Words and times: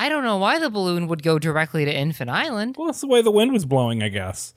I 0.00 0.08
don't 0.08 0.24
know 0.24 0.38
why 0.38 0.58
the 0.58 0.70
balloon 0.70 1.08
would 1.08 1.22
go 1.22 1.38
directly 1.38 1.84
to 1.84 1.94
Infant 1.94 2.30
Island. 2.30 2.76
Well, 2.78 2.86
that's 2.86 3.02
the 3.02 3.06
way 3.06 3.20
the 3.20 3.30
wind 3.30 3.52
was 3.52 3.66
blowing, 3.66 4.02
I 4.02 4.08
guess. 4.08 4.54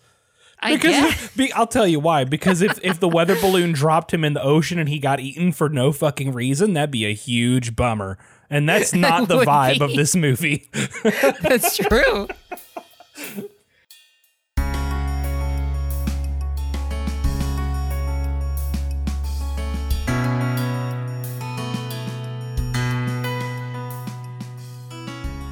I 0.62 0.76
Because 0.76 0.92
guess. 0.92 1.32
be, 1.36 1.52
I'll 1.52 1.68
tell 1.68 1.86
you 1.86 2.00
why. 2.00 2.24
Because 2.24 2.62
if 2.62 2.80
if 2.82 3.02
the 3.02 3.10
weather 3.10 3.36
balloon 3.36 3.74
dropped 3.74 4.14
him 4.14 4.24
in 4.24 4.32
the 4.36 4.42
ocean 4.42 4.80
and 4.80 4.88
he 4.88 5.00
got 5.00 5.20
eaten 5.20 5.52
for 5.52 5.68
no 5.68 5.92
fucking 5.92 6.32
reason, 6.32 6.72
that'd 6.74 6.92
be 6.92 7.06
a 7.06 7.14
huge 7.14 7.76
bummer. 7.76 8.18
And 8.50 8.70
that's 8.70 8.94
not 8.96 9.28
the 9.28 9.40
vibe 9.40 9.82
of 9.82 9.94
this 9.94 10.16
movie. 10.16 10.70
That's 11.42 11.76
true. 11.76 12.30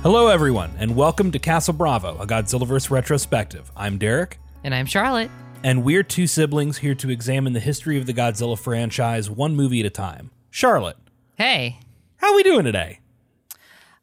Hello, 0.03 0.27
everyone, 0.29 0.71
and 0.79 0.95
welcome 0.95 1.31
to 1.31 1.37
Castle 1.39 1.73
Bravo, 1.73 2.17
a 2.17 2.25
Godzillaverse 2.25 2.89
retrospective. 2.89 3.71
I'm 3.75 3.97
Derek, 3.99 4.39
And 4.63 4.73
I'm 4.73 4.85
Charlotte. 4.87 5.29
and 5.63 5.83
we're 5.83 6.01
two 6.03 6.25
siblings 6.25 6.79
here 6.79 6.95
to 6.95 7.09
examine 7.11 7.53
the 7.53 7.59
history 7.59 7.97
of 7.99 8.07
the 8.07 8.13
Godzilla 8.13 8.57
franchise 8.57 9.29
one 9.29 9.55
movie 9.55 9.79
at 9.79 9.85
a 9.85 9.89
time. 9.91 10.31
Charlotte, 10.49 10.97
Hey. 11.35 11.79
how 12.17 12.35
we 12.35 12.41
doing 12.43 12.65
today? 12.65 12.99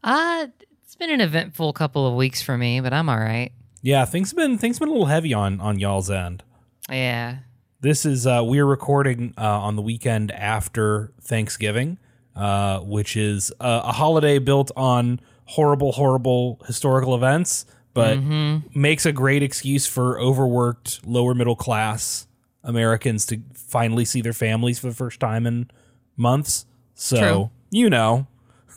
Uh, 0.05 0.47
it's 0.85 0.95
been 0.95 1.11
an 1.11 1.21
eventful 1.21 1.73
couple 1.73 2.07
of 2.07 2.15
weeks 2.15 2.41
for 2.43 2.57
me, 2.57 2.81
but 2.81 2.93
I'm 2.93 3.09
all 3.09 3.19
right. 3.19 3.51
Yeah, 3.83 4.05
things 4.05 4.31
have 4.31 4.37
been 4.37 4.57
things 4.59 4.77
have 4.77 4.81
been 4.81 4.89
a 4.91 4.93
little 4.93 5.07
heavy 5.07 5.35
on 5.35 5.61
on 5.61 5.79
y'all's 5.81 6.11
end. 6.11 6.43
Yeah. 6.89 7.39
This 7.81 8.05
is 8.07 8.27
uh, 8.27 8.43
we're 8.45 8.65
recording 8.67 9.35
uh, 9.37 9.43
on 9.61 9.75
the 9.77 9.83
weekend 9.83 10.31
after 10.33 11.13
Thanksgiving, 11.21 11.99
uh, 12.37 12.81
which 12.81 13.17
is 13.17 13.53
a, 13.61 13.83
a 13.85 13.93
holiday 13.93 14.39
built 14.39 14.71
on 14.77 15.21
horrible, 15.49 15.93
horrible 15.93 16.61
historical 16.67 17.15
events, 17.15 17.65
but 17.95 18.19
mm-hmm. 18.19 18.59
makes 18.79 19.07
a 19.07 19.13
great 19.13 19.43
excuse 19.43 19.87
for 19.87 20.21
overworked, 20.21 21.07
lower 21.07 21.35
middle 21.35 21.57
class 21.57 22.27
Americans 22.63 23.25
to 23.27 23.41
finally 23.55 24.05
see 24.05 24.21
their 24.21 24.35
families 24.35 24.79
for 24.79 24.89
the 24.89 24.95
first 24.95 25.21
time 25.21 25.47
in 25.47 25.71
months. 26.17 26.67
So 26.95 27.17
True. 27.17 27.51
you 27.71 27.89
know, 27.89 28.27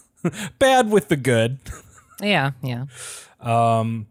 bad 0.59 0.89
with 0.89 1.09
the 1.09 1.17
good. 1.17 1.59
Yeah. 2.21 2.51
Yeah. 2.63 2.85
Um, 3.41 4.07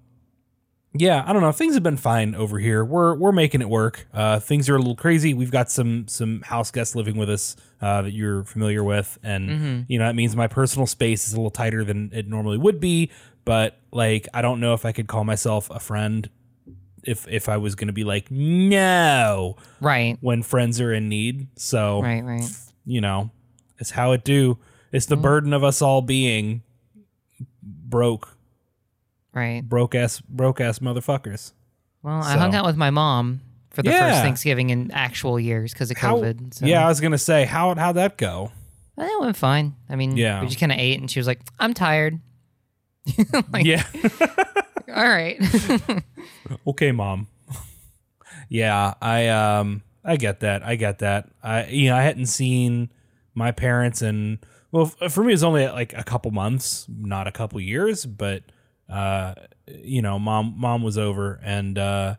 Yeah, 0.93 1.23
I 1.25 1.33
don't 1.33 1.43
know. 1.43 1.53
Things 1.53 1.75
have 1.75 1.85
been 1.85 1.97
fine 1.97 2.35
over 2.35 2.59
here. 2.59 2.85
We're 2.85 3.15
we're 3.15 3.31
making 3.33 3.61
it 3.61 3.69
work. 3.69 4.09
Uh, 4.13 4.41
things 4.41 4.69
are 4.69 4.75
a 4.75 4.79
little 4.79 4.97
crazy. 4.97 5.35
We've 5.35 5.51
got 5.53 5.71
some 5.71 6.09
some 6.09 6.41
house 6.43 6.73
guests 6.73 6.97
living 6.97 7.17
with 7.17 7.31
us 7.31 7.55
uh, 7.81 8.03
that 8.03 8.13
you're 8.13 8.43
familiar 8.45 8.83
with, 8.83 9.17
and 9.23 9.87
you 9.89 9.99
know 10.01 10.07
that 10.07 10.17
means 10.17 10.35
my 10.35 10.49
personal 10.49 10.87
space 10.89 11.29
is 11.29 11.33
a 11.33 11.37
little 11.37 11.51
tighter 11.53 11.85
than 11.85 12.11
it 12.13 12.27
normally 12.27 12.59
would 12.59 12.81
be. 12.81 13.11
But 13.45 13.79
like, 13.93 14.27
I 14.35 14.43
don't 14.43 14.59
know 14.59 14.75
if 14.75 14.85
I 14.85 14.91
could 14.91 15.07
call 15.07 15.23
myself 15.23 15.71
a 15.71 15.79
friend 15.79 16.29
if 17.05 17.27
if 17.29 17.49
I 17.49 17.57
was 17.59 17.77
going 17.77 17.87
to 17.87 17.93
be 17.95 18.05
like 18.05 18.29
no 18.31 19.57
Right. 19.81 20.19
when 20.21 20.43
friends 20.43 20.81
are 20.81 20.93
in 20.93 21.09
need. 21.09 21.47
So 21.57 22.03
Right. 22.03 22.25
Right. 22.25 22.51
you 22.85 23.01
know, 23.01 23.31
it's 23.79 23.91
how 23.93 24.11
it 24.13 24.25
do. 24.25 24.59
It's 24.93 25.07
the 25.07 25.17
burden 25.17 25.53
of 25.53 25.63
us 25.63 25.81
all 25.83 26.03
being 26.03 26.63
broke, 27.63 28.37
Right. 29.33 29.63
broke 29.67 29.95
ass, 29.95 30.21
broke 30.21 30.61
ass 30.61 30.81
motherfuckers. 30.81 31.53
Well, 32.03 32.23
I 32.23 32.37
hung 32.37 32.55
out 32.55 32.65
with 32.67 32.77
my 32.77 32.91
mom 32.91 33.41
for 33.71 33.83
the 33.83 33.91
Yeah. 33.91 34.11
first 34.11 34.23
Thanksgiving 34.23 34.71
in 34.71 34.91
actual 34.91 35.39
years 35.39 35.73
because 35.73 35.91
of 35.91 35.97
How- 35.99 36.17
COVID. 36.17 36.55
So. 36.55 36.67
Yeah, 36.67 36.85
I 36.85 36.89
was 36.89 37.01
gonna 37.01 37.19
say 37.19 37.45
how 37.45 37.75
how'd 37.75 37.97
that 37.97 38.17
go? 38.17 38.51
It 38.99 39.21
went 39.21 39.37
fine. 39.37 39.75
I 39.89 39.97
mean, 39.97 40.17
Yeah. 40.17 40.41
we 40.43 40.47
just 40.49 40.59
kind 40.61 40.73
of 40.73 40.79
ate, 40.79 40.99
and 41.01 41.11
she 41.11 41.19
was 41.21 41.27
like, 41.27 41.41
"I'm 41.59 41.73
tired." 41.75 42.21
Like- 43.53 43.65
yeah, 43.65 43.85
All 44.95 45.09
right. 45.09 45.39
okay, 46.67 46.93
mom. 46.93 47.29
yeah, 48.49 48.95
I 49.01 49.29
um 49.29 49.83
I 50.05 50.17
get 50.17 50.41
that. 50.41 50.63
I 50.63 50.75
get 50.77 50.99
that. 50.99 51.29
I 51.43 51.67
you 51.67 51.91
know 51.91 51.97
I 51.97 52.03
hadn't 52.03 52.27
seen 52.27 52.91
my 53.35 53.53
parents 53.53 54.03
and 54.03 54.39
well 54.73 54.93
f- 55.01 55.13
for 55.13 55.23
me 55.23 55.31
it 55.33 55.35
was 55.35 55.45
only 55.45 55.67
like 55.69 55.93
a 55.97 56.03
couple 56.05 56.31
months, 56.31 56.87
not 56.89 57.27
a 57.27 57.33
couple 57.33 57.61
years, 57.61 58.05
but 58.07 58.43
uh 58.91 59.35
you 59.67 60.03
know 60.03 60.19
mom 60.19 60.55
mom 60.57 60.83
was 60.83 60.99
over 60.99 61.41
and 61.45 61.79
uh 61.79 62.15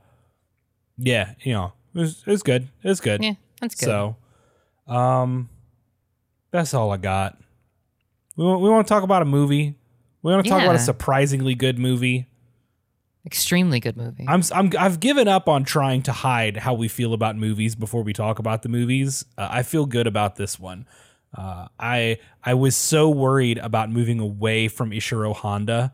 yeah 0.97 1.33
you 1.41 1.53
know 1.53 1.73
it 1.93 1.99
was 1.99 2.23
it 2.25 2.31
was 2.31 2.43
good 2.43 2.69
it 2.83 2.87
was 2.87 3.01
good 3.01 3.23
yeah, 3.23 3.33
that's 3.59 3.75
good. 3.75 3.85
so 3.85 4.15
um 4.87 5.49
that's 6.51 6.73
all 6.73 6.91
I 6.91 6.97
got. 6.97 7.37
We 8.35 8.45
want, 8.45 8.61
we 8.61 8.69
want 8.69 8.87
to 8.87 8.93
talk 8.93 9.03
about 9.03 9.21
a 9.21 9.25
movie. 9.25 9.75
We 10.21 10.31
want 10.31 10.45
to 10.45 10.49
talk 10.49 10.61
about 10.61 10.75
a 10.75 10.79
surprisingly 10.79 11.55
good 11.55 11.79
movie. 11.79 12.27
Extremely 13.25 13.79
good 13.79 13.97
movie. 13.97 14.25
I'm, 14.27 14.41
I'm 14.53 14.71
I've 14.77 14.99
given 14.99 15.27
up 15.27 15.47
on 15.47 15.63
trying 15.63 16.01
to 16.03 16.11
hide 16.11 16.57
how 16.57 16.73
we 16.73 16.87
feel 16.87 17.13
about 17.13 17.35
movies 17.35 17.75
before 17.75 18.03
we 18.03 18.13
talk 18.13 18.39
about 18.39 18.63
the 18.63 18.69
movies. 18.69 19.25
Uh, 19.37 19.47
I 19.51 19.63
feel 19.63 19.85
good 19.85 20.07
about 20.07 20.35
this 20.35 20.59
one. 20.59 20.87
Uh, 21.35 21.67
I 21.79 22.17
I 22.43 22.55
was 22.55 22.75
so 22.75 23.09
worried 23.09 23.57
about 23.59 23.89
moving 23.89 24.19
away 24.19 24.67
from 24.67 24.91
Ishiro 24.91 25.35
Honda 25.35 25.93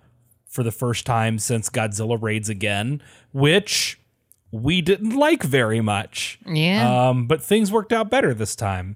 for 0.58 0.64
the 0.64 0.72
first 0.72 1.06
time 1.06 1.38
since 1.38 1.70
Godzilla 1.70 2.20
Raids 2.20 2.50
Again, 2.50 3.00
which 3.32 4.02
we 4.50 4.82
didn't 4.82 5.16
like 5.16 5.44
very 5.44 5.82
much. 5.82 6.40
yeah. 6.48 7.10
Um, 7.10 7.28
but 7.28 7.44
things 7.44 7.72
worked 7.72 7.94
out 7.94 8.10
better 8.10 8.34
this 8.34 8.56
time. 8.56 8.96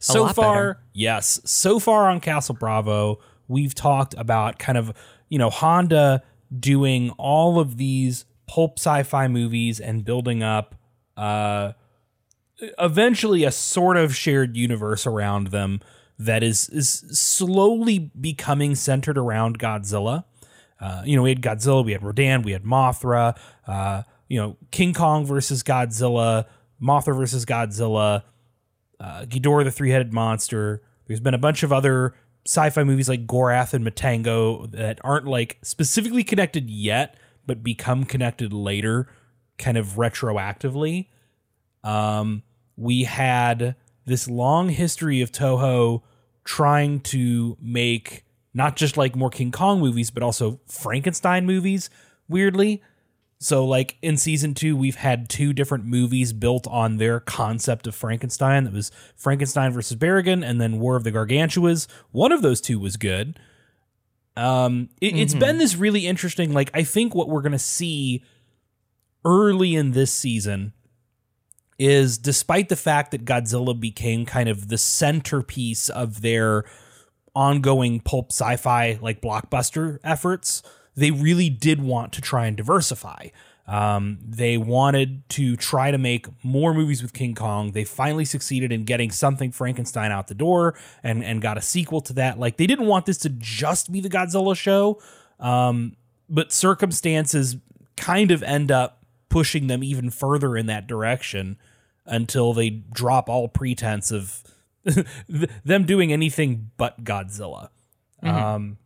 So 0.00 0.26
far, 0.26 0.54
better. 0.54 0.80
yes. 0.92 1.40
So 1.44 1.78
far 1.78 2.10
on 2.10 2.18
Castle 2.18 2.56
Bravo, 2.56 3.20
we've 3.46 3.72
talked 3.72 4.16
about 4.18 4.58
kind 4.58 4.76
of, 4.76 4.92
you 5.28 5.38
know, 5.38 5.48
Honda 5.48 6.24
doing 6.58 7.10
all 7.10 7.60
of 7.60 7.76
these 7.76 8.24
pulp 8.48 8.80
sci-fi 8.80 9.28
movies 9.28 9.78
and 9.78 10.04
building 10.04 10.42
up 10.42 10.74
uh 11.16 11.70
eventually 12.80 13.44
a 13.44 13.52
sort 13.52 13.96
of 13.96 14.16
shared 14.16 14.56
universe 14.56 15.06
around 15.06 15.48
them 15.48 15.80
that 16.18 16.42
is 16.42 16.68
is 16.70 16.90
slowly 17.12 18.10
becoming 18.20 18.74
centered 18.74 19.16
around 19.16 19.58
Godzilla. 19.60 20.24
Uh, 20.82 21.02
you 21.06 21.16
know, 21.16 21.22
we 21.22 21.28
had 21.28 21.40
Godzilla, 21.40 21.84
we 21.84 21.92
had 21.92 22.02
Rodan, 22.02 22.42
we 22.42 22.50
had 22.50 22.64
Mothra, 22.64 23.38
uh, 23.68 24.02
you 24.28 24.40
know, 24.40 24.56
King 24.72 24.92
Kong 24.92 25.24
versus 25.24 25.62
Godzilla, 25.62 26.46
Mothra 26.82 27.16
versus 27.16 27.46
Godzilla, 27.46 28.24
uh, 28.98 29.24
Ghidorah 29.26 29.64
the 29.64 29.70
three-headed 29.70 30.12
monster. 30.12 30.82
There's 31.06 31.20
been 31.20 31.34
a 31.34 31.38
bunch 31.38 31.62
of 31.62 31.72
other 31.72 32.14
sci-fi 32.44 32.82
movies 32.82 33.08
like 33.08 33.28
Gorath 33.28 33.74
and 33.74 33.86
Matango 33.86 34.68
that 34.72 34.98
aren't 35.04 35.26
like 35.26 35.58
specifically 35.62 36.24
connected 36.24 36.68
yet, 36.68 37.16
but 37.46 37.62
become 37.62 38.04
connected 38.04 38.52
later, 38.52 39.08
kind 39.58 39.76
of 39.76 39.90
retroactively. 39.90 41.08
Um, 41.84 42.42
we 42.76 43.04
had 43.04 43.76
this 44.04 44.28
long 44.28 44.70
history 44.70 45.20
of 45.20 45.30
Toho 45.30 46.02
trying 46.44 47.00
to 47.00 47.56
make 47.60 48.24
not 48.54 48.76
just 48.76 48.96
like 48.96 49.16
more 49.16 49.30
King 49.30 49.50
Kong 49.50 49.80
movies, 49.80 50.10
but 50.10 50.22
also 50.22 50.60
Frankenstein 50.66 51.46
movies, 51.46 51.90
weirdly. 52.28 52.82
So, 53.38 53.64
like 53.64 53.96
in 54.02 54.16
season 54.18 54.54
two, 54.54 54.76
we've 54.76 54.96
had 54.96 55.28
two 55.28 55.52
different 55.52 55.84
movies 55.84 56.32
built 56.32 56.66
on 56.68 56.98
their 56.98 57.18
concept 57.18 57.88
of 57.88 57.94
Frankenstein. 57.94 58.64
That 58.64 58.72
was 58.72 58.92
Frankenstein 59.16 59.72
versus 59.72 59.96
Baragon, 59.96 60.48
and 60.48 60.60
then 60.60 60.78
War 60.78 60.94
of 60.94 61.02
the 61.02 61.10
Gargantuas. 61.10 61.88
One 62.12 62.30
of 62.30 62.42
those 62.42 62.60
two 62.60 62.78
was 62.78 62.96
good. 62.96 63.38
Um, 64.36 64.90
it, 65.00 65.16
it's 65.16 65.34
been 65.34 65.58
this 65.58 65.74
really 65.74 66.06
interesting. 66.06 66.52
Like, 66.52 66.70
I 66.72 66.84
think 66.84 67.14
what 67.14 67.28
we're 67.28 67.42
gonna 67.42 67.58
see 67.58 68.22
early 69.24 69.74
in 69.74 69.90
this 69.90 70.12
season 70.12 70.72
is, 71.80 72.18
despite 72.18 72.68
the 72.68 72.76
fact 72.76 73.10
that 73.10 73.24
Godzilla 73.24 73.78
became 73.78 74.24
kind 74.24 74.48
of 74.48 74.68
the 74.68 74.78
centerpiece 74.78 75.88
of 75.88 76.22
their 76.22 76.64
ongoing 77.34 78.00
pulp 78.00 78.30
sci-fi 78.30 78.98
like 79.00 79.20
blockbuster 79.20 79.98
efforts, 80.04 80.62
they 80.94 81.10
really 81.10 81.48
did 81.48 81.80
want 81.80 82.12
to 82.12 82.20
try 82.20 82.46
and 82.46 82.56
diversify. 82.56 83.28
Um, 83.66 84.18
they 84.22 84.56
wanted 84.58 85.28
to 85.30 85.56
try 85.56 85.92
to 85.92 85.98
make 85.98 86.26
more 86.44 86.74
movies 86.74 87.00
with 87.00 87.12
King 87.12 87.34
Kong. 87.34 87.72
They 87.72 87.84
finally 87.84 88.24
succeeded 88.24 88.72
in 88.72 88.84
getting 88.84 89.10
something 89.10 89.52
Frankenstein 89.52 90.10
out 90.10 90.26
the 90.26 90.34
door 90.34 90.74
and 91.02 91.22
and 91.24 91.40
got 91.40 91.56
a 91.56 91.62
sequel 91.62 92.00
to 92.02 92.12
that. 92.14 92.38
Like 92.38 92.56
they 92.56 92.66
didn't 92.66 92.86
want 92.86 93.06
this 93.06 93.18
to 93.18 93.28
just 93.30 93.92
be 93.92 94.00
the 94.00 94.10
Godzilla 94.10 94.56
show, 94.56 95.00
um, 95.38 95.96
but 96.28 96.52
circumstances 96.52 97.56
kind 97.96 98.30
of 98.30 98.42
end 98.42 98.72
up 98.72 99.04
pushing 99.28 99.68
them 99.68 99.82
even 99.84 100.10
further 100.10 100.56
in 100.56 100.66
that 100.66 100.86
direction 100.86 101.56
until 102.04 102.52
they 102.52 102.68
drop 102.68 103.28
all 103.28 103.48
pretense 103.48 104.10
of 104.10 104.42
them 105.64 105.84
doing 105.84 106.12
anything 106.12 106.70
but 106.76 107.04
Godzilla. 107.04 107.70
Um, 108.22 108.78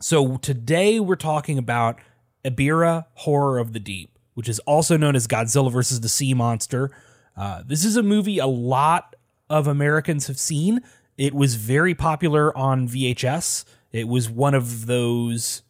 so 0.00 0.36
today 0.36 1.00
we're 1.00 1.16
talking 1.16 1.58
about 1.58 1.98
Ebirah 2.44 3.06
Horror 3.14 3.58
of 3.58 3.72
the 3.72 3.80
Deep, 3.80 4.18
which 4.34 4.48
is 4.48 4.58
also 4.60 4.96
known 4.96 5.16
as 5.16 5.26
Godzilla 5.26 5.72
versus 5.72 6.00
the 6.00 6.08
Sea 6.08 6.34
Monster. 6.34 6.90
Uh, 7.36 7.62
this 7.66 7.84
is 7.84 7.96
a 7.96 8.02
movie 8.02 8.38
a 8.38 8.46
lot 8.46 9.16
of 9.50 9.66
Americans 9.66 10.26
have 10.26 10.38
seen. 10.38 10.80
It 11.16 11.34
was 11.34 11.56
very 11.56 11.94
popular 11.94 12.56
on 12.56 12.88
VHS 12.88 13.64
It 13.90 14.06
was 14.06 14.30
one 14.30 14.54
of 14.54 14.86
those 14.86 15.62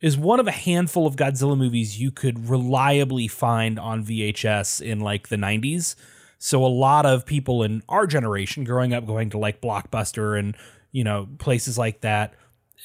is 0.00 0.16
one 0.16 0.38
of 0.38 0.46
a 0.46 0.52
handful 0.52 1.06
of 1.06 1.16
Godzilla 1.16 1.56
movies 1.56 2.00
you 2.00 2.10
could 2.10 2.50
reliably 2.50 3.26
find 3.28 3.78
on 3.78 4.04
VHS 4.04 4.82
in 4.82 5.00
like 5.00 5.28
the 5.28 5.36
90s. 5.36 5.96
So 6.38 6.64
a 6.64 6.68
lot 6.68 7.06
of 7.06 7.26
people 7.26 7.62
in 7.62 7.82
our 7.88 8.06
generation 8.06 8.64
growing 8.64 8.92
up 8.92 9.06
going 9.06 9.30
to 9.30 9.38
like 9.38 9.60
Blockbuster 9.60 10.38
and, 10.38 10.56
you 10.92 11.04
know, 11.04 11.28
places 11.38 11.78
like 11.78 12.02
that 12.02 12.34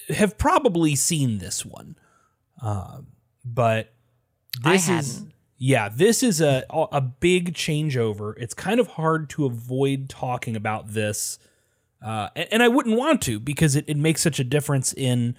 have 0.10 0.38
probably 0.38 0.96
seen 0.96 1.38
this 1.40 1.66
one. 1.66 1.96
Um, 2.62 3.08
but 3.44 3.94
this 4.64 4.90
I 4.90 4.98
is 4.98 5.16
hadn't. 5.16 5.34
yeah, 5.58 5.90
this 5.90 6.24
is 6.24 6.42
a 6.42 6.64
a 6.70 7.02
big 7.02 7.54
changeover. 7.54 8.34
It's 8.38 8.54
kind 8.54 8.80
of 8.80 8.88
hard 8.88 9.30
to 9.32 9.46
avoid 9.46 10.10
talking 10.10 10.56
about 10.56 10.90
this. 10.90 11.40
Uh, 12.04 12.30
and, 12.36 12.48
and 12.54 12.64
I 12.64 12.68
wouldn't 12.68 12.98
want 12.98 13.22
to 13.24 13.40
because 13.40 13.76
it, 13.76 13.86
it 13.88 13.98
makes 13.98 14.22
such 14.22 14.40
a 14.40 14.44
difference 14.44 14.94
in 14.94 15.36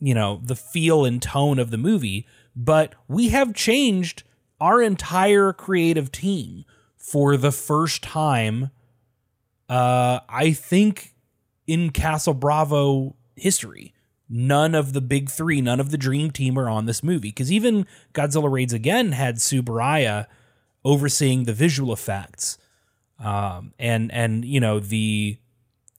you 0.00 0.14
know 0.14 0.40
the 0.42 0.56
feel 0.56 1.04
and 1.04 1.20
tone 1.20 1.58
of 1.58 1.70
the 1.70 1.76
movie 1.76 2.26
but 2.56 2.94
we 3.06 3.28
have 3.28 3.54
changed 3.54 4.22
our 4.60 4.82
entire 4.82 5.52
creative 5.52 6.10
team 6.10 6.64
for 7.00 7.36
the 7.36 7.50
first 7.50 8.02
time 8.02 8.70
uh 9.68 10.20
i 10.28 10.52
think 10.52 11.14
in 11.66 11.90
castle 11.90 12.34
bravo 12.34 13.16
history 13.36 13.94
none 14.28 14.74
of 14.74 14.92
the 14.92 15.00
big 15.00 15.28
three 15.30 15.60
none 15.60 15.80
of 15.80 15.90
the 15.90 15.98
dream 15.98 16.30
team 16.30 16.58
are 16.58 16.68
on 16.68 16.86
this 16.86 17.02
movie 17.02 17.28
because 17.30 17.50
even 17.50 17.86
godzilla 18.12 18.50
raids 18.50 18.72
again 18.72 19.12
had 19.12 19.36
subaraya 19.36 20.26
overseeing 20.84 21.44
the 21.44 21.52
visual 21.54 21.92
effects 21.92 22.58
um 23.18 23.72
and 23.78 24.12
and 24.12 24.44
you 24.44 24.60
know 24.60 24.78
the 24.78 25.36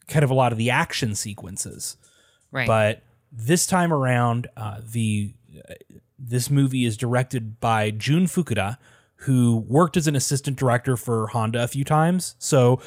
kind 0.08 0.24
of 0.24 0.30
a 0.30 0.34
lot 0.36 0.52
of 0.52 0.58
the 0.58 0.70
action 0.70 1.16
sequences 1.16 1.98
Right. 2.52 2.68
but 2.68 3.04
this 3.34 3.66
time 3.66 3.94
around, 3.94 4.48
uh, 4.58 4.82
the 4.86 5.34
uh, 5.58 5.74
this 6.20 6.50
movie 6.50 6.84
is 6.84 6.98
directed 6.98 7.62
by 7.62 7.90
Jun 7.90 8.26
Fukuda, 8.26 8.76
who 9.22 9.58
worked 9.68 9.98
as 9.98 10.08
an 10.08 10.16
assistant 10.16 10.58
director 10.58 10.98
for 10.98 11.28
Honda 11.28 11.64
a 11.64 11.68
few 11.68 11.84
times, 11.84 12.36
so 12.40 12.82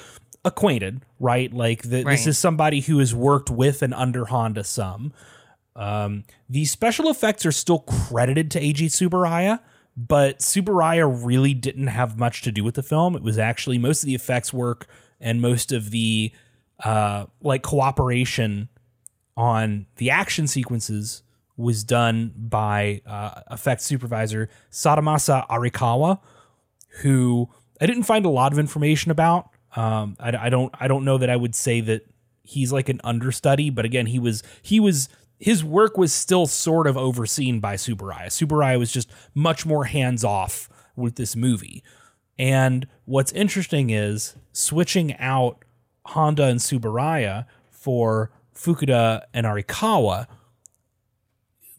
acquainted, 0.45 1.03
right? 1.21 1.53
Like 1.53 1.83
the, 1.83 2.03
this 2.03 2.27
is 2.27 2.39
somebody 2.39 2.81
who 2.81 2.99
has 2.99 3.15
worked 3.15 3.51
with 3.51 3.83
and 3.83 3.95
under 3.95 4.27
Honda 4.27 4.65
some. 4.65 5.13
Um, 5.77 6.25
the 6.49 6.65
special 6.65 7.09
effects 7.09 7.47
are 7.47 7.53
still 7.53 7.81
credited 7.81 8.51
to 8.53 8.61
Eiji 8.61 8.87
Tsuburaya, 8.87 9.61
but 9.97 10.41
Tsuburaya 10.41 11.09
really 11.25 11.55
didn't 11.55 11.87
have 11.89 12.19
much 12.19 12.43
to 12.43 12.53
do 12.53 12.65
with 12.65 12.75
the 12.75 12.83
film. 12.83 13.15
It 13.17 13.23
was 13.23 13.39
actually 13.39 13.79
most 13.79 14.03
of 14.03 14.07
the 14.07 14.15
effects 14.15 14.53
work 14.53 14.87
and 15.21 15.41
most 15.41 15.73
of 15.73 15.91
the 15.91 16.33
uh, 16.83 17.27
like 17.43 17.63
cooperation 17.63 18.69
on 19.37 19.87
the 19.97 20.11
action 20.11 20.47
sequences 20.47 21.23
was 21.57 21.85
done 21.85 22.33
by 22.37 23.01
uh, 23.07 23.41
effects 23.51 23.85
supervisor 23.85 24.49
Sadamasa 24.71 25.47
Arikawa, 25.49 26.19
who 27.03 27.49
I 27.81 27.87
didn't 27.87 28.05
find 28.05 28.25
a 28.25 28.31
lot 28.31 28.53
of 28.53 28.59
information 28.59 29.11
about. 29.11 29.51
Um, 29.77 30.17
I, 30.21 30.47
I 30.47 30.49
don't 30.51 30.75
I 30.79 30.89
don't 30.89 31.05
know 31.05 31.19
that 31.19 31.31
I 31.31 31.37
would 31.37 31.55
say 31.55 31.81
that 31.83 32.03
he's 32.43 32.73
like 32.73 32.89
an 32.89 33.01
understudy, 33.05 33.71
but 33.71 33.85
again, 33.85 34.07
he 34.07 34.19
was 34.19 34.43
he 34.63 34.81
was 34.81 35.09
his 35.39 35.65
work 35.65 35.99
was 35.99 36.13
still 36.13 36.47
sort 36.47 36.87
of 36.87 36.97
overseen 36.97 37.61
by 37.61 37.75
Subaraya. 37.75 38.27
Subaraya 38.27 38.79
was 38.79 38.93
just 38.93 39.11
much 39.35 39.67
more 39.67 39.85
hands 39.85 40.25
off 40.25 40.69
with 40.97 41.17
this 41.17 41.35
movie. 41.35 41.83
And 42.39 42.87
what's 43.05 43.33
interesting 43.33 43.91
is 43.91 44.37
switching 44.53 45.17
out 45.19 45.65
Honda 46.07 46.45
and 46.45 46.61
Subaraya 46.61 47.47
for 47.71 48.31
Fukuda 48.55 49.23
and 49.33 49.47
Arikawa. 49.47 50.27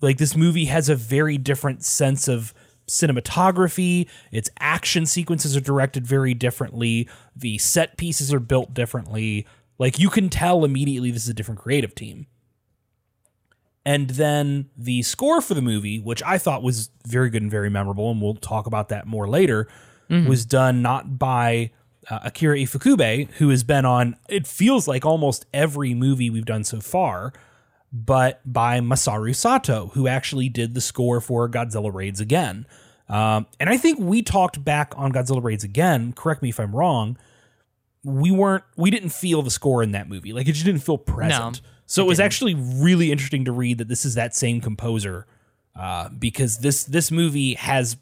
Like 0.05 0.19
this 0.19 0.37
movie 0.37 0.65
has 0.65 0.87
a 0.87 0.95
very 0.95 1.37
different 1.37 1.83
sense 1.83 2.27
of 2.27 2.53
cinematography. 2.87 4.07
Its 4.31 4.51
action 4.59 5.07
sequences 5.07 5.57
are 5.57 5.61
directed 5.61 6.05
very 6.05 6.35
differently. 6.35 7.09
The 7.35 7.57
set 7.57 7.97
pieces 7.97 8.31
are 8.31 8.39
built 8.39 8.73
differently. 8.73 9.47
Like 9.79 9.97
you 9.97 10.11
can 10.11 10.29
tell 10.29 10.63
immediately 10.63 11.09
this 11.09 11.23
is 11.23 11.29
a 11.29 11.33
different 11.33 11.59
creative 11.59 11.95
team. 11.95 12.27
And 13.83 14.11
then 14.11 14.69
the 14.77 15.01
score 15.01 15.41
for 15.41 15.55
the 15.55 15.61
movie, 15.61 15.99
which 15.99 16.21
I 16.23 16.37
thought 16.37 16.61
was 16.63 16.91
very 17.07 17.31
good 17.31 17.41
and 17.41 17.49
very 17.51 17.69
memorable, 17.71 18.11
and 18.11 18.21
we'll 18.21 18.35
talk 18.35 18.67
about 18.67 18.89
that 18.89 19.07
more 19.07 19.27
later, 19.27 19.67
was 20.27 20.45
done 20.45 20.83
not 20.83 21.17
by 21.17 21.71
uh, 22.11 22.19
Akira 22.25 22.57
Ifukube, 22.57 23.31
who 23.33 23.49
has 23.49 23.63
been 23.63 23.85
on, 23.85 24.15
it 24.29 24.45
feels 24.45 24.87
like 24.87 25.03
almost 25.03 25.47
every 25.51 25.95
movie 25.95 26.29
we've 26.29 26.45
done 26.45 26.63
so 26.63 26.79
far, 26.79 27.33
but 27.95 28.41
by 28.45 28.81
Masaru 28.81 29.33
Sato, 29.33 29.91
who 29.93 30.05
actually 30.05 30.49
did 30.49 30.73
the 30.73 30.81
score 30.81 31.21
for 31.21 31.47
Godzilla 31.47 31.93
Raids 31.93 32.19
Again. 32.19 32.65
Um, 33.07 33.47
and 33.57 33.69
I 33.69 33.77
think 33.77 33.99
we 33.99 34.21
talked 34.21 34.65
back 34.65 34.93
on 34.97 35.13
Godzilla 35.13 35.41
Raids 35.41 35.63
Again, 35.63 36.11
correct 36.11 36.41
me 36.41 36.49
if 36.49 36.59
I'm 36.59 36.75
wrong, 36.75 37.17
we 38.03 38.31
weren't, 38.31 38.65
we 38.75 38.91
didn't 38.91 39.09
feel 39.09 39.41
the 39.41 39.49
score 39.49 39.81
in 39.81 39.93
that 39.93 40.09
movie. 40.09 40.33
Like 40.33 40.45
it 40.49 40.51
just 40.51 40.65
didn't 40.65 40.81
feel 40.81 40.97
present. 40.97 41.61
so 41.85 42.03
it 42.03 42.07
was 42.07 42.19
actually 42.19 42.53
really 42.53 43.13
interesting 43.13 43.45
to 43.45 43.53
read 43.53 43.77
that 43.77 43.87
this 43.87 44.03
is 44.03 44.15
that 44.15 44.35
same 44.35 44.59
composer 44.59 45.25
uh, 45.75 46.09
because 46.09 46.59
this 46.59 46.83
this 46.83 47.11
movie 47.11 47.53
has 47.53 47.95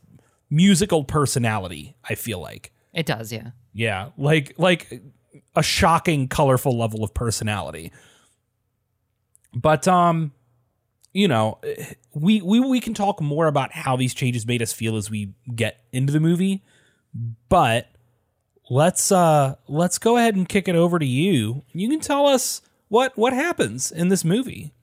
musical 0.50 1.04
personality. 1.04 1.96
I 2.08 2.16
feel 2.16 2.40
like, 2.40 2.72
it 2.94 3.06
does, 3.06 3.32
yeah. 3.32 3.52
yeah, 3.74 4.10
like 4.18 4.54
like 4.58 5.02
a 5.56 5.64
shocking, 5.64 6.28
colorful 6.28 6.78
level 6.78 7.04
of 7.04 7.14
personality. 7.14 7.92
But 9.54 9.88
um, 9.88 10.32
you 11.14 11.28
know, 11.28 11.60
we 12.14 12.42
we 12.42 12.60
we 12.60 12.80
can 12.80 12.94
talk 12.94 13.22
more 13.22 13.48
about 13.48 13.72
how 13.74 13.96
these 13.96 14.14
changes 14.14 14.46
made 14.46 14.62
us 14.62 14.74
feel 14.74 14.98
as 14.98 15.10
we 15.10 15.34
get 15.56 15.84
into 15.92 16.12
the 16.12 16.20
movie. 16.20 16.64
But 17.50 17.90
let's 18.70 19.12
uh 19.12 19.56
let's 19.68 19.98
go 19.98 20.18
ahead 20.18 20.36
and 20.36 20.50
kick 20.50 20.68
it 20.68 20.76
over 20.76 21.00
to 21.00 21.06
you. 21.06 21.64
You 21.74 21.90
can 21.90 22.00
tell 22.00 22.26
us 22.28 22.62
what 22.88 23.18
what 23.18 23.34
happens 23.34 23.92
in 23.92 24.10
this 24.10 24.26
movie. 24.26 24.74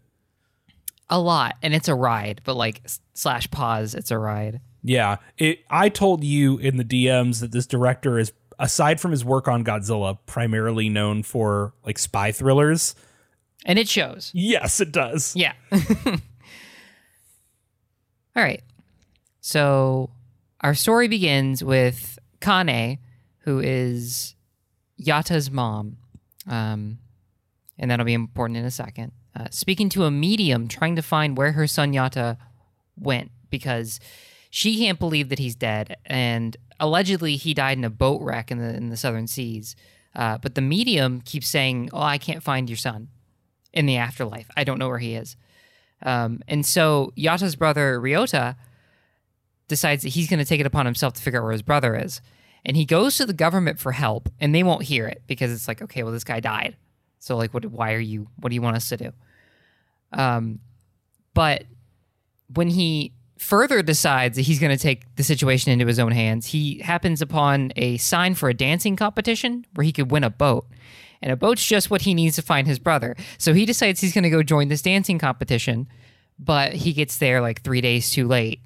A 1.12 1.19
lot, 1.19 1.56
and 1.61 1.75
it's 1.75 1.88
a 1.88 1.94
ride, 1.94 2.40
but 2.44 2.55
like 2.55 2.82
slash 3.14 3.50
pause, 3.50 3.94
it's 3.94 4.12
a 4.12 4.19
ride. 4.19 4.61
Yeah, 4.82 5.16
it. 5.38 5.64
I 5.69 5.88
told 5.88 6.23
you 6.23 6.58
in 6.58 6.76
the 6.76 6.84
DMs 6.84 7.40
that 7.40 7.50
this 7.50 7.66
director 7.66 8.19
is, 8.19 8.32
aside 8.61 9.00
from 9.00 9.11
his 9.11 9.25
work 9.25 9.49
on 9.49 9.64
Godzilla, 9.64 10.19
primarily 10.26 10.88
known 10.88 11.25
for 11.25 11.75
like 11.84 11.99
spy 11.99 12.31
thrillers. 12.31 12.94
And 13.67 13.79
it 13.79 13.89
shows. 13.89 14.31
Yes, 14.35 14.81
it 14.81 14.93
does. 14.93 15.35
Yeah. 15.37 15.53
All 15.73 15.81
right. 18.37 18.62
So 19.40 20.11
our 20.61 20.75
story 20.75 21.09
begins 21.09 21.62
with 21.62 22.19
Kane, 22.40 22.99
who 23.40 23.61
is 23.61 24.35
Yata's 25.00 25.50
mom. 25.50 25.99
Um, 26.47 26.99
and 27.79 27.90
that'll 27.90 28.07
be 28.07 28.14
important 28.14 28.59
in 28.59 28.64
a 28.64 28.71
second. 28.71 29.12
Uh, 29.38 29.47
speaking 29.50 29.88
to 29.90 30.05
a 30.05 30.11
medium 30.11 30.69
trying 30.69 30.97
to 30.97 31.02
find 31.02 31.37
where 31.37 31.52
her 31.52 31.67
son 31.67 31.93
Yata 31.93 32.37
went 32.97 33.31
because 33.50 34.00
she 34.50 34.79
can't 34.79 34.99
believe 34.99 35.29
that 35.29 35.38
he's 35.38 35.55
dead. 35.55 35.97
And 36.05 36.57
allegedly, 36.79 37.37
he 37.37 37.55
died 37.55 37.79
in 37.79 37.85
a 37.85 37.90
boat 37.90 38.21
wreck 38.23 38.50
in 38.50 38.59
the, 38.59 38.75
in 38.75 38.88
the 38.88 38.97
southern 38.97 39.26
seas. 39.26 39.76
Uh, 40.14 40.38
but 40.38 40.55
the 40.55 40.61
medium 40.61 41.21
keeps 41.21 41.49
saying, 41.49 41.90
Oh, 41.93 42.02
I 42.02 42.19
can't 42.19 42.43
find 42.43 42.69
your 42.69 42.76
son 42.76 43.09
in 43.73 43.87
the 43.87 43.97
afterlife. 43.97 44.50
I 44.57 44.65
don't 44.65 44.79
know 44.79 44.89
where 44.89 44.99
he 44.99 45.15
is. 45.15 45.37
Um, 46.03 46.43
and 46.49 46.65
so 46.65 47.12
Yata's 47.17 47.57
brother 47.57 48.00
Ryota 48.00 48.57
decides 49.69 50.03
that 50.03 50.11
he's 50.11 50.29
going 50.29 50.39
to 50.39 50.45
take 50.45 50.61
it 50.61 50.67
upon 50.67 50.87
himself 50.87 51.15
to 51.15 51.23
figure 51.23 51.41
out 51.41 51.45
where 51.45 51.53
his 51.53 51.62
brother 51.62 51.97
is. 51.97 52.21
And 52.65 52.77
he 52.77 52.85
goes 52.85 53.17
to 53.17 53.27
the 53.27 53.33
government 53.33 53.79
for 53.79 53.93
help, 53.93 54.29
and 54.39 54.55
they 54.55 54.62
won't 54.62 54.83
hear 54.83 55.07
it 55.07 55.23
because 55.27 55.50
it's 55.50 55.67
like, 55.67 55.81
okay, 55.81 56.03
well, 56.03 56.12
this 56.12 56.25
guy 56.25 56.41
died. 56.41 56.77
So, 57.19 57.37
like, 57.37 57.55
what? 57.55 57.65
Why 57.65 57.95
are 57.95 58.00
you? 58.00 58.29
What 58.37 58.50
do 58.50 58.55
you 58.55 58.62
want 58.62 58.77
us 58.77 58.89
to 58.91 58.97
do? 58.97 59.12
Um, 60.12 60.61
but 61.33 61.65
when 62.53 62.69
he 62.69 63.12
further 63.39 63.83
decides 63.83 64.37
that 64.37 64.43
he's 64.43 64.59
going 64.59 64.77
to 64.77 64.83
take 64.83 65.15
the 65.17 65.23
situation 65.23 65.73
into 65.73 65.87
his 65.87 65.99
own 65.99 66.12
hands, 66.12 66.47
he 66.47 66.79
happens 66.81 67.23
upon 67.23 67.73
a 67.77 67.97
sign 67.97 68.35
for 68.35 68.50
a 68.50 68.55
dancing 68.55 68.97
competition 68.97 69.65
where 69.75 69.85
he 69.85 69.93
could 69.93 70.11
win 70.11 70.25
a 70.25 70.31
boat. 70.31 70.67
And 71.23 71.31
a 71.33 71.37
boat's 71.37 71.65
just 71.67 71.91
what 71.91 72.03
he 72.03 72.15
needs 72.15 72.37
to 72.37 72.43
find 72.43 72.67
his 72.67 72.79
brother. 72.79 73.15
So 73.39 73.53
he 73.53 73.67
decides 73.67 74.00
he's 74.00 74.15
going 74.15 74.25
to 74.25 74.31
go 74.31 74.43
join 74.43 74.69
this 74.69 74.83
dancing 74.83 75.19
competition, 75.19 75.87
but 76.39 76.73
he 76.73 76.93
gets 76.93 77.19
there 77.19 77.41
like 77.41 77.62
three 77.62 77.81
days 77.83 78.11
too 78.11 78.27
late 78.27 78.61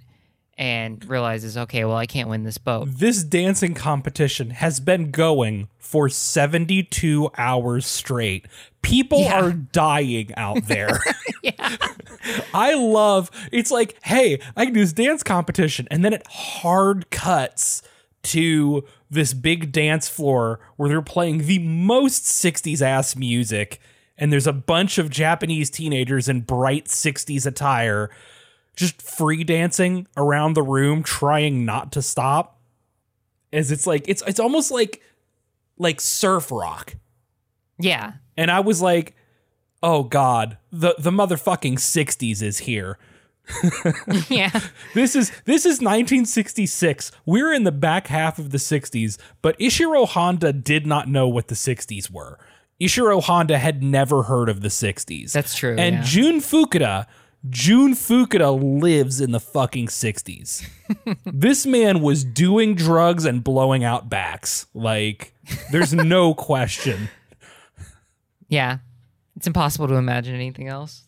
and 0.57 1.05
realizes, 1.09 1.57
okay, 1.59 1.85
well, 1.85 1.97
I 1.97 2.07
can't 2.07 2.29
win 2.29 2.45
this 2.45 2.59
boat. 2.59 2.87
This 2.89 3.25
dancing 3.25 3.75
competition 3.75 4.51
has 4.51 4.79
been 4.79 5.11
going 5.11 5.69
for 5.79 6.09
72 6.09 7.29
hours 7.37 7.87
straight. 7.87 8.47
People 8.83 9.23
Yeah. 9.23 9.41
are 9.45 9.53
dying 9.53 10.33
out 10.37 10.65
there. 10.69 11.01
yeah. 11.43 11.77
I 12.55 12.75
love 12.75 13.31
it's 13.51 13.73
like, 13.73 13.97
hey, 14.05 14.41
I 14.57 14.65
can 14.65 14.75
do 14.75 14.81
this 14.81 14.93
dance 14.93 15.25
competition, 15.25 15.89
and 15.91 16.05
then 16.05 16.13
it 16.13 16.25
hard 16.29 17.11
cuts 17.11 17.83
to 18.25 18.85
this 19.11 19.33
big 19.35 19.73
dance 19.73 20.09
floor 20.09 20.61
where 20.77 20.89
they're 20.89 21.03
playing 21.03 21.47
the 21.47 21.59
most 21.61 22.25
60s 22.25 22.83
ass 22.83 23.17
music 23.17 23.81
and 24.17 24.33
there's 24.33 24.47
a 24.47 24.53
bunch 24.53 24.99
of 24.99 25.11
Japanese 25.11 25.71
teenagers 25.71 26.29
in 26.29 26.43
bright 26.43 26.87
60s 26.87 27.47
attire 27.47 28.11
just 28.77 29.01
free 29.01 29.45
dancing 29.45 30.07
around 30.17 30.55
the 30.55 30.63
room 30.63 31.03
trying 31.03 31.65
not 31.65 31.93
to 31.93 32.03
stop. 32.03 32.61
As 33.53 33.71
it's 33.71 33.87
like 33.87 34.09
it's 34.09 34.23
it's 34.27 34.41
almost 34.41 34.71
like 34.71 35.01
like 35.79 36.01
surf 36.01 36.51
rock. 36.51 36.97
Yeah. 37.79 38.15
And 38.37 38.51
I 38.51 38.61
was 38.61 38.83
like, 38.83 39.15
"Oh 39.81 40.03
god, 40.03 40.59
the 40.73 40.97
the 40.99 41.11
motherfucking 41.11 41.75
60s 41.75 42.43
is 42.43 42.59
here." 42.59 42.99
yeah. 44.29 44.61
This 44.95 45.15
is 45.15 45.31
this 45.45 45.67
is 45.67 45.81
1966. 45.81 47.13
We're 47.27 47.53
in 47.53 47.65
the 47.65 47.73
back 47.73 48.07
half 48.07 48.39
of 48.39 48.51
the 48.51 48.59
60s, 48.59 49.19
but 49.43 49.59
Ishiro 49.59 50.07
Honda 50.09 50.53
did 50.53 50.87
not 50.87 51.09
know 51.09 51.29
what 51.29 51.49
the 51.49 51.55
60s 51.55 52.11
were. 52.11 52.39
Ishiro 52.81 53.23
Honda 53.23 53.59
had 53.59 53.83
never 53.83 54.25
heard 54.25 54.49
of 54.49 54.61
the 54.61 54.69
60s. 54.69 55.33
That's 55.33 55.55
true, 55.55 55.77
And 55.79 55.97
yeah. 55.97 56.03
Jun 56.03 56.41
Fukuda, 56.41 57.07
Jun 57.49 57.95
Fukuda 57.95 58.81
lives 58.83 59.21
in 59.21 59.31
the 59.31 59.41
fucking 59.41 59.89
60s. 59.89 60.67
this 61.25 61.67
man 61.67 62.01
was 62.01 62.25
doing 62.25 62.75
drugs 62.75 63.25
and 63.25 63.45
blowing 63.45 63.85
out 63.85 64.09
backs. 64.09 64.67
Like 64.75 65.35
there's 65.71 65.93
no 65.93 66.35
question. 66.35 67.09
Yeah. 68.49 68.79
It's 69.37 69.47
impossible 69.47 69.89
to 69.89 69.95
imagine 69.95 70.35
anything 70.35 70.69
else. 70.69 71.05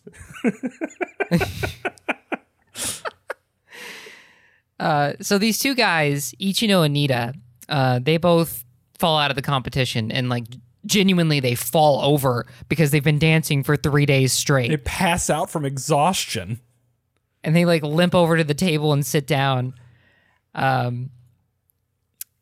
Uh, 4.79 5.13
so 5.21 5.37
these 5.37 5.59
two 5.59 5.75
guys, 5.75 6.33
Ichino 6.39 6.83
and 6.85 6.93
Nita, 6.93 7.33
uh, 7.69 7.99
they 7.99 8.17
both 8.17 8.63
fall 8.97 9.17
out 9.17 9.31
of 9.31 9.35
the 9.35 9.41
competition 9.41 10.11
and 10.11 10.29
like 10.29 10.45
genuinely 10.85 11.39
they 11.39 11.55
fall 11.55 12.01
over 12.01 12.45
because 12.69 12.91
they've 12.91 13.03
been 13.03 13.19
dancing 13.19 13.63
for 13.63 13.75
three 13.75 14.05
days 14.05 14.31
straight. 14.33 14.69
They 14.69 14.77
pass 14.77 15.29
out 15.29 15.49
from 15.49 15.65
exhaustion. 15.65 16.59
and 17.43 17.55
they 17.55 17.65
like 17.65 17.83
limp 17.83 18.15
over 18.15 18.37
to 18.37 18.43
the 18.43 18.53
table 18.53 18.93
and 18.93 19.05
sit 19.05 19.27
down. 19.27 19.73
Um, 20.55 21.11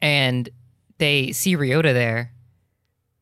and 0.02 0.50
they 0.98 1.32
see 1.32 1.56
Ryota 1.58 1.94
there, 1.94 2.32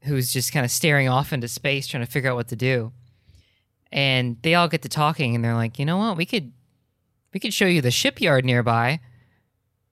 who's 0.03 0.32
just 0.34 0.51
kind 0.51 0.65
of 0.65 0.72
staring 0.72 1.08
off 1.10 1.34
into 1.34 1.48
space, 1.48 1.88
trying 1.88 2.05
to 2.05 2.12
figure 2.12 2.29
out 2.29 2.36
what 2.36 2.50
to 2.50 2.55
do. 2.55 2.91
And 3.91 4.38
they 4.41 4.55
all 4.55 4.67
get 4.67 4.82
to 4.82 4.89
talking, 4.89 5.36
and 5.36 5.43
they're 5.43 5.55
like, 5.55 5.77
you 5.79 5.86
know 5.86 5.98
what, 5.98 6.17
we 6.17 6.25
could, 6.25 6.51
we 7.34 7.40
could 7.40 7.54
show 7.54 7.66
you 7.66 7.82
the 7.82 7.92
shipyard 7.92 8.46
nearby. 8.46 9.00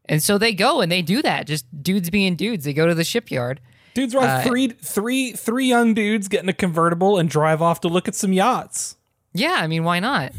And 0.06 0.22
so 0.22 0.38
they 0.38 0.54
go 0.54 0.82
and 0.82 0.92
they 0.92 1.02
do 1.02 1.22
that. 1.22 1.48
Just 1.48 1.66
dudes 1.84 2.10
being 2.10 2.36
dudes, 2.36 2.66
they 2.66 2.74
go 2.74 2.86
to 2.88 2.96
the 2.96 3.04
shipyard. 3.04 3.60
Dudes 3.94 4.16
are 4.16 4.24
Uh, 4.24 4.44
three 4.44 4.70
three 4.70 5.34
three 5.34 5.68
young 5.68 5.94
dudes 5.94 6.28
get 6.28 6.44
in 6.44 6.50
a 6.50 6.54
convertible 6.54 7.18
and 7.18 7.30
drive 7.30 7.62
off 7.62 7.82
to 7.82 7.88
look 7.88 8.08
at 8.08 8.16
some 8.16 8.32
yachts. 8.34 8.96
Yeah, 9.34 9.58
I 9.60 9.68
mean, 9.68 9.84
why 9.84 10.00
not? 10.00 10.32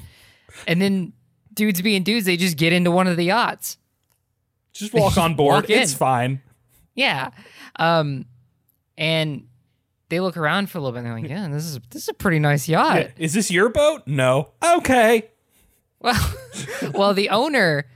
And 0.67 0.81
then 0.81 1.13
dudes 1.55 1.81
being 1.83 2.03
dudes, 2.03 2.27
they 2.27 2.37
just 2.37 2.57
get 2.57 2.73
into 2.73 2.91
one 2.91 3.07
of 3.07 3.17
the 3.17 3.25
yachts. 3.25 3.79
Just 4.73 4.95
walk 4.95 5.19
on 5.19 5.35
board. 5.35 5.55
Walk 5.65 5.71
it's 5.71 5.93
fine. 5.95 6.41
Yeah. 6.95 7.31
Um, 7.77 8.27
and 8.97 9.47
they 10.09 10.21
look 10.21 10.37
around 10.37 10.71
for 10.71 10.79
a 10.79 10.81
little 10.81 10.93
bit 10.93 10.99
and 10.99 11.07
they're 11.07 11.15
like, 11.21 11.29
yeah, 11.29 11.49
this 11.49 11.65
is 11.65 11.79
this 11.91 12.03
is 12.03 12.09
a 12.09 12.15
pretty 12.15 12.39
nice 12.39 12.69
yacht. 12.69 13.11
Is 13.17 13.33
this 13.35 13.51
your 13.51 13.69
boat? 13.69 14.03
No. 14.07 14.53
Okay. 14.63 15.31
Well, 16.03 16.35
well, 16.95 17.15
the 17.15 17.31
owner, 17.31 17.87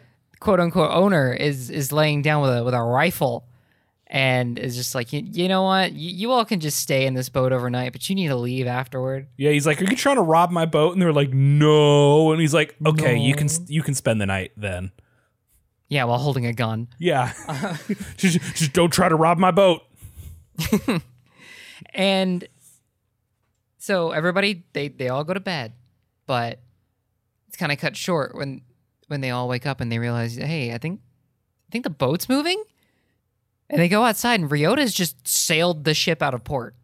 quote 0.40 0.60
unquote 0.60 0.90
owner, 0.90 1.32
is 1.32 1.70
is 1.70 1.92
laying 1.92 2.22
down 2.22 2.42
with 2.42 2.56
a 2.56 2.64
with 2.64 2.74
a 2.74 2.82
rifle 2.82 3.46
and 4.08 4.58
is 4.58 4.76
just 4.76 4.94
like, 4.94 5.12
you, 5.12 5.22
you 5.24 5.48
know 5.48 5.64
what? 5.64 5.92
You, 5.92 6.10
you 6.10 6.32
all 6.32 6.44
can 6.44 6.60
just 6.60 6.78
stay 6.78 7.06
in 7.06 7.14
this 7.14 7.28
boat 7.28 7.52
overnight, 7.52 7.92
but 7.92 8.08
you 8.08 8.14
need 8.14 8.28
to 8.28 8.36
leave 8.36 8.66
afterward. 8.66 9.26
Yeah, 9.36 9.50
he's 9.50 9.66
like, 9.66 9.80
"Are 9.82 9.84
you 9.84 9.96
trying 9.96 10.16
to 10.16 10.22
rob 10.22 10.50
my 10.50 10.66
boat?" 10.66 10.92
And 10.92 11.02
they're 11.02 11.12
like, 11.12 11.32
"No." 11.32 12.32
And 12.32 12.40
he's 12.40 12.54
like, 12.54 12.76
"Okay, 12.84 13.18
you 13.18 13.34
can 13.34 13.48
you 13.66 13.82
can 13.82 13.94
spend 13.94 14.20
the 14.20 14.26
night 14.26 14.52
then." 14.56 14.92
Yeah, 15.88 16.04
while 16.04 16.18
holding 16.18 16.46
a 16.46 16.52
gun. 16.52 16.88
Yeah. 16.98 17.32
just, 18.16 18.40
just 18.40 18.72
don't 18.72 18.92
try 18.92 19.08
to 19.08 19.14
rob 19.14 19.38
my 19.38 19.52
boat. 19.52 19.82
And 21.94 22.46
so 23.78 24.10
everybody 24.10 24.64
they 24.72 24.88
they 24.88 25.08
all 25.08 25.24
go 25.24 25.34
to 25.34 25.40
bed, 25.40 25.72
but 26.26 26.60
it's 27.56 27.60
kind 27.60 27.72
of 27.72 27.78
cut 27.78 27.96
short 27.96 28.34
when 28.34 28.60
when 29.08 29.22
they 29.22 29.30
all 29.30 29.48
wake 29.48 29.64
up 29.64 29.80
and 29.80 29.90
they 29.90 29.98
realize, 29.98 30.36
hey, 30.36 30.74
I 30.74 30.78
think 30.78 31.00
I 31.68 31.72
think 31.72 31.84
the 31.84 31.90
boat's 31.90 32.28
moving. 32.28 32.62
And 33.70 33.80
they 33.80 33.88
go 33.88 34.04
outside 34.04 34.40
and 34.40 34.50
Ryota's 34.50 34.92
just 34.92 35.26
sailed 35.26 35.84
the 35.84 35.94
ship 35.94 36.22
out 36.22 36.34
of 36.34 36.44
port. 36.44 36.74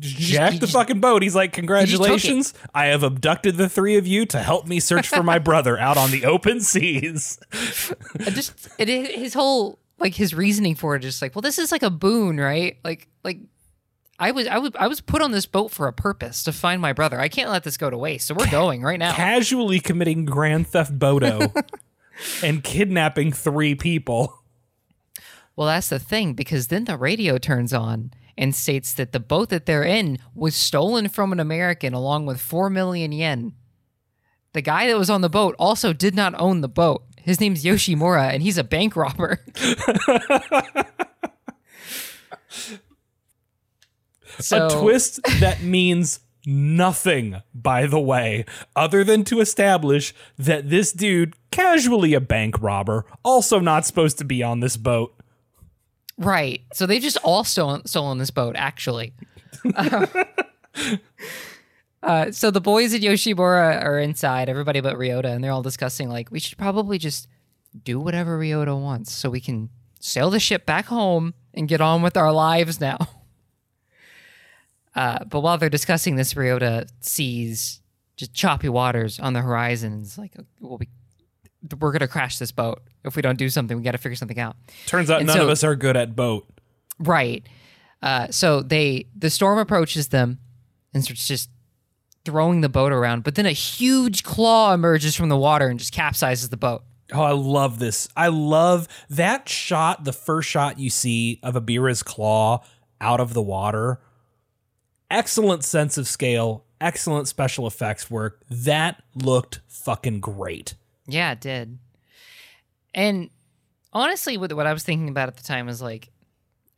Jack 0.00 0.54
the 0.54 0.58
just- 0.60 0.72
fucking 0.72 1.00
boat. 1.00 1.22
He's 1.22 1.34
like, 1.36 1.52
"Congratulations! 1.52 2.54
I 2.74 2.86
have 2.86 3.02
abducted 3.04 3.56
the 3.56 3.68
three 3.68 3.96
of 3.96 4.06
you 4.06 4.26
to 4.26 4.40
help 4.40 4.66
me 4.66 4.80
search 4.80 5.08
for 5.08 5.22
my 5.22 5.38
brother 5.48 5.78
out 5.78 5.96
on 5.96 6.10
the 6.10 6.24
open 6.24 6.60
seas." 6.60 7.38
Just 8.18 8.68
it, 8.78 8.88
his 8.88 9.32
whole 9.32 9.78
like 9.98 10.14
his 10.14 10.34
reasoning 10.34 10.74
for 10.74 10.94
it 10.96 11.04
is 11.04 11.12
just 11.12 11.22
like, 11.22 11.34
well, 11.34 11.42
this 11.42 11.58
is 11.58 11.72
like 11.72 11.82
a 11.82 11.90
boon, 11.90 12.38
right? 12.38 12.78
Like 12.84 13.08
like 13.24 13.38
I 14.18 14.32
was 14.32 14.46
I 14.48 14.58
was 14.58 14.72
I 14.78 14.88
was 14.88 15.00
put 15.00 15.22
on 15.22 15.30
this 15.30 15.46
boat 15.46 15.70
for 15.70 15.86
a 15.86 15.92
purpose 15.92 16.42
to 16.44 16.52
find 16.52 16.82
my 16.82 16.92
brother. 16.92 17.20
I 17.20 17.28
can't 17.28 17.50
let 17.50 17.62
this 17.62 17.76
go 17.76 17.88
to 17.88 17.96
waste. 17.96 18.26
So 18.26 18.34
we're 18.34 18.50
going 18.50 18.82
right 18.82 18.98
now. 18.98 19.12
Casually 19.12 19.78
committing 19.78 20.24
Grand 20.24 20.66
Theft 20.66 20.98
Bodo 20.98 21.52
and 22.42 22.64
kidnapping 22.64 23.32
three 23.32 23.74
people. 23.76 24.42
Well, 25.54 25.68
that's 25.68 25.88
the 25.88 25.98
thing 25.98 26.34
because 26.34 26.68
then 26.68 26.84
the 26.84 26.96
radio 26.96 27.38
turns 27.38 27.72
on 27.72 28.12
and 28.36 28.54
states 28.54 28.92
that 28.94 29.12
the 29.12 29.20
boat 29.20 29.48
that 29.50 29.66
they're 29.66 29.82
in 29.84 30.18
was 30.34 30.54
stolen 30.54 31.08
from 31.08 31.32
an 31.32 31.40
American 31.40 31.92
along 31.92 32.26
with 32.26 32.40
4 32.40 32.70
million 32.70 33.10
yen. 33.10 33.54
The 34.52 34.62
guy 34.62 34.86
that 34.86 34.96
was 34.96 35.10
on 35.10 35.20
the 35.20 35.28
boat 35.28 35.56
also 35.58 35.92
did 35.92 36.14
not 36.14 36.34
own 36.38 36.60
the 36.60 36.68
boat. 36.68 37.04
His 37.20 37.40
name's 37.40 37.64
Yoshimura 37.64 38.32
and 38.32 38.42
he's 38.42 38.56
a 38.56 38.64
bank 38.64 38.94
robber. 38.94 39.44
so, 44.40 44.66
a 44.66 44.80
twist 44.80 45.20
that 45.40 45.62
means 45.62 46.20
nothing, 46.46 47.42
by 47.54 47.86
the 47.86 48.00
way, 48.00 48.44
other 48.74 49.04
than 49.04 49.24
to 49.24 49.40
establish 49.40 50.14
that 50.38 50.70
this 50.70 50.92
dude, 50.92 51.34
casually 51.50 52.14
a 52.14 52.20
bank 52.20 52.60
robber, 52.60 53.04
also 53.22 53.58
not 53.60 53.84
supposed 53.84 54.18
to 54.18 54.24
be 54.24 54.42
on 54.42 54.60
this 54.60 54.76
boat. 54.76 55.14
Right. 56.16 56.62
So 56.72 56.86
they 56.86 56.98
just 56.98 57.18
all 57.18 57.44
stolen, 57.44 57.86
stolen 57.86 58.18
this 58.18 58.30
boat, 58.30 58.56
actually. 58.56 59.12
Um, 59.76 60.06
uh, 62.02 62.30
so 62.32 62.50
the 62.50 62.60
boys 62.60 62.94
at 62.94 63.02
Yoshimura 63.02 63.82
are 63.82 63.98
inside, 63.98 64.48
everybody 64.48 64.80
but 64.80 64.96
Ryota, 64.96 65.26
and 65.26 65.44
they're 65.44 65.52
all 65.52 65.62
discussing, 65.62 66.08
like, 66.08 66.30
we 66.30 66.40
should 66.40 66.58
probably 66.58 66.98
just 66.98 67.28
do 67.84 68.00
whatever 68.00 68.38
Ryota 68.38 68.80
wants 68.80 69.12
so 69.12 69.30
we 69.30 69.40
can 69.40 69.68
sail 70.00 70.30
the 70.30 70.40
ship 70.40 70.64
back 70.64 70.86
home 70.86 71.34
and 71.54 71.68
get 71.68 71.80
on 71.80 72.02
with 72.02 72.16
our 72.16 72.32
lives 72.32 72.80
now. 72.80 72.98
Uh, 74.98 75.24
but 75.24 75.40
while 75.40 75.56
they're 75.58 75.68
discussing 75.70 76.16
this, 76.16 76.34
Ryota 76.34 76.88
sees 77.00 77.80
just 78.16 78.34
choppy 78.34 78.68
waters 78.68 79.20
on 79.20 79.32
the 79.32 79.40
horizon 79.40 80.00
is 80.02 80.18
like, 80.18 80.34
well, 80.60 80.78
we, 80.78 80.88
we're 81.78 81.92
going 81.92 82.00
to 82.00 82.08
crash 82.08 82.38
this 82.38 82.50
boat. 82.50 82.82
If 83.04 83.14
we 83.14 83.22
don't 83.22 83.38
do 83.38 83.48
something, 83.48 83.76
we 83.76 83.82
got 83.84 83.92
to 83.92 83.98
figure 83.98 84.16
something 84.16 84.40
out. 84.40 84.56
Turns 84.86 85.08
out 85.10 85.20
And 85.20 85.28
none 85.28 85.36
so- 85.36 85.44
of 85.44 85.48
us 85.50 85.62
are 85.62 85.76
good 85.76 85.96
at 85.96 86.16
boat. 86.16 86.48
Right. 86.98 87.46
Uh, 88.02 88.26
so 88.30 88.60
they 88.62 89.06
the 89.16 89.30
storm 89.30 89.58
approaches 89.58 90.08
them 90.08 90.38
and 90.92 91.04
starts 91.04 91.26
just 91.28 91.48
throwing 92.24 92.60
the 92.60 92.68
boat 92.68 92.92
around, 92.92 93.22
but 93.24 93.34
then 93.36 93.46
a 93.46 93.52
huge 93.52 94.22
claw 94.24 94.74
emerges 94.74 95.14
from 95.16 95.28
the 95.28 95.36
water 95.36 95.68
and 95.68 95.78
just 95.78 95.94
capsizes 95.94 96.48
the 96.50 96.56
boat. 96.56 96.82
Oh, 97.12 97.22
I 97.22 97.32
love 97.32 97.78
this. 97.78 98.08
I 98.16 98.28
love 98.28 98.86
that 99.10 99.48
shot, 99.48 100.04
the 100.04 100.12
first 100.12 100.48
shot 100.48 100.78
you 100.78 100.90
see 100.90 101.38
of 101.42 101.54
Ebirah's 101.54 102.02
claw 102.02 102.62
out 103.00 103.20
of 103.20 103.32
the 103.32 103.42
water. 103.42 104.00
Excellent 105.10 105.64
sense 105.64 105.96
of 105.98 106.06
scale, 106.06 106.64
excellent 106.80 107.28
special 107.28 107.66
effects 107.66 108.10
work. 108.10 108.42
That 108.50 109.02
looked 109.14 109.60
fucking 109.66 110.20
great. 110.20 110.74
Yeah, 111.06 111.32
it 111.32 111.40
did. 111.40 111.78
And 112.94 113.30
honestly, 113.92 114.36
what 114.36 114.52
what 114.52 114.66
I 114.66 114.72
was 114.72 114.82
thinking 114.82 115.08
about 115.08 115.28
at 115.28 115.36
the 115.36 115.42
time 115.42 115.66
was 115.66 115.80
like, 115.80 116.10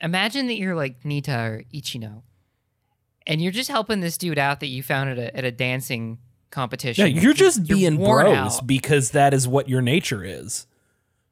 imagine 0.00 0.46
that 0.46 0.56
you're 0.56 0.76
like 0.76 1.04
Nita 1.04 1.36
or 1.38 1.64
Ichino, 1.74 2.22
and 3.26 3.40
you're 3.42 3.52
just 3.52 3.70
helping 3.70 4.00
this 4.00 4.16
dude 4.16 4.38
out 4.38 4.60
that 4.60 4.66
you 4.68 4.82
found 4.82 5.10
at 5.10 5.18
a 5.18 5.36
at 5.36 5.44
a 5.44 5.50
dancing 5.50 6.18
competition. 6.50 7.06
Yeah, 7.08 7.20
you're 7.20 7.32
just 7.32 7.66
being 7.66 7.96
bros 7.96 8.58
out. 8.58 8.66
because 8.66 9.10
that 9.10 9.34
is 9.34 9.46
what 9.48 9.68
your 9.68 9.82
nature 9.82 10.24
is. 10.24 10.66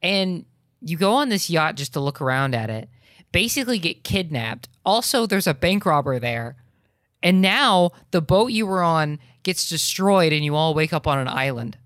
and 0.03 0.45
you 0.81 0.97
go 0.97 1.15
on 1.15 1.29
this 1.29 1.51
yacht 1.51 1.75
just 1.75 1.93
to 1.95 2.01
look 2.01 2.21
around 2.21 2.55
at 2.55 2.71
it 2.71 2.89
basically 3.33 3.81
get 3.81 4.05
kidnapped 4.05 4.69
also 4.87 5.27
there's 5.27 5.49
a 5.49 5.53
bank 5.55 5.85
robber 5.85 6.21
there 6.21 6.55
and 7.23 7.41
now 7.43 7.91
the 8.11 8.21
boat 8.23 8.49
you 8.53 8.67
were 8.67 8.83
on 8.83 9.19
gets 9.43 9.69
destroyed 9.69 10.33
and 10.33 10.45
you 10.45 10.55
all 10.55 10.75
wake 10.75 10.93
up 10.93 11.07
on 11.07 11.19
an 11.19 11.29
island 11.29 11.77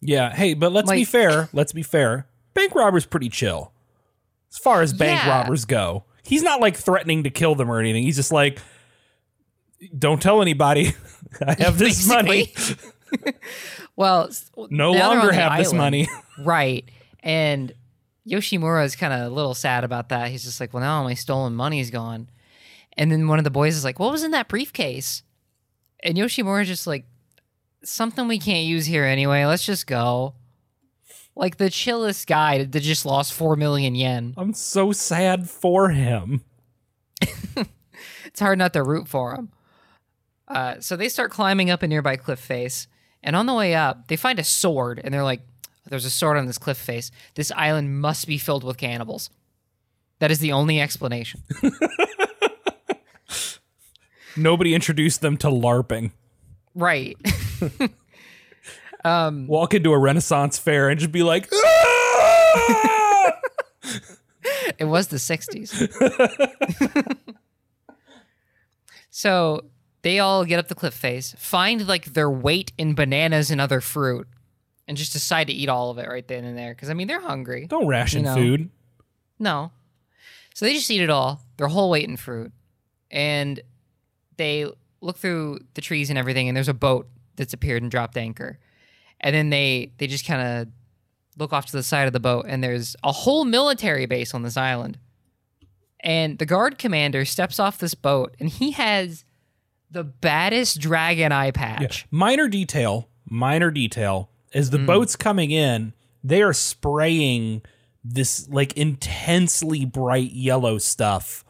Yeah. 0.00 0.34
Hey, 0.34 0.54
but 0.54 0.72
let's 0.72 0.90
be 0.90 1.04
fair. 1.04 1.48
Let's 1.52 1.72
be 1.72 1.82
fair. 1.82 2.26
Bank 2.54 2.74
robber's 2.74 3.06
pretty 3.06 3.28
chill. 3.28 3.72
As 4.50 4.58
far 4.58 4.82
as 4.82 4.92
bank 4.92 5.20
Yeah. 5.22 5.40
robbers 5.42 5.64
go. 5.64 6.04
He's 6.24 6.42
not 6.42 6.60
like 6.60 6.76
threatening 6.76 7.22
to 7.24 7.30
kill 7.30 7.54
them 7.54 7.70
or 7.70 7.78
anything. 7.80 8.02
He's 8.02 8.16
just 8.16 8.32
like 8.32 8.58
Don't 9.98 10.20
tell 10.22 10.42
anybody. 10.42 10.94
I 11.46 11.54
have 11.62 11.78
this 11.78 12.06
money. 12.08 12.52
Well, 13.96 14.30
No 14.70 14.92
now 14.92 14.92
they're 14.92 15.02
on 15.04 15.16
longer 15.18 15.32
have 15.32 15.58
this 15.58 15.72
money. 15.72 16.08
right? 16.38 16.88
And 17.20 17.72
Yoshimura 18.26 18.84
is 18.84 18.96
kind 18.96 19.12
of 19.12 19.30
a 19.30 19.34
little 19.34 19.54
sad 19.54 19.84
about 19.84 20.08
that. 20.08 20.30
He's 20.30 20.44
just 20.44 20.60
like, 20.60 20.72
"Well, 20.72 20.80
now 20.82 20.98
all 20.98 21.04
my 21.04 21.14
stolen 21.14 21.54
money's 21.54 21.90
gone." 21.90 22.28
And 22.96 23.10
then 23.10 23.28
one 23.28 23.38
of 23.38 23.44
the 23.44 23.50
boys 23.50 23.76
is 23.76 23.84
like, 23.84 23.98
"What 23.98 24.12
was 24.12 24.22
in 24.22 24.32
that 24.32 24.48
briefcase?" 24.48 25.22
And 26.02 26.16
Yoshimura 26.16 26.62
is 26.62 26.68
just 26.68 26.86
like, 26.86 27.06
"Something 27.84 28.28
we 28.28 28.38
can't 28.38 28.66
use 28.66 28.86
here 28.86 29.04
anyway. 29.04 29.44
Let's 29.44 29.64
just 29.64 29.86
go." 29.86 30.34
Like 31.34 31.56
the 31.56 31.70
chillest 31.70 32.26
guy 32.26 32.64
that 32.64 32.80
just 32.80 33.06
lost 33.06 33.32
four 33.32 33.56
million 33.56 33.94
yen. 33.94 34.34
I'm 34.36 34.52
so 34.52 34.92
sad 34.92 35.48
for 35.48 35.88
him. 35.90 36.42
It's 38.32 38.40
hard 38.40 38.58
not 38.58 38.72
to 38.72 38.82
root 38.82 39.08
for 39.08 39.34
him. 39.34 39.50
Uh, 40.48 40.80
so 40.80 40.96
they 40.96 41.08
start 41.10 41.30
climbing 41.30 41.70
up 41.70 41.82
a 41.82 41.86
nearby 41.86 42.16
cliff 42.16 42.38
face, 42.38 42.86
and 43.22 43.36
on 43.36 43.44
the 43.44 43.54
way 43.54 43.74
up, 43.74 44.08
they 44.08 44.16
find 44.16 44.38
a 44.38 44.44
sword, 44.44 45.00
and 45.04 45.12
they're 45.12 45.22
like, 45.22 45.42
"There's 45.86 46.06
a 46.06 46.10
sword 46.10 46.38
on 46.38 46.46
this 46.46 46.56
cliff 46.56 46.78
face. 46.78 47.10
This 47.34 47.52
island 47.52 48.00
must 48.00 48.26
be 48.26 48.38
filled 48.38 48.64
with 48.64 48.78
cannibals." 48.78 49.28
That 50.18 50.30
is 50.30 50.38
the 50.38 50.52
only 50.52 50.80
explanation. 50.80 51.42
Nobody 54.36 54.74
introduced 54.74 55.20
them 55.20 55.36
to 55.38 55.48
LARPing. 55.48 56.12
right. 56.74 57.16
um, 59.04 59.46
Walk 59.46 59.74
into 59.74 59.92
a 59.92 59.98
Renaissance 59.98 60.58
fair 60.58 60.88
and 60.88 60.98
just 60.98 61.12
be 61.12 61.22
like, 61.22 61.48
"Ah!" 61.52 63.32
It 64.78 64.84
was 64.86 65.08
the 65.08 65.16
60s. 65.18 65.70
so 69.10 69.64
they 70.02 70.18
all 70.18 70.44
get 70.44 70.58
up 70.58 70.68
the 70.68 70.74
cliff 70.74 70.94
face, 70.94 71.34
find 71.38 71.86
like 71.86 72.06
their 72.14 72.30
weight 72.30 72.72
in 72.78 72.94
bananas 72.94 73.50
and 73.50 73.60
other 73.60 73.80
fruit, 73.80 74.26
and 74.88 74.96
just 74.96 75.12
decide 75.12 75.46
to 75.48 75.52
eat 75.52 75.68
all 75.68 75.90
of 75.90 75.98
it 75.98 76.08
right 76.08 76.26
then 76.26 76.44
and 76.44 76.56
there. 76.58 76.74
Because, 76.74 76.90
I 76.90 76.94
mean, 76.94 77.06
they're 77.08 77.20
hungry. 77.20 77.66
don't 77.68 77.86
ration 77.86 78.20
You 78.20 78.26
know. 78.26 78.34
food. 78.34 78.70
No. 79.38 79.70
So 80.54 80.64
they 80.64 80.74
just 80.74 80.90
eat 80.90 81.00
it 81.02 81.10
all, 81.10 81.40
their 81.56 81.68
whole 81.68 81.90
weight 81.90 82.08
in 82.08 82.16
fruit. 82.16 82.52
And 83.10 83.60
they 84.42 84.66
look 85.00 85.18
through 85.18 85.60
the 85.74 85.80
trees 85.80 86.10
and 86.10 86.18
everything, 86.18 86.48
and 86.48 86.56
there's 86.56 86.68
a 86.68 86.74
boat 86.74 87.08
that's 87.36 87.52
appeared 87.52 87.82
and 87.82 87.90
dropped 87.90 88.16
anchor. 88.16 88.58
And 89.20 89.34
then 89.34 89.50
they 89.50 89.92
they 89.98 90.08
just 90.08 90.26
kind 90.26 90.42
of 90.42 90.68
look 91.38 91.52
off 91.52 91.66
to 91.66 91.72
the 91.72 91.82
side 91.82 92.06
of 92.06 92.12
the 92.12 92.20
boat, 92.20 92.46
and 92.48 92.62
there's 92.62 92.96
a 93.04 93.12
whole 93.12 93.44
military 93.44 94.06
base 94.06 94.34
on 94.34 94.42
this 94.42 94.56
island. 94.56 94.98
And 96.00 96.38
the 96.38 96.46
guard 96.46 96.78
commander 96.78 97.24
steps 97.24 97.60
off 97.60 97.78
this 97.78 97.94
boat, 97.94 98.34
and 98.40 98.48
he 98.48 98.72
has 98.72 99.24
the 99.88 100.02
baddest 100.02 100.80
dragon 100.80 101.30
eye 101.30 101.52
patch. 101.52 102.06
Minor 102.10 102.48
detail, 102.48 103.08
minor 103.28 103.70
detail. 103.70 104.30
As 104.52 104.70
the 104.70 104.78
mm. 104.78 104.86
boat's 104.86 105.14
coming 105.14 105.52
in, 105.52 105.92
they 106.24 106.42
are 106.42 106.52
spraying 106.52 107.62
this 108.02 108.48
like 108.48 108.76
intensely 108.76 109.84
bright 109.84 110.32
yellow 110.32 110.78
stuff 110.78 111.44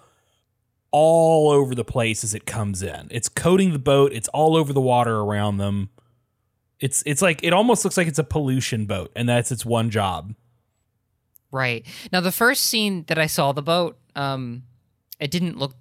all 0.93 1.51
over 1.51 1.75
the 1.75 1.85
place 1.85 2.23
as 2.23 2.35
it 2.35 2.47
comes 2.47 2.83
in. 2.83 3.09
It's 3.11 3.29
coating 3.29 3.73
the 3.73 3.79
boat, 3.79 4.13
it's 4.13 4.29
all 4.29 4.57
over 4.57 4.73
the 4.73 4.81
water 4.81 5.17
around 5.17 5.57
them. 5.57 5.91
It's 6.79 7.03
it's 7.07 7.23
like 7.23 7.43
it 7.43 7.53
almost 7.53 7.85
looks 7.85 7.97
like 7.97 8.07
it's 8.07 8.19
a 8.19 8.25
pollution 8.25 8.87
boat 8.87 9.11
and 9.17 9.29
that's 9.29 9.51
its 9.51 9.65
one 9.65 9.91
job. 9.91 10.35
Right. 11.51 11.85
Now 12.13 12.21
the 12.21 12.33
first 12.33 12.65
scene 12.65 13.05
that 13.09 13.19
I 13.19 13.27
saw 13.27 13.53
the 13.53 13.63
boat, 13.63 13.99
um, 14.17 14.65
it 15.19 15.31
didn't 15.31 15.59
look 15.59 15.75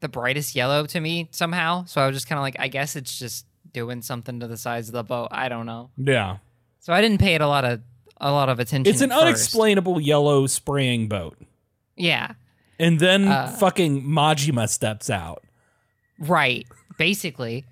the 0.00 0.08
brightest 0.08 0.54
yellow 0.54 0.86
to 0.86 1.00
me 1.00 1.28
somehow. 1.30 1.84
So 1.84 2.00
I 2.00 2.06
was 2.06 2.16
just 2.16 2.28
kind 2.28 2.38
of 2.38 2.42
like, 2.42 2.56
I 2.58 2.68
guess 2.68 2.96
it's 2.96 3.18
just 3.18 3.46
doing 3.72 4.02
something 4.02 4.40
to 4.40 4.46
the 4.46 4.56
sides 4.56 4.88
of 4.88 4.92
the 4.92 5.04
boat. 5.04 5.28
I 5.30 5.48
don't 5.48 5.66
know. 5.66 5.90
Yeah. 5.96 6.38
So 6.80 6.92
I 6.92 7.00
didn't 7.00 7.18
pay 7.18 7.34
it 7.34 7.40
a 7.40 7.46
lot 7.48 7.64
of 7.64 7.80
a 8.20 8.30
lot 8.30 8.48
of 8.48 8.60
attention. 8.60 8.92
It's 8.92 9.02
an 9.02 9.12
unexplainable 9.12 10.00
yellow 10.00 10.46
spraying 10.46 11.08
boat. 11.08 11.38
Yeah. 11.96 12.32
And 12.78 12.98
then 13.00 13.28
Uh. 13.28 13.48
fucking 13.48 14.02
Majima 14.02 14.68
steps 14.68 15.08
out. 15.10 15.44
Right. 16.18 16.66
Basically, 16.98 17.64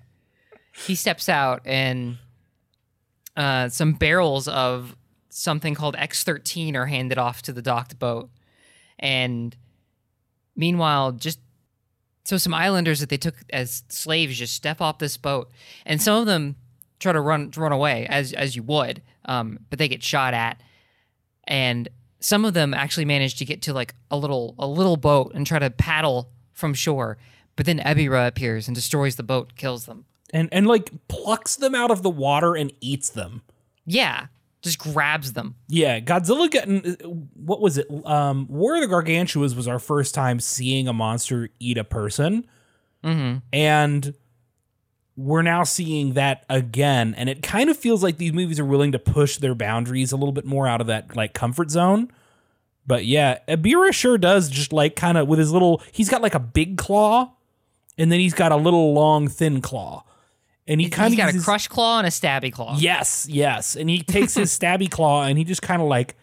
he 0.85 0.95
steps 0.95 1.29
out 1.29 1.61
and 1.65 2.17
uh, 3.35 3.69
some 3.69 3.93
barrels 3.93 4.47
of 4.47 4.95
something 5.29 5.73
called 5.75 5.95
X13 5.95 6.75
are 6.75 6.85
handed 6.85 7.17
off 7.17 7.41
to 7.43 7.53
the 7.53 7.61
docked 7.61 7.97
boat. 7.99 8.29
And 8.99 9.55
meanwhile, 10.55 11.11
just 11.13 11.39
so 12.25 12.37
some 12.37 12.53
islanders 12.53 12.99
that 12.99 13.09
they 13.09 13.17
took 13.17 13.35
as 13.49 13.83
slaves 13.89 14.37
just 14.37 14.53
step 14.55 14.79
off 14.81 14.99
this 14.99 15.17
boat, 15.17 15.49
and 15.85 16.01
some 16.01 16.19
of 16.21 16.25
them 16.25 16.55
try 16.99 17.11
to 17.11 17.19
run 17.19 17.51
run 17.57 17.71
away 17.73 18.05
as 18.07 18.31
as 18.33 18.55
you 18.55 18.63
would, 18.63 19.01
um, 19.25 19.59
but 19.69 19.77
they 19.79 19.87
get 19.89 20.01
shot 20.03 20.33
at, 20.33 20.61
and 21.45 21.89
some 22.23 22.45
of 22.45 22.53
them 22.53 22.73
actually 22.73 23.05
manage 23.05 23.35
to 23.35 23.45
get 23.45 23.61
to 23.63 23.73
like 23.73 23.93
a 24.09 24.17
little 24.17 24.55
a 24.57 24.65
little 24.65 24.97
boat 24.97 25.33
and 25.35 25.45
try 25.45 25.59
to 25.59 25.69
paddle 25.69 26.31
from 26.53 26.73
shore. 26.73 27.17
But 27.55 27.65
then 27.65 27.79
Ebirah 27.79 28.27
appears 28.27 28.67
and 28.67 28.73
destroys 28.73 29.15
the 29.15 29.23
boat, 29.23 29.55
kills 29.55 29.85
them. 29.85 30.05
And 30.31 30.49
and 30.51 30.65
like 30.65 30.91
plucks 31.07 31.55
them 31.55 31.75
out 31.75 31.91
of 31.91 32.01
the 32.01 32.09
water 32.09 32.55
and 32.55 32.71
eats 32.81 33.09
them. 33.09 33.41
Yeah, 33.85 34.27
just 34.61 34.79
grabs 34.79 35.33
them. 35.33 35.55
Yeah, 35.67 35.99
Godzilla 35.99 36.49
getting 36.49 36.83
what 37.33 37.61
was 37.61 37.77
it? 37.77 37.87
Um, 38.05 38.47
War 38.49 38.75
of 38.75 38.81
the 38.81 38.87
Gargantuas 38.87 39.55
was 39.55 39.67
our 39.67 39.79
first 39.79 40.15
time 40.15 40.39
seeing 40.39 40.87
a 40.87 40.93
monster 40.93 41.49
eat 41.59 41.77
a 41.77 41.83
person, 41.83 42.47
hmm 43.03 43.37
and 43.51 44.15
we're 45.15 45.41
now 45.43 45.63
seeing 45.63 46.13
that 46.13 46.43
again. 46.49 47.13
And 47.17 47.29
it 47.29 47.43
kind 47.43 47.69
of 47.69 47.77
feels 47.77 48.01
like 48.03 48.17
these 48.17 48.33
movies 48.33 48.59
are 48.59 48.65
willing 48.65 48.91
to 48.93 48.99
push 48.99 49.37
their 49.37 49.53
boundaries 49.55 50.11
a 50.11 50.17
little 50.17 50.31
bit 50.31 50.45
more 50.45 50.67
out 50.67 50.81
of 50.81 50.87
that 50.87 51.15
like 51.15 51.33
comfort 51.33 51.69
zone. 51.71 52.11
But 52.85 53.05
yeah, 53.05 53.39
Ebirah 53.47 53.93
sure 53.93 54.17
does 54.17 54.49
just 54.49 54.73
like 54.73 54.95
kind 54.95 55.17
of 55.17 55.27
with 55.27 55.39
his 55.39 55.51
little. 55.51 55.81
He's 55.91 56.09
got 56.09 56.21
like 56.21 56.35
a 56.35 56.39
big 56.39 56.77
claw, 56.77 57.31
and 57.97 58.11
then 58.11 58.19
he's 58.19 58.33
got 58.33 58.51
a 58.51 58.57
little 58.57 58.93
long 58.93 59.29
thin 59.29 59.61
claw, 59.61 60.03
and 60.67 60.81
he 60.81 60.89
kind 60.89 61.13
of 61.13 61.17
got 61.17 61.33
a 61.33 61.39
crush 61.39 61.67
claw 61.69 61.99
and 61.99 62.07
a 62.07 62.09
stabby 62.09 62.51
claw. 62.51 62.75
Yes, 62.77 63.25
yes. 63.29 63.75
And 63.77 63.89
he 63.89 64.01
takes 64.01 64.33
his 64.33 64.51
stabby 64.59 64.89
claw 64.91 65.23
and 65.23 65.37
he 65.37 65.43
just 65.45 65.61
kind 65.61 65.81
of 65.81 65.87
like 65.87 66.15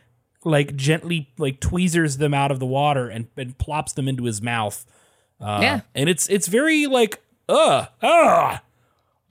like 0.44 0.74
gently 0.76 1.30
like 1.38 1.60
tweezers 1.60 2.16
them 2.16 2.34
out 2.34 2.50
of 2.50 2.58
the 2.58 2.66
water 2.66 3.08
and, 3.08 3.28
and 3.36 3.56
plops 3.56 3.92
them 3.92 4.08
into 4.08 4.24
his 4.24 4.42
mouth. 4.42 4.84
Uh, 5.40 5.60
Yeah. 5.62 5.80
And 5.94 6.08
it's 6.08 6.28
it's 6.28 6.46
very 6.48 6.86
like 6.86 7.22
ugh, 7.48 7.88
ugh. 8.02 8.58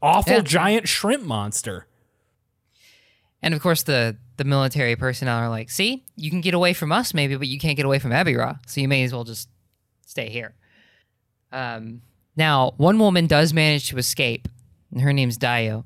Awful 0.02 0.34
Yeah. 0.34 0.42
giant 0.42 0.88
shrimp 0.88 1.24
monster. 1.24 1.88
And 3.42 3.54
of 3.54 3.62
course, 3.62 3.84
the 3.84 4.18
the 4.38 4.44
military 4.46 4.96
personnel 4.96 5.38
are 5.38 5.50
like, 5.50 5.70
"See, 5.70 6.06
you 6.16 6.30
can 6.30 6.40
get 6.42 6.54
away 6.54 6.74
from 6.74 6.92
us, 6.94 7.14
maybe, 7.14 7.36
but 7.36 7.48
you 7.50 7.60
can't 7.60 7.76
get 7.76 7.86
away 7.86 8.00
from 8.00 8.12
Ebirah, 8.12 8.60
So 8.68 8.80
you 8.80 8.88
may 8.88 9.04
as 9.04 9.12
well 9.14 9.24
just 9.26 9.50
stay 10.06 10.30
here." 10.30 10.56
Um, 11.52 12.02
now, 12.38 12.74
one 12.78 13.00
woman 13.00 13.28
does 13.28 13.54
manage 13.54 13.90
to 13.90 13.98
escape, 13.98 14.48
and 14.92 15.02
her 15.02 15.12
name's 15.12 15.36
Dio. 15.38 15.86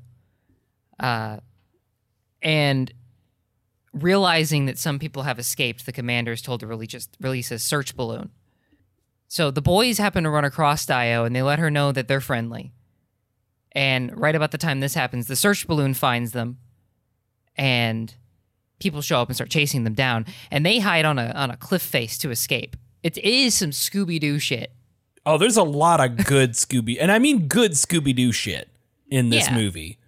Uh, 1.00 1.38
and 2.42 2.92
realizing 3.92 4.66
that 4.66 4.78
some 4.78 4.98
people 4.98 5.22
have 5.24 5.38
escaped, 5.38 5.86
the 5.86 5.92
commander 5.92 6.32
is 6.32 6.42
told 6.42 6.60
to 6.60 6.66
release 6.66 6.90
just 6.90 7.16
release 7.20 7.50
a 7.50 7.58
search 7.58 7.96
balloon. 7.96 8.30
So 9.26 9.50
the 9.50 9.62
boys 9.62 9.98
happen 9.98 10.22
to 10.24 10.30
run 10.30 10.44
across 10.44 10.86
Dio, 10.86 11.24
and 11.24 11.34
they 11.34 11.42
let 11.42 11.58
her 11.58 11.70
know 11.70 11.90
that 11.92 12.06
they're 12.08 12.20
friendly. 12.20 12.72
And 13.74 14.16
right 14.18 14.34
about 14.34 14.50
the 14.52 14.58
time 14.58 14.80
this 14.80 14.94
happens, 14.94 15.26
the 15.26 15.36
search 15.36 15.66
balloon 15.66 15.94
finds 15.94 16.32
them 16.32 16.58
and 17.56 18.14
people 18.80 19.00
show 19.02 19.20
up 19.20 19.28
and 19.28 19.36
start 19.36 19.50
chasing 19.50 19.84
them 19.84 19.94
down 19.94 20.26
and 20.50 20.64
they 20.66 20.78
hide 20.80 21.04
on 21.04 21.18
a 21.18 21.30
on 21.34 21.50
a 21.50 21.56
cliff 21.56 21.80
face 21.82 22.18
to 22.18 22.30
escape 22.30 22.76
it 23.02 23.16
is 23.18 23.54
some 23.54 23.70
scooby-doo 23.70 24.38
shit 24.38 24.72
Oh, 25.26 25.38
there's 25.38 25.56
a 25.56 25.62
lot 25.62 26.00
of 26.04 26.26
good 26.26 26.50
Scooby, 26.52 26.98
and 27.00 27.10
I 27.10 27.18
mean 27.18 27.46
good 27.48 27.72
Scooby 27.72 28.14
Doo 28.14 28.30
shit 28.30 28.68
in 29.08 29.30
this 29.30 29.46
Yeah. 29.46 29.54
movie. 29.54 29.98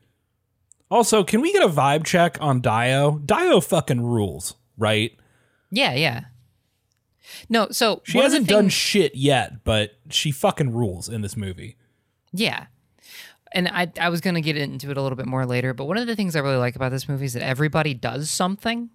Also, 0.91 1.25
can 1.25 1.41
we 1.41 1.55
get 1.55 1.63
a 1.63 1.69
vibe 1.69 2.05
check 2.05 2.37
on 2.39 2.61
Dio? 2.61 3.19
Dio 3.25 3.61
fucking 3.63 4.03
rules, 4.03 4.55
right? 4.77 5.13
yeah 5.71 5.95
yeah 5.95 6.25
no 7.49 7.69
so 7.71 8.03
She 8.05 8.19
one 8.19 8.27
of 8.27 8.31
the 8.33 8.37
hasn't 8.39 8.49
done 8.51 8.69
shit 8.69 9.15
yet, 9.15 9.65
but 9.65 9.93
she 10.11 10.31
fucking 10.33 10.73
rules 10.73 11.09
in 11.09 11.23
this 11.23 11.37
movie. 11.37 11.77
yeah 12.33 12.67
and 13.53 13.69
I, 13.69 13.91
I 14.01 14.09
was 14.09 14.21
going 14.21 14.35
to 14.35 14.41
get 14.41 14.57
into 14.57 14.91
it 14.91 14.97
a 14.97 15.03
little 15.03 15.17
bit 15.17 15.27
more 15.27 15.47
later 15.47 15.73
but 15.75 15.87
one 15.87 15.97
of 15.97 16.07
the 16.07 16.17
things 16.17 16.35
i 16.37 16.41
really 16.41 16.57
like 16.57 16.77
about 16.77 16.91
this 16.91 17.09
movie 17.09 17.27
is 17.27 17.33
that 17.35 17.43
everybody 17.43 17.95
does 17.95 18.31
something 18.31 18.91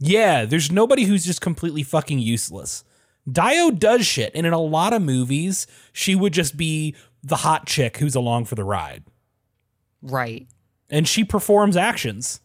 Yeah, 0.00 0.44
there's 0.44 0.72
nobody 0.72 1.04
who's 1.04 1.24
just 1.24 1.40
completely 1.40 1.82
fucking 1.84 2.18
useless. 2.18 2.82
Dio 3.30 3.70
does 3.70 4.04
shit, 4.04 4.32
and 4.34 4.44
in 4.46 4.52
a 4.52 4.60
lot 4.60 4.92
of 4.92 5.00
movies, 5.02 5.66
she 5.92 6.14
would 6.14 6.32
just 6.32 6.56
be 6.56 6.94
the 7.22 7.36
hot 7.36 7.66
chick 7.66 7.98
who's 7.98 8.14
along 8.16 8.44
for 8.46 8.54
the 8.56 8.64
ride. 8.64 9.04
right 10.02 10.46
And 10.90 11.08
she 11.08 11.24
performs 11.24 11.76
actions. 11.76 12.40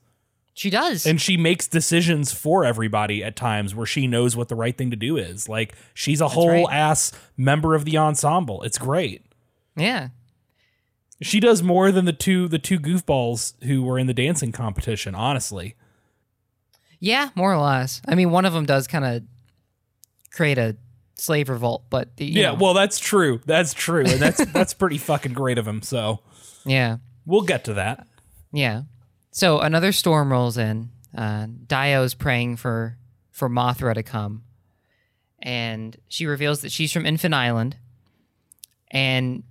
she 0.54 0.70
does 0.70 1.06
And 1.06 1.20
she 1.20 1.38
makes 1.38 1.68
decisions 1.68 2.32
for 2.32 2.64
everybody 2.64 3.24
at 3.24 3.36
times 3.36 3.74
where 3.76 3.86
she 3.86 4.08
knows 4.08 4.38
what 4.38 4.48
the 4.48 4.56
right 4.56 4.78
thing 4.78 4.92
to 4.92 4.96
do 4.96 5.18
is. 5.18 5.50
Like 5.50 5.76
she's 5.94 6.22
a 6.22 6.30
whole 6.30 6.66
right. 6.66 6.74
ass 6.74 7.12
member 7.36 7.76
of 7.76 7.84
the 7.84 7.98
ensemble. 7.98 8.62
It's 8.64 8.78
great. 8.78 9.26
Yeah. 9.76 10.10
She 11.22 11.40
does 11.40 11.62
more 11.62 11.92
than 11.92 12.06
the 12.06 12.14
two 12.14 12.48
the 12.48 12.60
two 12.60 12.80
goofballs 12.80 13.54
who 13.64 13.84
were 13.84 14.00
in 14.00 14.08
the 14.08 14.14
dancing 14.14 14.52
competition. 14.52 15.16
Honestly, 15.16 15.76
Yeah, 17.00 17.30
more 17.36 17.54
or 17.54 17.58
less. 17.58 18.02
I 18.08 18.16
mean, 18.16 18.32
one 18.32 18.46
of 18.46 18.54
them 18.54 18.66
does 18.66 18.88
kind 18.88 19.06
of 19.06 19.24
create 20.32 20.58
a 20.58 20.78
slave 21.16 21.50
revolt, 21.50 21.84
but 21.90 22.16
the, 22.18 22.26
yeah. 22.26 22.52
know, 22.52 22.54
Well, 22.56 22.74
that's 22.74 23.00
true. 23.00 23.42
That's 23.46 23.74
true, 23.74 24.06
and 24.06 24.20
that's 24.22 24.44
that's 24.54 24.74
pretty 24.74 24.98
fucking 24.98 25.34
great 25.34 25.58
of 25.58 25.68
him. 25.68 25.82
So 25.82 26.20
yeah, 26.66 26.98
we'll 27.26 27.42
get 27.42 27.66
to 27.66 27.74
that. 27.76 28.08
yeah. 28.52 28.84
So 29.32 29.60
another 29.60 29.92
storm 29.92 30.32
rolls 30.32 30.58
in. 30.58 30.90
Uh, 31.16 31.48
Dio's 31.68 32.14
praying 32.14 32.58
for 32.58 32.98
for 33.32 33.50
Mothra 33.50 33.94
to 33.94 34.04
come, 34.04 34.44
and 35.40 35.98
she 36.08 36.26
reveals 36.26 36.62
that 36.62 36.72
she's 36.72 36.92
from 36.92 37.06
Infant 37.06 37.34
Island. 37.34 37.78
And 38.92 39.44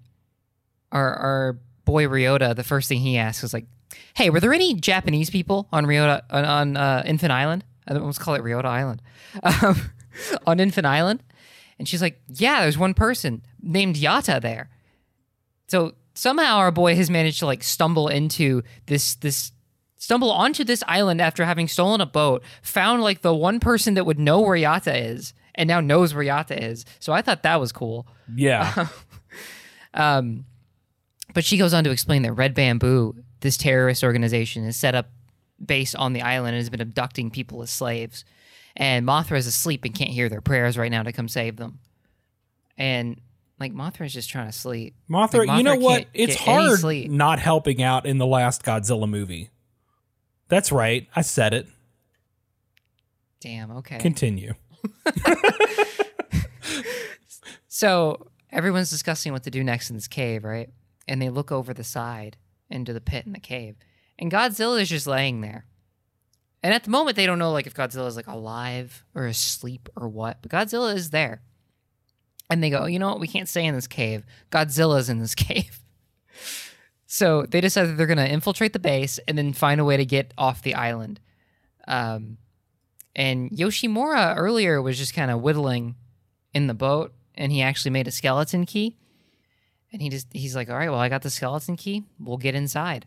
our 0.93 1.15
our 1.15 1.59
boy 1.85 2.05
Ryota, 2.07 2.55
the 2.55 2.65
first 2.65 2.89
thing 2.89 3.01
he 3.01 3.17
asks 3.19 3.45
is 3.45 3.53
like, 3.55 3.67
"Hey, 4.15 4.31
were 4.31 4.41
there 4.41 4.53
any 4.53 4.75
Japanese 4.75 5.31
people 5.31 5.69
on 5.73 5.87
Ryota 5.87 6.23
on, 6.31 6.45
on 6.45 6.77
uh, 6.77 7.03
Infant 7.07 7.33
Island? 7.33 7.65
I 7.87 7.95
almost 7.95 8.21
call 8.21 8.35
it 8.35 8.43
Ryota 8.43 8.67
Island, 8.67 9.03
um, 9.43 9.91
on 10.47 10.61
Infant 10.61 10.87
Island." 10.87 11.23
And 11.79 11.89
she's 11.89 12.03
like, 12.03 12.21
"Yeah, 12.29 12.63
there's 12.63 12.79
one 12.79 12.95
person 12.95 13.43
named 13.63 13.97
Yata 13.97 14.41
there." 14.41 14.71
So 15.69 15.95
somehow 16.15 16.57
our 16.57 16.71
boy 16.71 16.97
has 16.97 17.11
managed 17.11 17.39
to 17.41 17.47
like 17.47 17.63
stumble 17.63 18.09
into 18.09 18.63
this 18.87 19.15
this 19.17 19.53
stumble 19.99 20.31
onto 20.31 20.65
this 20.65 20.83
island 20.87 21.21
after 21.21 21.45
having 21.45 21.69
stolen 21.69 22.01
a 22.01 22.07
boat, 22.07 22.43
found 22.63 23.03
like 23.03 23.23
the 23.23 23.35
one 23.35 23.61
person 23.61 23.95
that 23.95 24.05
would 24.07 24.19
know 24.19 24.41
where 24.41 24.57
Yata 24.57 25.13
is, 25.13 25.35
and 25.55 25.69
now 25.69 25.81
knows 25.81 26.15
where 26.15 26.25
Yata 26.25 26.57
is. 26.61 26.85
So 26.99 27.13
I 27.13 27.23
thought 27.23 27.43
that 27.43 27.61
was 27.61 27.73
cool. 27.73 28.07
Yeah, 28.35 28.89
Um, 29.95 30.45
but 31.35 31.45
she 31.45 31.57
goes 31.59 31.75
on 31.75 31.85
to 31.85 31.91
explain 31.91 32.23
that 32.23 32.33
Red 32.33 32.55
Bamboo, 32.55 33.17
this 33.41 33.57
terrorist 33.57 34.03
organization, 34.05 34.65
is 34.65 34.77
set 34.77 34.95
up 34.95 35.11
based 35.65 35.97
on 35.97 36.13
the 36.13 36.23
island 36.23 36.55
and 36.55 36.61
has 36.61 36.71
been 36.71 36.81
abducting 36.81 37.31
people 37.31 37.63
as 37.63 37.71
slaves. 37.71 38.25
And 38.77 39.07
Mothra 39.07 39.37
is 39.39 39.47
asleep 39.47 39.85
and 39.85 39.95
can't 39.95 40.11
hear 40.11 40.29
their 40.29 40.41
prayers 40.41 40.79
right 40.79 40.91
now 40.91 41.03
to 41.03 41.13
come 41.13 41.29
save 41.29 41.57
them. 41.57 41.81
And 42.77 43.21
like 43.59 43.73
Mothra's 43.73 44.13
just 44.13 44.31
trying 44.31 44.47
to 44.47 44.53
sleep. 44.53 44.95
Mothra. 45.11 45.47
Like, 45.47 45.59
you 45.59 45.65
know 45.65 45.77
what? 45.77 46.07
It's 46.15 46.37
hard 46.37 46.83
not 47.11 47.41
helping 47.41 47.83
out 47.83 48.07
in 48.07 48.19
the 48.19 48.27
last 48.27 48.63
Godzilla 48.63 49.09
movie. 49.09 49.51
That's 50.49 50.71
right. 50.71 51.09
I 51.15 51.23
said 51.23 51.55
it. 51.55 51.67
Damn. 53.41 53.71
Okay. 53.73 53.99
Continue. 53.99 54.55
So 57.79 58.27
everyone's 58.51 58.91
discussing 58.91 59.33
what 59.33 59.45
to 59.45 59.53
do 59.53 59.63
next 59.63 59.89
in 59.89 59.95
this 59.95 60.09
cave, 60.09 60.43
right? 60.43 60.69
And 61.09 61.21
they 61.21 61.31
look 61.31 61.51
over 61.51 61.73
the 61.73 61.85
side 61.85 62.37
into 62.71 62.93
the 62.93 63.01
pit 63.01 63.27
in 63.27 63.33
the 63.33 63.41
cave, 63.41 63.77
and 64.19 64.31
Godzilla 64.31 64.81
is 64.81 64.91
just 64.91 65.07
laying 65.07 65.41
there. 65.41 65.65
And 66.63 66.75
at 66.75 66.85
the 66.85 66.91
moment, 66.91 67.17
they 67.17 67.27
don't 67.27 67.39
know 67.39 67.53
like 67.53 67.67
if 67.67 67.75
Godzilla 67.75 68.09
is 68.09 68.17
like 68.17 68.27
alive 68.27 69.05
or 69.15 69.27
asleep 69.27 69.89
or 69.97 70.09
what, 70.09 70.39
but 70.43 70.51
Godzilla 70.51 70.95
is 70.95 71.11
there. 71.11 71.43
And 72.51 72.63
they 72.63 72.71
go, 72.71 72.87
you 72.87 72.99
know 72.99 73.09
what? 73.09 73.21
We 73.21 73.29
can't 73.29 73.49
stay 73.49 73.65
in 73.65 73.75
this 73.75 73.87
cave. 73.87 74.25
Godzilla's 74.51 75.09
in 75.09 75.19
this 75.19 75.35
cave. 75.37 75.81
so 77.07 77.47
they 77.49 77.61
decide 77.61 77.85
that 77.85 77.97
they're 77.97 78.07
going 78.07 78.19
to 78.19 78.31
infiltrate 78.31 78.73
the 78.73 78.79
base 78.79 79.19
and 79.29 79.39
then 79.39 79.53
find 79.53 79.81
a 79.81 79.85
way 79.85 79.97
to 79.97 80.05
get 80.05 80.35
off 80.37 80.63
the 80.63 80.75
island. 80.75 81.21
Um, 81.87 82.39
and 83.15 83.51
Yoshimura 83.51 84.37
earlier 84.37 84.81
was 84.83 84.99
just 84.99 85.15
kind 85.15 85.31
of 85.31 85.41
whittling 85.41 85.97
in 86.53 86.67
the 86.67 86.75
boat 86.75 87.15
and 87.35 87.53
he 87.53 87.63
actually 87.63 87.91
made 87.91 88.09
a 88.09 88.13
skeleton 88.13 88.67
key. 88.67 88.97
And 89.93 90.03
he 90.03 90.09
just 90.11 90.27
he's 90.33 90.55
like, 90.55 90.69
"All 90.69 90.77
right, 90.77 90.91
well, 90.91 90.99
I 90.99 91.09
got 91.09 91.23
the 91.23 91.31
skeleton 91.31 91.77
key. 91.77 92.05
We'll 92.19 92.37
get 92.37 92.55
inside." 92.55 93.07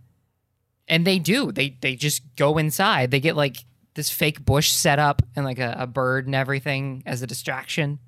And 0.88 1.06
they 1.06 1.20
do. 1.20 1.52
They 1.52 1.78
they 1.82 1.96
just 1.96 2.36
go 2.36 2.58
inside. 2.58 3.12
They 3.12 3.20
get 3.20 3.36
like 3.36 3.66
this 3.94 4.10
fake 4.10 4.44
bush 4.46 4.72
set 4.72 5.00
up 5.00 5.22
and 5.36 5.46
like 5.46 5.60
a, 5.60 5.76
a 5.78 5.88
bird 5.88 6.26
and 6.26 6.34
everything 6.34 7.04
as 7.06 7.22
a 7.22 7.28
distraction. 7.28 8.00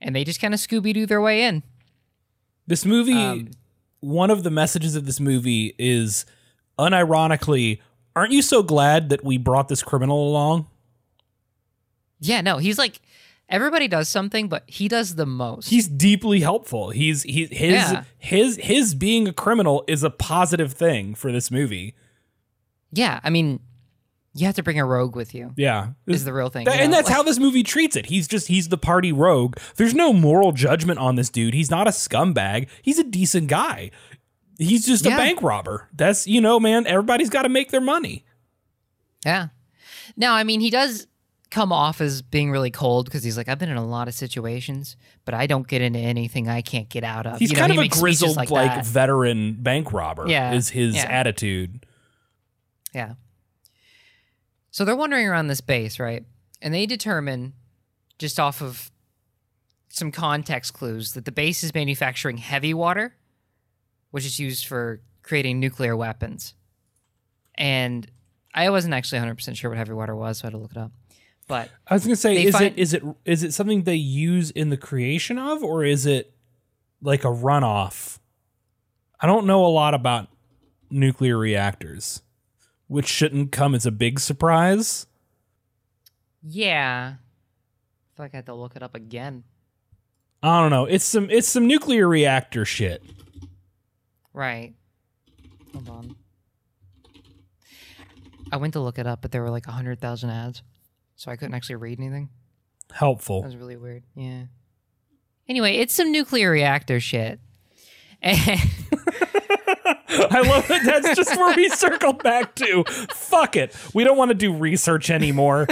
And 0.00 0.14
they 0.14 0.24
just 0.24 0.40
kind 0.40 0.54
of 0.54 0.60
Scooby 0.60 0.94
Doo 0.94 1.06
their 1.06 1.20
way 1.20 1.44
in. 1.44 1.62
This 2.66 2.84
movie, 2.84 3.12
Um, 3.14 3.50
one 4.00 4.30
of 4.30 4.42
the 4.42 4.50
messages 4.50 4.94
of 4.96 5.04
this 5.06 5.20
movie 5.20 5.74
is 5.78 6.24
unironically, 6.78 7.80
aren't 8.16 8.32
you 8.32 8.42
so 8.42 8.62
glad 8.62 9.08
that 9.10 9.24
we 9.24 9.36
brought 9.38 9.68
this 9.68 9.82
criminal 9.82 10.28
along? 10.28 10.66
Yeah, 12.20 12.40
no, 12.40 12.58
he's 12.58 12.78
like 12.78 13.00
everybody 13.54 13.88
does 13.88 14.08
something, 14.08 14.48
but 14.48 14.64
he 14.66 14.88
does 14.88 15.14
the 15.14 15.24
most. 15.26 15.68
He's 15.70 15.86
deeply 15.88 16.40
helpful. 16.40 16.90
He's 16.90 17.22
he 17.22 17.46
his 17.46 17.72
Yeah. 17.72 18.04
his 18.18 18.56
his 18.56 18.94
being 18.94 19.28
a 19.28 19.32
criminal 19.32 19.84
is 19.86 20.02
a 20.02 20.10
positive 20.10 20.72
thing 20.72 21.14
for 21.14 21.30
this 21.32 21.50
movie. 21.50 21.94
yeah, 22.92 23.20
I 23.24 23.30
mean, 23.30 23.60
you 24.34 24.46
have 24.46 24.54
to 24.56 24.62
bring 24.64 24.78
a 24.80 24.84
rogue 24.84 25.14
with 25.16 25.34
you. 25.34 25.52
Yeah. 25.56 25.90
Is 26.06 26.24
the 26.24 26.32
real 26.32 26.48
thing, 26.48 26.64
That- 26.64 26.80
and 26.80 26.90
know? 26.90 26.96
that's 26.98 27.08
how 27.08 27.22
this 27.22 27.38
movie 27.38 27.62
treats 27.62 27.94
it. 27.96 28.06
He's 28.06 28.26
just 28.28 28.48
he's 28.48 28.68
the 28.68 28.78
party 28.78 29.12
rogue. 29.12 29.56
There's 29.76 29.94
no 29.94 30.12
moral 30.12 30.50
judgment 30.52 30.98
on 30.98 31.14
this 31.14 31.30
dude. 31.30 31.54
He's 31.54 31.70
not 31.70 31.86
a 31.86 31.90
scumbag. 31.90 32.68
He's 32.82 32.98
a 32.98 33.04
decent 33.04 33.46
guy. 33.48 33.90
He's 34.58 34.84
just 34.86 35.04
Yeah. 35.04 35.14
a 35.14 35.16
bank 35.16 35.40
robber. 35.42 35.88
That's 35.94 36.26
you 36.26 36.40
know, 36.40 36.58
man, 36.60 36.86
everybody's 36.86 37.30
got 37.30 37.42
to 37.42 37.48
make 37.48 37.70
their 37.70 37.80
money. 37.80 38.24
Yeah. 39.24 39.48
Now, 40.16 40.34
I 40.34 40.44
mean, 40.44 40.60
he 40.60 40.70
does 40.70 41.06
come 41.54 41.72
off 41.72 42.00
as 42.00 42.20
being 42.20 42.50
really 42.50 42.70
cold 42.72 43.04
because 43.04 43.22
he's 43.22 43.36
like, 43.36 43.48
I've 43.48 43.60
been 43.60 43.68
in 43.68 43.76
a 43.76 43.86
lot 43.86 44.08
of 44.08 44.14
situations, 44.14 44.96
but 45.24 45.34
I 45.34 45.46
don't 45.46 45.68
get 45.68 45.82
into 45.82 46.00
anything 46.00 46.48
I 46.48 46.62
can't 46.62 46.88
get 46.88 47.04
out 47.04 47.26
of. 47.26 47.38
He's 47.38 47.50
You 47.50 47.54
know, 47.56 47.60
kind 47.60 47.72
he 47.72 47.78
of 47.78 47.84
a 47.84 47.88
grizzled 47.88 48.36
like, 48.36 48.50
like, 48.50 48.84
veteran 48.84 49.54
bank 49.62 49.92
robber 49.92 50.26
Yeah. 50.28 50.52
is 50.52 50.70
his 50.70 50.96
Yeah. 50.96 51.04
attitude. 51.04 51.86
Yeah. 52.92 53.14
So 54.72 54.84
they're 54.84 54.96
wandering 54.96 55.28
around 55.28 55.46
this 55.46 55.60
base, 55.60 56.00
right? 56.00 56.24
And 56.60 56.74
they 56.74 56.86
determine, 56.86 57.52
just 58.18 58.40
off 58.40 58.60
of 58.60 58.90
some 59.88 60.10
context 60.10 60.72
clues, 60.72 61.12
that 61.12 61.24
the 61.24 61.30
base 61.32 61.62
is 61.62 61.72
manufacturing 61.72 62.38
heavy 62.38 62.74
water, 62.74 63.14
which 64.10 64.24
is 64.26 64.40
used 64.40 64.66
for 64.66 65.02
creating 65.22 65.60
nuclear 65.60 65.96
weapons. 65.96 66.54
And 67.54 68.10
I 68.52 68.70
wasn't 68.70 68.94
actually 68.94 69.20
100% 69.20 69.56
sure 69.56 69.70
what 69.70 69.76
heavy 69.78 69.92
water 69.92 70.16
was, 70.16 70.38
so 70.38 70.44
I 70.44 70.46
had 70.46 70.52
to 70.52 70.58
look 70.58 70.72
it 70.72 70.78
up. 70.78 70.90
But 71.46 71.70
I 71.86 71.94
was 71.94 72.04
gonna 72.04 72.16
say, 72.16 72.42
is 72.44 72.54
find- 72.54 72.66
it 72.66 72.78
is 72.78 72.94
it 72.94 73.02
is 73.24 73.42
it 73.42 73.52
something 73.52 73.82
they 73.82 73.94
use 73.96 74.50
in 74.50 74.70
the 74.70 74.76
creation 74.76 75.38
of, 75.38 75.62
or 75.62 75.84
is 75.84 76.06
it 76.06 76.32
like 77.02 77.24
a 77.24 77.28
runoff? 77.28 78.18
I 79.20 79.26
don't 79.26 79.46
know 79.46 79.64
a 79.64 79.68
lot 79.68 79.94
about 79.94 80.28
nuclear 80.90 81.36
reactors, 81.36 82.22
which 82.88 83.06
shouldn't 83.06 83.52
come 83.52 83.74
as 83.74 83.84
a 83.86 83.90
big 83.90 84.20
surprise. 84.20 85.06
yeah, 86.42 87.14
I 87.16 88.16
feel 88.16 88.24
like 88.24 88.34
I 88.34 88.38
had 88.38 88.46
to 88.46 88.54
look 88.54 88.76
it 88.76 88.82
up 88.82 88.94
again. 88.94 89.44
I 90.42 90.60
don't 90.60 90.70
know. 90.70 90.84
It's 90.86 91.04
some 91.04 91.28
it's 91.30 91.48
some 91.48 91.66
nuclear 91.66 92.06
reactor 92.08 92.64
shit. 92.64 93.02
Right. 94.32 94.74
Hold 95.72 95.88
on. 95.88 96.16
I 98.52 98.56
went 98.56 98.72
to 98.74 98.80
look 98.80 98.98
it 98.98 99.06
up, 99.06 99.22
but 99.22 99.32
there 99.32 99.42
were 99.42 99.50
like 99.50 99.66
100,000 99.66 100.30
ads. 100.30 100.62
So 101.16 101.30
I 101.30 101.36
couldn't 101.36 101.54
actually 101.54 101.76
read 101.76 101.98
anything. 101.98 102.30
Helpful. 102.92 103.42
That 103.42 103.48
was 103.48 103.56
really 103.56 103.76
weird. 103.76 104.02
Yeah. 104.14 104.44
Anyway, 105.48 105.76
it's 105.76 105.94
some 105.94 106.10
nuclear 106.10 106.50
reactor 106.50 107.00
shit. 107.00 107.40
And 108.22 108.38
I 110.08 110.40
love 110.40 110.66
that. 110.68 110.82
That's 110.84 111.16
just 111.16 111.36
where 111.36 111.54
we 111.54 111.68
circled 111.68 112.22
back 112.22 112.54
to. 112.56 112.84
Fuck 113.10 113.56
it. 113.56 113.76
We 113.92 114.04
don't 114.04 114.16
want 114.16 114.30
to 114.30 114.34
do 114.34 114.54
research 114.54 115.10
anymore. 115.10 115.66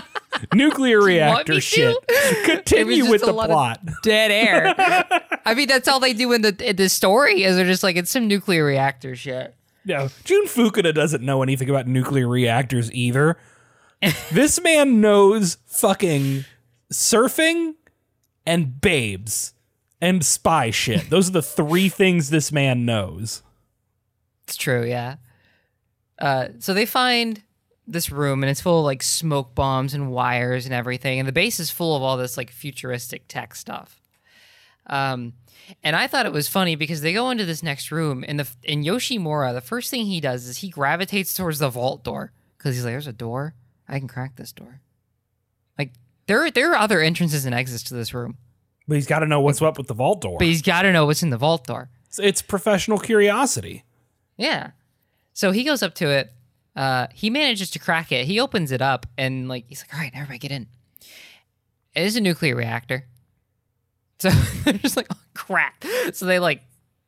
nuclear 0.54 1.00
reactor 1.00 1.60
shit. 1.60 1.96
Continue 2.44 3.08
with 3.10 3.20
the 3.22 3.32
plot. 3.32 3.80
dead 4.02 4.30
air. 4.30 4.74
I 5.44 5.54
mean, 5.54 5.68
that's 5.68 5.88
all 5.88 6.00
they 6.00 6.12
do 6.12 6.32
in 6.32 6.42
the 6.42 6.56
in 6.68 6.76
the 6.76 6.88
story 6.88 7.44
is 7.44 7.56
they're 7.56 7.64
just 7.64 7.82
like 7.82 7.96
it's 7.96 8.10
some 8.10 8.26
nuclear 8.28 8.64
reactor 8.64 9.14
shit. 9.14 9.54
No, 9.84 10.08
Jun 10.24 10.46
Fukuda 10.46 10.94
doesn't 10.94 11.22
know 11.24 11.42
anything 11.42 11.68
about 11.68 11.88
nuclear 11.88 12.28
reactors 12.28 12.92
either. 12.92 13.36
This 14.32 14.60
man 14.60 15.00
knows 15.00 15.58
fucking 15.66 16.44
surfing 16.92 17.74
and 18.46 18.80
babes 18.80 19.54
and 20.00 20.24
spy 20.24 20.70
shit. 20.70 21.08
Those 21.10 21.28
are 21.28 21.32
the 21.32 21.42
three 21.42 21.88
things 21.88 22.30
this 22.30 22.50
man 22.50 22.84
knows. 22.84 23.42
It's 24.44 24.56
true, 24.56 24.84
yeah. 24.84 25.16
Uh, 26.18 26.48
so 26.58 26.74
they 26.74 26.86
find 26.86 27.42
this 27.86 28.10
room 28.10 28.42
and 28.42 28.50
it's 28.50 28.60
full 28.60 28.80
of 28.80 28.84
like 28.84 29.02
smoke 29.02 29.54
bombs 29.54 29.94
and 29.94 30.10
wires 30.10 30.64
and 30.66 30.74
everything, 30.74 31.18
and 31.18 31.28
the 31.28 31.32
base 31.32 31.60
is 31.60 31.70
full 31.70 31.96
of 31.96 32.02
all 32.02 32.16
this 32.16 32.36
like 32.36 32.50
futuristic 32.50 33.28
tech 33.28 33.54
stuff. 33.54 34.00
Um, 34.86 35.34
and 35.82 35.94
I 35.94 36.06
thought 36.08 36.26
it 36.26 36.32
was 36.32 36.48
funny 36.48 36.74
because 36.74 37.02
they 37.02 37.12
go 37.12 37.30
into 37.30 37.44
this 37.44 37.62
next 37.62 37.92
room, 37.92 38.24
and 38.26 38.40
the 38.40 38.48
in 38.64 38.82
Yoshimura, 38.82 39.52
the 39.52 39.60
first 39.60 39.90
thing 39.90 40.06
he 40.06 40.20
does 40.20 40.46
is 40.46 40.58
he 40.58 40.68
gravitates 40.68 41.34
towards 41.34 41.60
the 41.60 41.68
vault 41.68 42.02
door 42.02 42.32
because 42.58 42.74
he's 42.74 42.84
like, 42.84 42.92
"There's 42.92 43.06
a 43.06 43.12
door, 43.12 43.54
I 43.88 43.98
can 43.98 44.08
crack 44.08 44.36
this 44.36 44.52
door." 44.52 44.80
Like 45.78 45.92
there, 46.26 46.50
there 46.50 46.72
are 46.72 46.76
other 46.76 47.00
entrances 47.00 47.44
and 47.46 47.54
exits 47.54 47.82
to 47.84 47.94
this 47.94 48.12
room, 48.14 48.36
But 48.88 48.94
he's 48.96 49.06
got 49.06 49.20
to 49.20 49.26
know 49.26 49.40
what's 49.40 49.60
up 49.62 49.78
with 49.78 49.86
the 49.88 49.94
vault 49.94 50.20
door. 50.20 50.38
but 50.38 50.46
he's 50.46 50.62
got 50.62 50.82
to 50.82 50.92
know 50.92 51.06
what's 51.06 51.22
in 51.22 51.30
the 51.30 51.38
vault 51.38 51.66
door. 51.66 51.90
It's 52.18 52.42
professional 52.42 52.98
curiosity. 52.98 53.84
Yeah. 54.36 54.72
So 55.32 55.50
he 55.50 55.64
goes 55.64 55.82
up 55.82 55.94
to 55.96 56.08
it. 56.10 56.32
Uh, 56.76 57.06
he 57.12 57.30
manages 57.30 57.70
to 57.70 57.78
crack 57.78 58.12
it. 58.12 58.26
He 58.26 58.38
opens 58.40 58.70
it 58.72 58.82
up 58.82 59.06
and 59.18 59.48
like 59.48 59.64
he's 59.68 59.82
like, 59.82 59.94
"All 59.94 60.00
right, 60.00 60.12
everybody 60.14 60.38
get 60.38 60.50
in." 60.52 60.66
It 61.94 62.02
is 62.04 62.16
a 62.16 62.20
nuclear 62.20 62.54
reactor. 62.56 63.06
So 64.18 64.30
they're 64.64 64.74
just 64.74 64.96
like, 64.96 65.06
oh, 65.10 65.18
"Crap!" 65.34 65.84
So 66.12 66.26
they 66.26 66.38
like 66.38 66.62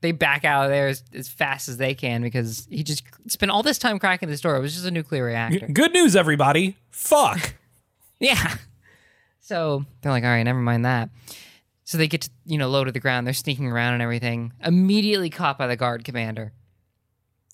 they 0.05 0.13
back 0.13 0.45
out 0.45 0.65
of 0.67 0.71
there 0.71 0.89
as, 0.89 1.03
as 1.15 1.29
fast 1.29 1.67
as 1.67 1.79
they 1.79 1.95
can 1.95 2.21
because 2.21 2.69
he 2.71 2.83
just 2.83 3.03
spent 3.27 3.51
all 3.51 3.63
this 3.63 3.79
time 3.79 3.99
cracking 3.99 4.29
this 4.29 4.43
door. 4.43 4.55
It 4.55 4.61
was 4.61 4.75
just 4.75 4.85
a 4.85 4.91
nuclear 4.91 5.25
reactor. 5.25 5.67
Good 5.67 5.95
news, 5.95 6.15
everybody. 6.15 6.77
Fuck. 6.91 7.55
Yeah. 8.21 8.55
So 9.41 9.85
they're 10.01 10.13
like, 10.13 10.23
all 10.23 10.31
right, 10.31 10.45
never 10.45 10.61
mind 10.61 10.85
that. 10.87 11.11
So 11.83 11.99
they 11.99 12.07
get 12.07 12.23
to, 12.23 12.31
you 12.47 12.57
know, 12.57 12.69
low 12.71 12.85
to 12.85 12.93
the 12.93 13.01
ground. 13.01 13.27
They're 13.27 13.35
sneaking 13.35 13.67
around 13.71 13.95
and 13.95 14.03
everything. 14.03 14.53
Immediately 14.65 15.29
caught 15.31 15.59
by 15.59 15.67
the 15.67 15.77
guard 15.77 16.05
commander. 16.05 16.53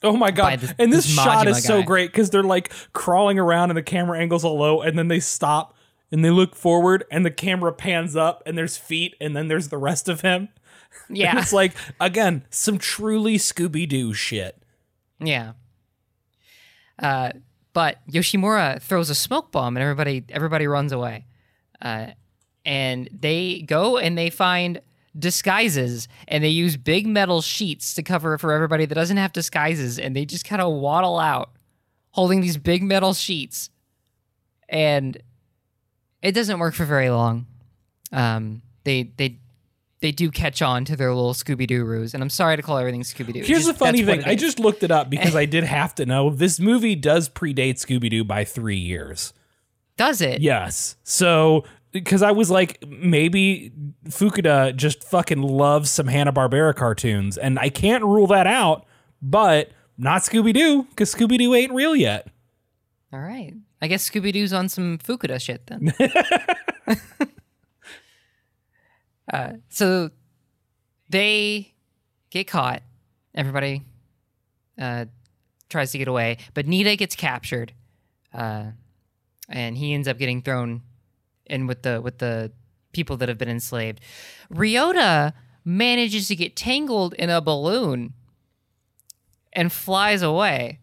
Oh 0.02 0.16
my 0.16 0.30
god! 0.30 0.60
this- 0.60 0.74
and 0.78 0.92
this, 0.92 1.06
this 1.06 1.14
shot 1.14 1.46
Majima 1.46 1.50
is 1.50 1.64
so 1.64 1.82
great 1.82 2.12
because 2.12 2.30
they're 2.30 2.42
like 2.44 2.70
crawling 2.92 3.38
around 3.38 3.70
and 3.70 3.76
the 3.76 3.82
camera 3.82 4.20
angles 4.20 4.44
all 4.44 4.58
low, 4.58 4.82
and 4.82 4.98
then 4.98 5.08
they 5.08 5.18
stop 5.18 5.74
and 6.12 6.24
they 6.24 6.30
look 6.30 6.54
forward, 6.54 7.04
and 7.10 7.24
the 7.24 7.30
camera 7.30 7.72
pans 7.72 8.14
up, 8.14 8.42
and 8.46 8.56
there's 8.56 8.76
feet, 8.76 9.16
and 9.20 9.34
then 9.34 9.48
there's 9.48 9.68
the 9.68 9.78
rest 9.78 10.08
of 10.08 10.20
him. 10.20 10.50
Yeah. 11.12 11.38
it's 11.40 11.52
like 11.52 11.74
again 11.98 12.44
some 12.50 12.78
truly 12.78 13.36
Scooby 13.36 13.88
Doo 13.88 14.12
shit. 14.14 14.62
Yeah. 15.18 15.52
Uh, 16.98 17.32
but 17.72 17.98
Yoshimura 18.08 18.80
throws 18.80 19.10
a 19.10 19.14
smoke 19.14 19.50
bomb 19.52 19.76
and 19.76 19.82
everybody 19.82 20.24
everybody 20.28 20.66
runs 20.66 20.92
away. 20.92 21.26
Uh, 21.80 22.08
and 22.64 23.08
they 23.12 23.62
go 23.62 23.96
and 23.96 24.16
they 24.18 24.30
find 24.30 24.80
disguises 25.18 26.06
and 26.28 26.44
they 26.44 26.48
use 26.48 26.76
big 26.76 27.06
metal 27.06 27.42
sheets 27.42 27.94
to 27.94 28.02
cover 28.02 28.38
for 28.38 28.52
everybody 28.52 28.86
that 28.86 28.94
doesn't 28.94 29.16
have 29.16 29.32
disguises 29.32 29.98
and 29.98 30.14
they 30.14 30.24
just 30.24 30.44
kind 30.44 30.62
of 30.62 30.72
waddle 30.72 31.18
out 31.18 31.50
holding 32.10 32.40
these 32.40 32.56
big 32.56 32.82
metal 32.82 33.14
sheets. 33.14 33.70
And 34.68 35.20
it 36.22 36.32
doesn't 36.32 36.58
work 36.58 36.74
for 36.74 36.84
very 36.84 37.10
long. 37.10 37.46
Um, 38.12 38.62
they 38.84 39.12
they 39.16 39.38
they 40.00 40.12
do 40.12 40.30
catch 40.30 40.62
on 40.62 40.84
to 40.86 40.96
their 40.96 41.14
little 41.14 41.34
Scooby 41.34 41.66
Doo 41.66 41.84
ruse, 41.84 42.14
and 42.14 42.22
I'm 42.22 42.30
sorry 42.30 42.56
to 42.56 42.62
call 42.62 42.78
everything 42.78 43.02
Scooby 43.02 43.32
Doo. 43.34 43.42
Here's 43.42 43.66
the 43.66 43.74
funny 43.74 44.02
thing: 44.02 44.22
I 44.24 44.34
just 44.34 44.58
looked 44.58 44.82
it 44.82 44.90
up 44.90 45.10
because 45.10 45.36
I 45.36 45.44
did 45.46 45.64
have 45.64 45.94
to 45.96 46.06
know. 46.06 46.30
This 46.30 46.58
movie 46.58 46.94
does 46.96 47.28
predate 47.28 47.74
Scooby 47.74 48.10
Doo 48.10 48.24
by 48.24 48.44
three 48.44 48.78
years. 48.78 49.32
does 49.96 50.20
it. 50.20 50.40
Yes. 50.40 50.96
So 51.02 51.64
because 51.92 52.22
I 52.22 52.30
was 52.30 52.50
like, 52.50 52.82
maybe 52.86 53.72
Fukuda 54.06 54.74
just 54.76 55.04
fucking 55.04 55.42
loves 55.42 55.90
some 55.90 56.06
Hanna 56.06 56.32
Barbera 56.32 56.74
cartoons, 56.74 57.36
and 57.36 57.58
I 57.58 57.68
can't 57.68 58.04
rule 58.04 58.26
that 58.28 58.46
out. 58.46 58.86
But 59.22 59.70
not 59.98 60.22
Scooby 60.22 60.54
Doo 60.54 60.84
because 60.84 61.14
Scooby 61.14 61.36
Doo 61.36 61.54
ain't 61.54 61.72
real 61.72 61.94
yet. 61.94 62.28
All 63.12 63.20
right. 63.20 63.52
I 63.82 63.86
guess 63.86 64.08
Scooby 64.08 64.32
Doo's 64.32 64.52
on 64.52 64.68
some 64.68 64.98
Fukuda 64.98 65.40
shit 65.40 65.66
then. 65.66 65.92
uh, 69.30 69.52
so 69.68 70.10
they 71.08 71.74
get 72.30 72.46
caught. 72.46 72.82
Everybody 73.34 73.82
uh, 74.78 75.06
tries 75.68 75.92
to 75.92 75.98
get 75.98 76.08
away, 76.08 76.38
but 76.54 76.66
Nita 76.66 76.96
gets 76.96 77.14
captured, 77.14 77.72
uh, 78.34 78.66
and 79.48 79.76
he 79.76 79.94
ends 79.94 80.08
up 80.08 80.18
getting 80.18 80.42
thrown 80.42 80.82
in 81.46 81.66
with 81.66 81.82
the 81.82 82.00
with 82.00 82.18
the 82.18 82.52
people 82.92 83.16
that 83.18 83.28
have 83.28 83.38
been 83.38 83.48
enslaved. 83.48 84.00
Ryota 84.52 85.32
manages 85.64 86.28
to 86.28 86.36
get 86.36 86.56
tangled 86.56 87.14
in 87.14 87.30
a 87.30 87.40
balloon 87.40 88.14
and 89.52 89.72
flies 89.72 90.22
away. 90.22 90.80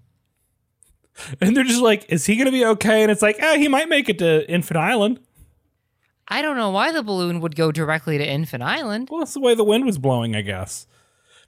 And 1.41 1.57
they're 1.57 1.63
just 1.63 1.81
like, 1.81 2.05
is 2.09 2.25
he 2.25 2.35
gonna 2.35 2.51
be 2.51 2.63
okay? 2.63 3.01
And 3.01 3.11
it's 3.11 3.21
like, 3.21 3.39
ah, 3.41 3.55
he 3.55 3.67
might 3.67 3.89
make 3.89 4.07
it 4.07 4.19
to 4.19 4.49
Infant 4.49 4.77
Island. 4.77 5.19
I 6.27 6.41
don't 6.41 6.57
know 6.57 6.69
why 6.71 6.91
the 6.91 7.03
balloon 7.03 7.39
would 7.39 7.55
go 7.55 7.71
directly 7.71 8.17
to 8.17 8.27
Infant 8.27 8.61
Island. 8.63 9.07
Well, 9.09 9.19
that's 9.19 9.33
the 9.33 9.39
way 9.39 9.55
the 9.55 9.63
wind 9.63 9.85
was 9.85 9.97
blowing, 9.97 10.35
I 10.35 10.41
guess. 10.41 10.87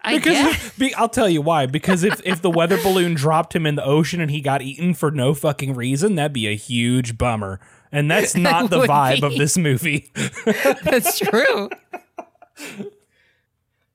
I 0.02 0.16
Because 0.18 0.34
guess. 0.34 0.70
be, 0.78 0.94
I'll 0.96 1.10
tell 1.10 1.28
you 1.28 1.42
why. 1.42 1.66
Because 1.66 2.04
if 2.04 2.22
if 2.26 2.42
the 2.42 2.50
weather 2.50 2.78
balloon 2.82 3.14
dropped 3.16 3.54
him 3.56 3.66
in 3.66 3.76
the 3.76 3.84
ocean 3.84 4.22
and 4.22 4.32
he 4.32 4.40
got 4.40 4.62
eaten 4.62 4.94
for 4.94 5.12
no 5.12 5.34
fucking 5.34 5.76
reason, 5.76 6.16
that'd 6.16 6.32
be 6.32 6.48
a 6.48 6.56
huge 6.56 7.18
bummer. 7.18 7.60
And 7.92 8.10
that's 8.10 8.36
not 8.38 8.70
the 8.70 8.82
vibe 8.82 9.24
of 9.24 9.34
this 9.34 9.58
movie. 9.58 10.12
That's 10.84 11.18
true. 11.18 11.70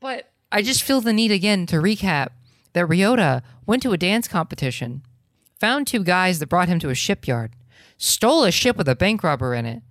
but 0.01 0.31
I 0.51 0.63
just 0.63 0.83
feel 0.83 1.01
the 1.01 1.13
need 1.13 1.31
again 1.31 1.65
to 1.67 1.77
recap 1.77 2.29
that 2.73 2.87
Ryota 2.89 3.43
went 3.67 3.83
to 3.85 3.93
a 3.93 3.97
dance 3.97 4.27
competition, 4.29 5.03
found 5.61 5.87
two 5.87 6.03
guys 6.03 6.41
that 6.41 6.49
brought 6.49 6.69
him 6.69 6.81
to 6.81 6.91
a 6.91 6.95
shipyard, 6.95 7.53
stole 7.97 8.45
a 8.45 8.51
ship 8.51 8.77
with 8.77 8.89
a 8.89 8.97
bank 8.97 9.23
robber 9.23 9.55
in 9.55 9.65
it, 9.65 9.83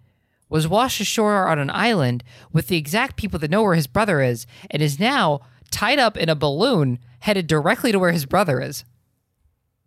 was 0.53 0.67
washed 0.67 1.01
ashore 1.01 1.47
on 1.47 1.57
an 1.57 1.71
island 1.71 2.23
with 2.51 2.67
the 2.67 2.77
exact 2.77 3.15
people 3.17 3.39
that 3.39 3.49
know 3.49 3.63
where 3.63 3.73
his 3.73 3.87
brother 3.87 4.21
is, 4.21 4.45
and 4.69 4.83
is 4.83 4.99
now 4.99 5.41
tied 5.71 5.97
up 5.97 6.15
in 6.15 6.29
a 6.29 6.35
balloon 6.35 6.99
headed 7.21 7.47
directly 7.47 7.91
to 7.91 7.97
where 7.97 8.11
his 8.11 8.27
brother 8.27 8.61
is. 8.61 8.85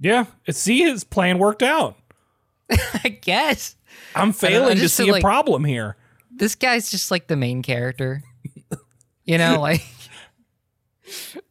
yeah, 0.01 0.25
see, 0.51 0.81
his 0.83 1.05
plan 1.05 1.39
worked 1.39 1.63
out. 1.63 1.97
I 3.05 3.09
guess. 3.09 3.77
I'm 4.17 4.33
failing 4.33 4.79
to 4.79 4.89
see 4.89 5.05
feel 5.05 5.15
a 5.15 5.21
problem 5.21 5.63
here. 5.65 5.97
this 6.35 6.57
guy's 6.57 6.91
just 6.91 7.13
like 7.13 7.29
the 7.29 7.37
main 7.37 7.63
character. 7.63 8.25
You 9.25 9.39
know, 9.39 9.61
like 9.61 9.85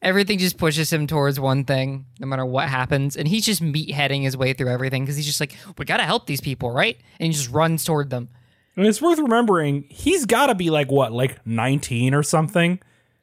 everything 0.02 0.40
just 0.40 0.58
pushes 0.58 0.92
him 0.92 1.08
towards 1.08 1.40
one 1.40 1.64
thing, 1.64 2.06
no 2.20 2.28
matter 2.28 2.46
what 2.46 2.68
happens, 2.68 3.16
and 3.16 3.30
he's 3.30 3.46
just 3.46 3.64
meatheading 3.64 4.24
his 4.24 4.36
way 4.36 4.52
through 4.52 4.70
everything 4.70 5.04
because 5.04 5.16
he's 5.16 5.26
just 5.26 5.40
like, 5.40 5.56
"We 5.78 5.86
gotta 5.86 6.04
help 6.04 6.28
these 6.28 6.42
people, 6.42 6.70
right?" 6.70 6.98
And 7.18 7.28
he 7.28 7.34
just 7.34 7.50
runs 7.50 7.86
toward 7.86 8.10
them. 8.10 8.28
And 8.78 8.86
it's 8.86 9.02
worth 9.02 9.20
remembering, 9.20 9.86
he's 9.90 10.26
got 10.26 10.48
to 10.48 10.56
be 10.56 10.70
like 10.70 10.92
what, 10.92 11.12
like 11.14 11.46
19 11.48 12.14
or 12.14 12.24
something. 12.24 12.80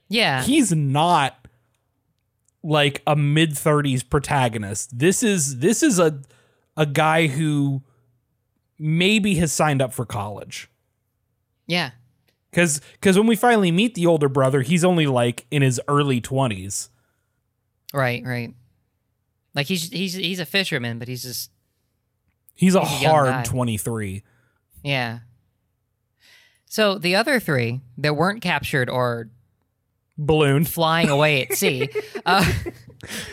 Yeah, 0.08 0.42
He's 0.42 0.72
not 0.72 1.46
like 2.62 3.02
a 3.06 3.16
mid 3.16 3.50
30s 3.52 4.08
protagonist. 4.08 4.98
This 4.98 5.22
is 5.22 5.58
this 5.58 5.82
is 5.82 5.98
a 5.98 6.20
a 6.76 6.86
guy 6.86 7.26
who 7.26 7.82
maybe 8.78 9.34
has 9.36 9.52
signed 9.52 9.80
up 9.82 9.92
for 9.92 10.04
college. 10.04 10.68
yeah, 11.66 11.90
Cuz 12.52 12.80
cuz 13.00 13.16
when 13.18 13.26
we 13.26 13.36
finally 13.36 13.72
meet 13.72 13.94
the 13.94 14.06
older 14.06 14.28
brother, 14.28 14.60
he's 14.62 14.84
only 14.84 15.06
like 15.06 15.46
in 15.50 15.62
his 15.62 15.80
early 15.88 16.20
20s. 16.20 16.88
right, 17.94 18.22
right. 18.24 18.54
Like 19.54 19.66
he's 19.66 19.88
he's 19.90 20.14
he's 20.14 20.40
a 20.40 20.46
fisherman, 20.46 20.98
but 20.98 21.08
he's 21.08 21.22
just 21.22 21.50
He's 22.54 22.74
a 22.74 22.84
He's 22.84 23.06
hard 23.08 23.28
guy. 23.30 23.42
23. 23.44 24.22
yeah. 24.84 25.20
So 26.72 26.96
the 26.96 27.16
other 27.16 27.38
three 27.38 27.82
that 27.98 28.16
weren't 28.16 28.40
captured 28.40 28.88
or 28.88 29.28
Balloon. 30.16 30.64
flying 30.64 31.10
away 31.10 31.42
at 31.42 31.52
sea. 31.52 31.90
Uh, 32.24 32.50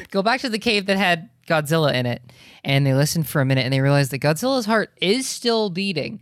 go 0.10 0.24
back 0.24 0.42
to 0.42 0.50
the 0.50 0.58
cave 0.58 0.88
that 0.88 0.98
had 0.98 1.30
Godzilla 1.48 1.94
in 1.94 2.08
it, 2.08 2.24
and 2.64 2.86
they 2.86 2.94
listen 2.96 3.24
for 3.24 3.40
a 3.40 3.46
minute, 3.46 3.64
and 3.64 3.72
they 3.72 3.82
realize 3.82 4.10
that 4.10 4.20
Godzilla's 4.20 4.66
heart 4.66 4.90
is 5.00 5.28
still 5.30 5.70
beating. 5.70 6.22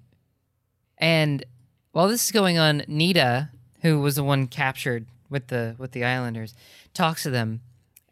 And 0.97 1.45
while 1.93 2.09
this 2.09 2.25
is 2.25 2.31
going 2.31 2.57
on, 2.57 2.83
Nita, 2.89 3.49
who 3.83 4.01
was 4.01 4.17
the 4.17 4.23
one 4.23 4.47
captured 4.47 5.05
with 5.29 5.47
the 5.47 5.75
with 5.79 5.93
the 5.93 6.03
Islanders, 6.03 6.53
talks 6.93 7.23
to 7.23 7.29
them, 7.29 7.61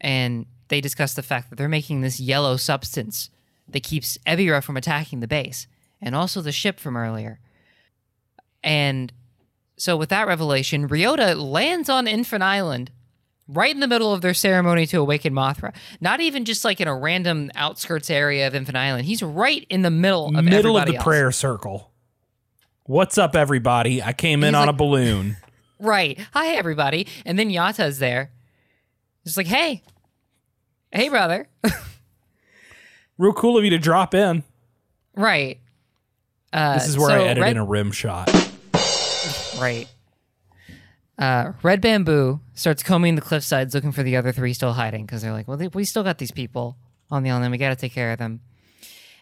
and 0.00 0.46
they 0.68 0.80
discuss 0.80 1.12
the 1.12 1.22
fact 1.22 1.50
that 1.50 1.56
they're 1.56 1.68
making 1.68 2.00
this 2.00 2.18
yellow 2.18 2.56
substance 2.56 3.28
that 3.68 3.82
keeps 3.82 4.18
Ebirah 4.26 4.64
from 4.64 4.78
attacking 4.78 5.20
the 5.20 5.28
base, 5.28 5.66
and 6.00 6.16
also 6.16 6.40
the 6.40 6.50
ship 6.50 6.80
from 6.80 6.96
earlier. 6.96 7.40
And 8.66 9.12
so, 9.78 9.96
with 9.96 10.10
that 10.10 10.26
revelation, 10.26 10.88
Ryota 10.88 11.34
lands 11.40 11.88
on 11.88 12.06
Infant 12.06 12.42
Island 12.42 12.90
right 13.48 13.72
in 13.72 13.78
the 13.80 13.86
middle 13.86 14.12
of 14.12 14.22
their 14.22 14.34
ceremony 14.34 14.86
to 14.88 14.96
awaken 14.98 15.32
Mothra. 15.32 15.72
Not 16.00 16.20
even 16.20 16.44
just 16.44 16.64
like 16.64 16.80
in 16.80 16.88
a 16.88 16.96
random 16.98 17.50
outskirts 17.54 18.10
area 18.10 18.46
of 18.48 18.54
Infant 18.56 18.76
Island. 18.76 19.04
He's 19.06 19.22
right 19.22 19.64
in 19.70 19.82
the 19.82 19.90
middle 19.90 20.36
of 20.36 20.44
Middle 20.44 20.76
of 20.76 20.86
the 20.86 20.96
else. 20.96 21.04
prayer 21.04 21.30
circle. 21.30 21.92
What's 22.84 23.18
up 23.18 23.36
everybody? 23.36 24.02
I 24.02 24.12
came 24.12 24.42
in 24.44 24.54
He's 24.54 24.60
on 24.60 24.68
a 24.68 24.72
balloon. 24.74 25.36
Right. 25.78 26.18
Hi, 26.32 26.54
everybody. 26.54 27.06
And 27.26 27.38
then 27.38 27.50
Yata's 27.50 27.98
there. 27.98 28.30
Just 29.24 29.36
like, 29.36 29.46
hey, 29.46 29.82
hey, 30.90 31.10
brother. 31.10 31.48
Real 33.18 33.34
cool 33.34 33.58
of 33.58 33.64
you 33.64 33.70
to 33.70 33.78
drop 33.78 34.14
in. 34.14 34.42
right. 35.14 35.60
Uh, 36.52 36.74
This 36.78 36.88
is 36.88 36.96
where 36.96 37.08
so 37.10 37.24
I 37.24 37.28
edit 37.28 37.42
Red- 37.42 37.50
in 37.52 37.56
a 37.58 37.64
rim 37.64 37.92
shot. 37.92 38.30
Right. 39.58 39.88
Uh, 41.18 41.52
Red 41.62 41.80
Bamboo 41.80 42.40
starts 42.54 42.82
combing 42.82 43.14
the 43.14 43.22
cliff 43.22 43.42
sides 43.42 43.74
looking 43.74 43.92
for 43.92 44.02
the 44.02 44.16
other 44.16 44.32
three 44.32 44.52
still 44.52 44.74
hiding 44.74 45.06
because 45.06 45.22
they're 45.22 45.32
like, 45.32 45.48
well, 45.48 45.56
they, 45.56 45.68
we 45.68 45.84
still 45.84 46.02
got 46.02 46.18
these 46.18 46.30
people 46.30 46.76
on 47.10 47.22
the 47.22 47.30
island. 47.30 47.50
We 47.52 47.58
got 47.58 47.70
to 47.70 47.76
take 47.76 47.92
care 47.92 48.12
of 48.12 48.18
them. 48.18 48.40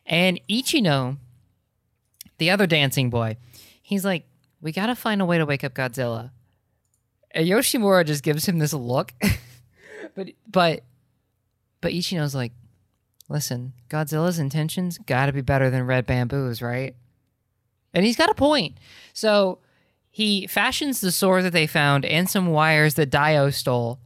And 0.07 0.41
Ichino, 0.49 1.19
the 2.39 2.51
other 2.51 2.67
dancing 2.67 3.11
boy, 3.11 3.37
he's 3.81 4.05
like, 4.05 4.25
we 4.61 4.73
got 4.73 4.87
to 4.87 4.97
find 4.97 5.23
a 5.23 5.25
way 5.25 5.39
to 5.39 5.47
wake 5.47 5.63
up 5.63 5.75
Godzilla. 5.75 6.31
And 7.31 7.47
Yoshimura 7.47 8.05
just 8.05 8.23
gives 8.23 8.47
him 8.47 8.59
this 8.59 8.73
look 8.73 9.13
but 10.15 10.31
but 10.51 10.83
but 11.81 11.93
Ichino's 11.93 12.35
like, 12.35 12.53
listen, 13.29 13.75
Godzilla's 13.91 14.39
intentions 14.39 14.99
got 14.99 15.27
to 15.27 15.33
be 15.33 15.43
better 15.43 15.69
than 15.69 15.87
Red 15.87 16.07
Bamboo's, 16.07 16.63
right? 16.63 16.95
And 17.93 18.05
he's 18.05 18.17
got 18.17 18.31
a 18.31 18.35
point. 18.35 18.79
So 19.13 19.59
he 20.15 20.47
fashions 20.47 21.01
the 21.01 21.11
sword 21.11 21.43
that 21.43 21.53
they 21.53 21.67
found 21.67 22.05
and 22.05 22.31
some 22.31 22.47
wires 22.47 22.95
that 22.95 23.11
Dio 23.11 23.51
stole. 23.51 23.99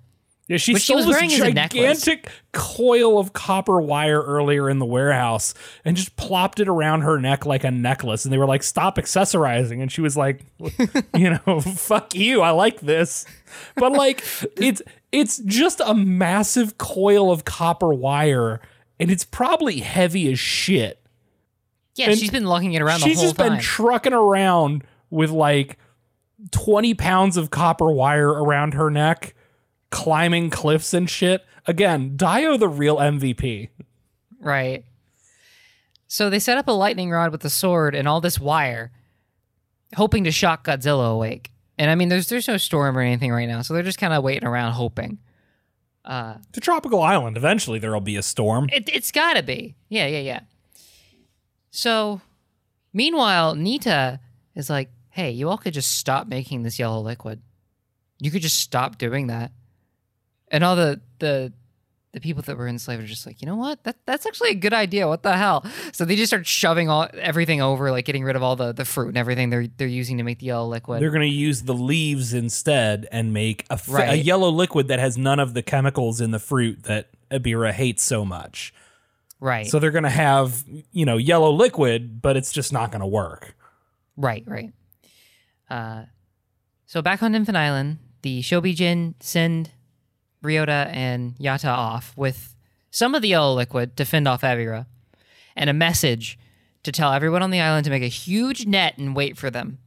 Yeah, 0.46 0.56
she 0.56 0.72
Which 0.72 0.84
she 0.84 0.94
stole 0.94 1.06
was 1.06 1.20
this 1.20 1.34
a 1.34 1.52
gigantic 1.52 2.30
coil 2.52 3.18
of 3.18 3.34
copper 3.34 3.78
wire 3.78 4.22
earlier 4.22 4.70
in 4.70 4.78
the 4.78 4.86
warehouse 4.86 5.52
and 5.84 5.98
just 5.98 6.16
plopped 6.16 6.60
it 6.60 6.66
around 6.68 7.02
her 7.02 7.20
neck 7.20 7.44
like 7.44 7.62
a 7.62 7.70
necklace. 7.70 8.24
And 8.24 8.32
they 8.32 8.38
were 8.38 8.46
like, 8.46 8.62
"Stop 8.62 8.96
accessorizing," 8.96 9.82
and 9.82 9.92
she 9.92 10.00
was 10.00 10.16
like, 10.16 10.46
"You 11.14 11.38
know, 11.46 11.60
fuck 11.76 12.14
you. 12.14 12.40
I 12.40 12.52
like 12.52 12.80
this." 12.80 13.26
But 13.76 13.92
like, 13.92 14.24
it's 14.56 14.80
it's 15.12 15.36
just 15.40 15.82
a 15.84 15.92
massive 15.92 16.78
coil 16.78 17.30
of 17.30 17.44
copper 17.44 17.92
wire, 17.92 18.62
and 18.98 19.10
it's 19.10 19.24
probably 19.24 19.80
heavy 19.80 20.32
as 20.32 20.38
shit. 20.38 21.06
Yeah, 21.96 22.08
And 22.08 22.18
she's 22.18 22.30
been 22.30 22.46
lugging 22.46 22.72
it 22.72 22.80
around 22.80 23.00
the 23.00 23.08
She's 23.08 23.20
just 23.20 23.36
time. 23.36 23.50
been 23.50 23.60
trucking 23.60 24.14
around 24.14 24.84
with 25.10 25.30
like 25.30 25.76
20 26.50 26.94
pounds 26.94 27.36
of 27.36 27.50
copper 27.50 27.90
wire 27.90 28.28
around 28.28 28.74
her 28.74 28.90
neck, 28.90 29.34
climbing 29.90 30.50
cliffs 30.50 30.94
and 30.94 31.08
shit. 31.08 31.44
Again, 31.66 32.16
Dio 32.16 32.56
the 32.56 32.68
real 32.68 32.96
MVP. 32.96 33.68
Right. 34.40 34.84
So 36.06 36.30
they 36.30 36.38
set 36.38 36.56
up 36.58 36.68
a 36.68 36.72
lightning 36.72 37.10
rod 37.10 37.32
with 37.32 37.42
the 37.42 37.50
sword 37.50 37.94
and 37.94 38.08
all 38.08 38.20
this 38.20 38.38
wire, 38.40 38.92
hoping 39.96 40.24
to 40.24 40.30
shock 40.30 40.64
Godzilla 40.64 41.12
awake. 41.12 41.50
And 41.76 41.90
I 41.90 41.94
mean, 41.94 42.08
there's 42.08 42.28
there's 42.28 42.48
no 42.48 42.56
storm 42.56 42.96
or 42.96 43.00
anything 43.02 43.30
right 43.30 43.46
now, 43.46 43.62
so 43.62 43.74
they're 43.74 43.82
just 43.82 43.98
kind 43.98 44.12
of 44.12 44.24
waiting 44.24 44.46
around 44.48 44.72
hoping. 44.72 45.18
Uh, 46.04 46.36
It's 46.48 46.58
a 46.58 46.60
tropical 46.62 47.02
island. 47.02 47.36
Eventually 47.36 47.78
there'll 47.78 48.00
be 48.00 48.16
a 48.16 48.22
storm. 48.22 48.68
it, 48.72 48.88
it's 48.88 49.12
got 49.12 49.34
to 49.34 49.42
be. 49.42 49.76
Yeah, 49.90 50.06
yeah, 50.06 50.20
yeah. 50.20 50.40
So, 51.70 52.20
meanwhile, 52.94 53.54
Nita 53.54 54.18
is 54.54 54.70
like, 54.70 54.90
"Hey, 55.18 55.30
you 55.32 55.48
all 55.48 55.58
could 55.58 55.74
just 55.74 55.96
stop 55.96 56.26
making 56.28 56.62
this 56.62 56.78
yellow 56.78 57.00
liquid. 57.00 57.42
You 58.20 58.30
could 58.30 58.42
just 58.42 58.58
stop 58.58 58.98
doing 58.98 59.26
that." 59.28 59.52
And 60.50 60.62
all 60.64 60.76
the 60.76 61.00
the 61.18 61.52
the 62.12 62.20
people 62.20 62.42
that 62.42 62.56
were 62.56 62.66
enslaved 62.66 63.02
are 63.02 63.06
just 63.06 63.26
like, 63.26 63.42
you 63.42 63.46
know 63.46 63.56
what? 63.56 63.84
That 63.84 63.96
that's 64.06 64.24
actually 64.24 64.48
a 64.50 64.54
good 64.54 64.72
idea. 64.72 65.06
What 65.06 65.22
the 65.22 65.36
hell? 65.36 65.64
So 65.92 66.04
they 66.06 66.16
just 66.16 66.30
start 66.30 66.46
shoving 66.46 66.88
all 66.88 67.06
everything 67.12 67.60
over, 67.60 67.90
like 67.90 68.06
getting 68.06 68.24
rid 68.24 68.34
of 68.34 68.42
all 68.42 68.56
the 68.56 68.72
the 68.72 68.86
fruit 68.86 69.08
and 69.08 69.18
everything 69.18 69.50
they're 69.50 69.66
they're 69.66 69.86
using 69.86 70.16
to 70.16 70.22
make 70.24 70.38
the 70.38 70.46
yellow 70.46 70.66
liquid. 70.68 71.02
They're 71.02 71.10
going 71.10 71.28
to 71.30 71.36
use 71.36 71.62
the 71.64 71.74
leaves 71.74 72.32
instead 72.32 73.06
and 73.12 73.34
make 73.34 73.66
a, 73.68 73.74
f- 73.74 73.88
a 73.88 73.92
Right. 73.92 74.24
yellow 74.24 74.48
liquid 74.48 74.88
that 74.88 74.98
has 74.98 75.18
none 75.18 75.38
of 75.38 75.52
the 75.52 75.62
chemicals 75.62 76.20
in 76.22 76.30
the 76.30 76.38
fruit 76.38 76.84
that 76.84 77.10
Ebirah 77.30 77.72
hates 77.72 78.02
so 78.02 78.24
much. 78.24 78.72
right. 79.38 79.66
So 79.66 79.78
they're 79.78 79.90
going 79.90 80.04
to 80.04 80.08
have, 80.10 80.64
you 80.92 81.04
know, 81.04 81.18
yellow 81.18 81.50
liquid, 81.52 82.22
but 82.22 82.38
it's 82.38 82.52
just 82.52 82.72
not 82.72 82.90
going 82.90 83.00
to 83.02 83.06
work. 83.06 83.54
Right, 84.16 84.42
right. 84.46 84.72
Uh, 85.68 86.04
so 86.86 87.02
back 87.02 87.22
on 87.22 87.34
Infant 87.34 87.56
Island, 87.56 87.98
the 88.22 88.40
Shobijin 88.40 89.14
send 89.20 89.70
Ryota 90.42 90.86
and 90.86 91.36
Yata 91.36 91.68
off 91.68 92.16
with 92.16 92.54
some 92.90 93.14
of 93.14 93.22
the 93.22 93.28
yellow 93.28 93.54
liquid 93.54 93.96
to 93.96 94.04
fend 94.04 94.26
off 94.26 94.42
Ebirah, 94.42 94.86
and 95.54 95.68
a 95.68 95.74
message 95.74 96.38
to 96.84 96.92
tell 96.92 97.12
everyone 97.12 97.42
on 97.42 97.50
the 97.50 97.60
island 97.60 97.84
to 97.84 97.90
make 97.90 98.02
a 98.02 98.08
huge 98.08 98.66
net 98.66 98.96
and 98.98 99.14
wait 99.14 99.36
for 99.36 99.50
them. 99.50 99.78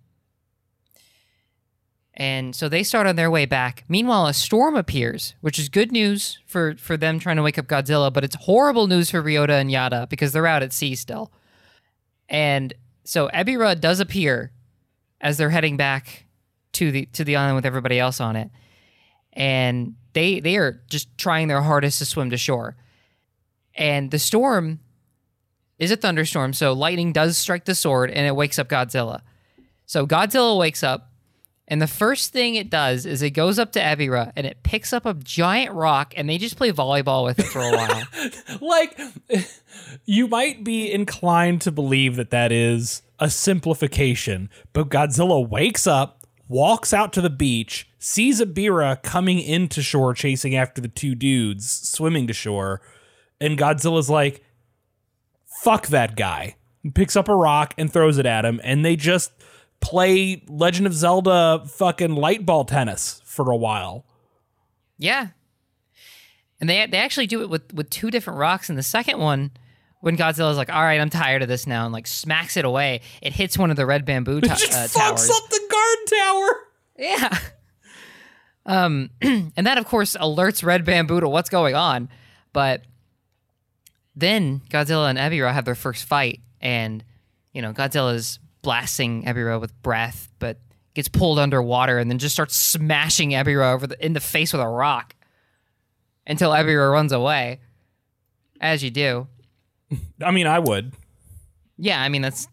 And 2.14 2.56
so 2.56 2.70
they 2.70 2.84
start 2.84 3.08
on 3.08 3.16
their 3.16 3.32
way 3.32 3.46
back. 3.46 3.86
Meanwhile, 3.88 4.28
a 4.28 4.34
storm 4.34 4.76
appears, 4.76 5.34
which 5.42 5.58
is 5.58 5.70
good 5.70 5.92
news 5.92 6.40
for, 6.46 6.76
for 6.76 6.98
them 6.98 7.18
trying 7.18 7.38
to 7.38 7.42
wake 7.42 7.58
up 7.58 7.68
Godzilla, 7.68 8.12
but 8.12 8.24
it's 8.24 8.36
horrible 8.36 8.86
news 8.88 9.10
for 9.10 9.24
Ryota 9.24 9.60
and 9.60 9.72
Yata 9.72 10.08
because 10.10 10.34
they're 10.34 10.46
out 10.46 10.62
at 10.62 10.74
sea 10.74 10.94
still. 10.94 11.32
And 12.30 12.74
so 13.04 13.30
Ebirah 13.30 13.80
does 13.80 14.00
appear 14.00 14.52
as 15.22 15.38
they're 15.38 15.50
heading 15.50 15.78
back 15.78 16.26
to 16.74 16.92
the 16.92 17.06
to 17.14 17.24
the 17.24 17.36
island 17.38 17.56
with 17.56 17.66
everybody 17.66 18.00
else 18.00 18.20
on 18.20 18.36
it. 18.36 18.50
And 19.34 19.96
they 20.14 20.40
they 20.40 20.58
are 20.58 20.82
just 20.90 21.18
trying 21.18 21.48
their 21.48 21.62
hardest 21.62 22.00
to 22.00 22.06
swim 22.06 22.32
to 22.32 22.38
shore. 22.38 22.76
And 23.76 24.12
the 24.12 24.20
storm 24.20 24.80
is 25.80 25.92
a 25.92 25.96
thunderstorm, 25.96 26.54
so 26.54 26.74
lightning 26.74 27.14
does 27.14 27.38
strike 27.38 27.66
the 27.66 27.76
sword 27.76 28.12
and 28.12 28.28
it 28.28 28.36
wakes 28.36 28.60
up 28.60 28.68
Godzilla. 28.68 29.22
So 29.86 30.06
Godzilla 30.06 30.58
wakes 30.58 30.84
up 30.84 31.12
and 31.72 31.82
the 31.82 31.88
first 31.88 32.34
thing 32.34 32.56
it 32.56 32.70
does 32.70 33.06
is 33.06 33.22
it 33.22 33.30
goes 33.30 33.58
up 33.58 33.72
to 33.72 33.80
Ebirah 33.80 34.34
and 34.36 34.46
it 34.46 34.62
picks 34.62 34.92
up 34.92 35.06
a 35.06 35.14
giant 35.14 35.74
rock 35.74 36.14
and 36.18 36.28
they 36.28 36.38
just 36.38 36.58
play 36.58 36.74
volleyball 36.74 37.24
with 37.24 37.40
it 37.40 37.46
for 37.46 37.60
a 37.60 37.72
while. 37.72 38.04
like 38.62 39.00
you 40.06 40.28
might 40.28 40.66
be 40.66 40.92
inclined 40.92 41.62
to 41.62 41.72
believe 41.72 42.18
that 42.18 42.32
that 42.32 42.52
is 42.52 43.04
a 43.22 43.30
simplification 43.30 44.50
but 44.74 44.90
godzilla 44.90 45.48
wakes 45.48 45.88
up 45.88 46.26
walks 46.50 46.94
out 46.94 47.14
to 47.14 47.22
the 47.22 47.30
beach 47.30 47.88
sees 47.98 48.42
Ebirah 48.42 49.02
coming 49.04 49.40
into 49.40 49.82
shore 49.82 50.14
chasing 50.14 50.56
after 50.56 50.82
the 50.82 50.90
two 50.90 51.16
dudes 51.16 51.70
swimming 51.70 52.28
to 52.28 52.34
shore 52.34 52.82
and 53.40 53.58
godzilla's 53.58 54.10
like 54.10 54.44
fuck 55.62 55.88
that 55.88 56.16
guy 56.18 56.56
picks 56.94 57.16
up 57.16 57.30
a 57.30 57.36
rock 57.36 57.74
and 57.78 57.94
throws 57.94 58.18
it 58.18 58.26
at 58.26 58.44
him 58.44 58.60
and 58.64 58.84
they 58.84 58.96
just 58.98 59.32
play 59.80 60.44
legend 60.50 60.88
of 60.88 60.94
zelda 60.94 61.64
fucking 61.68 62.16
light 62.16 62.46
ball 62.46 62.66
tennis 62.66 63.22
for 63.24 63.50
a 63.50 63.56
while 63.56 64.06
Yeah. 64.98 65.30
And 66.60 66.70
they 66.70 66.86
they 66.86 67.00
actually 67.00 67.26
do 67.26 67.42
it 67.42 67.50
with 67.50 67.74
with 67.74 67.90
two 67.90 68.12
different 68.12 68.38
rocks. 68.38 68.70
And 68.70 68.78
the 68.78 68.84
second 68.84 69.18
one, 69.18 69.50
when 70.02 70.18
Godzilla's 70.18 70.58
like, 70.58 70.72
"All 70.72 70.82
right, 70.82 71.00
I'm 71.00 71.10
tired 71.10 71.42
of 71.42 71.48
this 71.48 71.66
now," 71.66 71.86
and 71.86 71.94
like 71.94 72.06
smacks 72.08 72.58
it 72.58 72.66
away, 72.66 73.02
it 73.22 73.34
hits 73.34 73.58
one 73.58 73.72
of 73.72 73.78
the 73.78 73.86
red 73.86 74.06
bamboo 74.06 74.42
to- 74.42 74.48
just 74.50 74.72
uh, 74.72 74.88
fucks 74.88 75.30
up 75.30 75.50
the 75.50 75.62
guard 75.70 76.20
tower 76.20 76.56
Yeah. 76.98 77.38
Um, 78.66 79.10
and 79.22 79.68
that 79.68 79.78
of 79.78 79.86
course 79.86 80.16
alerts 80.16 80.64
Red 80.64 80.86
Bamboo 80.86 81.22
to 81.22 81.30
what's 81.30 81.50
going 81.50 81.74
on. 81.76 82.10
But 82.54 82.84
then 84.16 84.62
Godzilla 84.70 85.10
and 85.10 85.18
Ebirah 85.18 85.54
have 85.54 85.66
their 85.66 85.76
first 85.76 86.04
fight, 86.06 86.42
and 86.60 87.04
you 87.54 87.62
know 87.62 87.74
Godzilla's 87.74 88.40
blasting 88.62 89.24
Ebirah 89.24 89.60
with 89.60 89.80
breath, 89.82 90.30
but 90.38 90.60
gets 90.94 91.08
pulled 91.08 91.40
underwater 91.40 91.98
and 91.98 92.12
then 92.12 92.20
just 92.20 92.36
starts 92.36 92.56
smashing 92.56 93.32
Ebirah 93.32 93.74
over 93.74 93.88
the, 93.88 94.06
in 94.06 94.14
the 94.14 94.20
face 94.20 94.52
with 94.52 94.62
a 94.62 94.68
rock 94.68 95.16
until 96.28 96.52
Ebirah 96.52 96.92
runs 96.92 97.12
away, 97.14 97.62
as 98.60 98.84
you 98.84 98.92
do. 98.92 99.28
I 100.24 100.32
mean 100.32 100.48
i 100.48 100.60
would 100.60 100.94
Yeah, 101.78 102.02
I 102.02 102.10
mean 102.10 102.22
that's. 102.22 102.48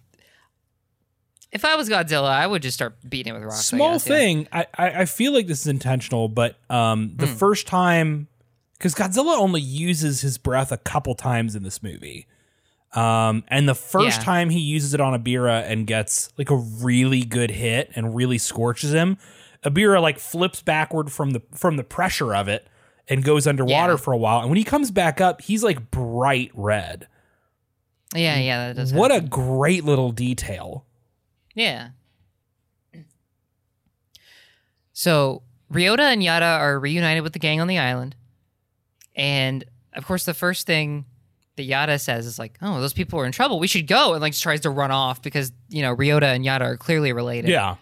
If 1.51 1.65
I 1.65 1.77
was 1.77 1.89
Godzilla, 1.89 2.29
I 2.29 2.47
would 2.47 2.61
just 2.61 2.75
start 2.75 2.97
beating 3.09 3.33
it 3.33 3.37
with 3.39 3.45
rocks. 3.45 3.73
I 3.73 3.77
small 3.77 3.93
guess, 3.93 4.07
yeah. 4.07 4.17
thing 4.17 4.49
I, 4.53 4.67
I 4.77 4.89
i 5.01 5.05
feel 5.07 5.33
like 5.33 5.47
this 5.47 5.61
is 5.63 5.67
intentional 5.67 6.29
but 6.29 6.57
um 6.71 7.13
the 7.17 7.27
Hmm. 7.27 7.35
first 7.35 7.67
time 7.67 8.29
because 8.75 8.95
godzilla 8.95 9.37
only 9.39 9.61
uses 9.61 10.21
his 10.21 10.37
breath 10.39 10.71
a 10.73 10.77
couple 10.77 11.15
times 11.15 11.57
in 11.57 11.63
this 11.63 11.83
movie 11.83 12.27
um 12.93 13.45
and 13.49 13.69
the 13.69 13.75
first 13.75 14.21
Yeah. 14.21 14.25
time 14.25 14.51
he 14.51 14.61
uses 14.61 14.93
it 14.95 15.01
on 15.01 15.19
Ebirah 15.21 15.65
and 15.71 15.87
gets 15.87 16.31
like 16.39 16.51
a 16.51 16.57
really 16.57 17.23
good 17.23 17.51
hit 17.51 17.91
and 17.95 18.15
really 18.15 18.39
scorches 18.39 18.93
him 18.93 19.17
Ebirah 19.65 20.01
like 20.03 20.19
flips 20.19 20.63
backward 20.63 21.11
from 21.11 21.31
the 21.31 21.43
from 21.55 21.77
the 21.77 21.85
pressure 21.85 22.35
of 22.35 22.49
it 22.49 22.67
and 23.09 23.25
goes 23.25 23.47
underwater 23.47 23.93
Yeah. 23.95 23.97
for 23.99 24.13
a 24.13 24.19
while 24.19 24.41
and 24.41 24.51
when 24.51 24.59
he 24.59 24.65
comes 24.65 24.91
back 24.91 25.19
up 25.21 25.41
he's 25.43 25.63
like 25.65 25.91
bright 25.91 26.51
red 26.55 27.09
Yeah, 28.15 28.39
mm. 28.39 28.45
yeah, 28.47 28.67
that 28.69 28.77
does. 28.77 28.93
what 28.93 29.11
happen. 29.11 29.27
a 29.27 29.29
great 29.29 29.85
little 29.85 30.13
detail 30.13 30.87
Yeah. 31.55 31.91
So 34.93 35.43
Ryota 35.73 36.01
and 36.13 36.23
Yata 36.23 36.59
are 36.59 36.79
reunited 36.81 37.23
with 37.23 37.33
the 37.33 37.39
gang 37.39 37.61
on 37.61 37.69
the 37.69 37.79
island. 37.79 38.17
And 39.15 39.65
of 39.95 40.07
course, 40.07 40.25
the 40.25 40.35
first 40.35 40.67
thing 40.67 41.05
that 41.57 41.69
Yata 41.69 42.01
says 42.01 42.27
is 42.27 42.39
like, 42.39 42.57
oh, 42.63 42.81
those 42.81 42.93
people 42.93 43.19
are 43.21 43.27
in 43.27 43.33
trouble. 43.33 43.59
We 43.59 43.67
should 43.67 43.87
go. 43.87 44.13
And 44.15 44.23
like 44.23 44.35
tries 44.35 44.61
to 44.63 44.71
run 44.71 44.91
off 44.91 45.23
because, 45.23 45.53
you 45.69 45.83
know, 45.83 45.95
Ryota 45.95 46.35
and 46.35 46.45
Yata 46.45 46.63
are 46.63 46.77
clearly 46.77 47.13
related. 47.13 47.51
yeah 47.51 47.77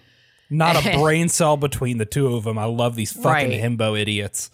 not 0.49 0.77
a 0.77 0.97
brain 0.99 1.29
cell 1.29 1.57
between 1.57 1.99
the 1.99 2.05
two 2.07 2.37
of 2.37 2.45
them 2.45 2.57
i 2.57 2.65
love 2.65 2.95
these 2.95 3.11
fucking 3.11 3.51
Right. 3.51 3.61
himbo 3.61 4.01
idiots 4.01 4.49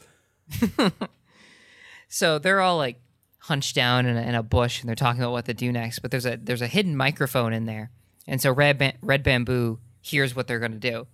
So 2.09 2.39
they're 2.39 2.61
all 2.62 2.79
like 2.79 2.99
hunched 3.47 3.74
down 3.74 4.07
in 4.07 4.16
a, 4.16 4.20
in 4.22 4.34
a 4.34 4.43
bush 4.43 4.80
and 4.80 4.88
they're 4.88 4.95
talking 4.97 5.20
about 5.20 5.32
what 5.32 5.45
to 5.47 5.55
do 5.55 5.72
next. 5.72 5.99
But 6.01 6.11
there's 6.11 6.26
a 6.26 6.36
there's 6.36 6.62
a 6.62 6.66
hidden 6.68 6.97
microphone 6.97 7.53
in 7.53 7.66
there, 7.66 7.90
and 8.26 8.40
so 8.40 8.53
Red 8.53 8.78
ba- 8.78 8.95
Red 9.03 9.22
Bamboo 9.22 9.78
hears 10.01 10.34
what 10.36 10.47
they're 10.47 10.59
going 10.61 10.72
to 10.72 10.90
do, 10.90 11.07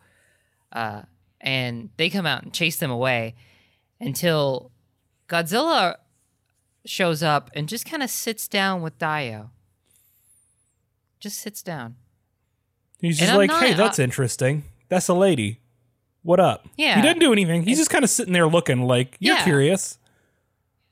uh, 0.73 1.03
and 1.41 1.91
they 1.97 2.09
come 2.11 2.27
out 2.27 2.43
and 2.43 2.53
chase 2.53 2.77
them 2.79 2.91
away 2.91 3.35
until 4.01 4.71
Godzilla 5.29 5.97
shows 6.87 7.23
up 7.23 7.51
and 7.55 7.69
just 7.69 7.85
kind 7.85 8.03
of 8.03 8.09
sits 8.11 8.49
down 8.49 8.81
with 8.83 8.99
Dio. 8.99 9.51
Just 11.21 11.41
sits 11.41 11.63
down. 11.63 11.97
He's 13.01 13.19
just 13.19 13.35
like, 13.35 13.49
not- 13.49 13.63
hey, 13.63 13.75
that's 13.75 13.99
I- 13.99 14.05
interesting. 14.05 14.65
That's 14.89 15.09
a 15.09 15.15
lady. 15.15 15.61
What 16.23 16.41
up? 16.41 16.67
Yeah. 16.77 16.97
He 16.97 17.03
didn't 17.03 17.21
do 17.21 17.33
anything. 17.33 17.63
He's 17.63 17.79
just 17.79 17.91
kind 17.91 18.05
of 18.05 18.11
sitting 18.11 18.33
there 18.33 18.47
looking 18.49 18.83
like, 18.83 19.17
you're 19.21 19.37
Yeah. 19.37 19.45
curious. 19.45 19.99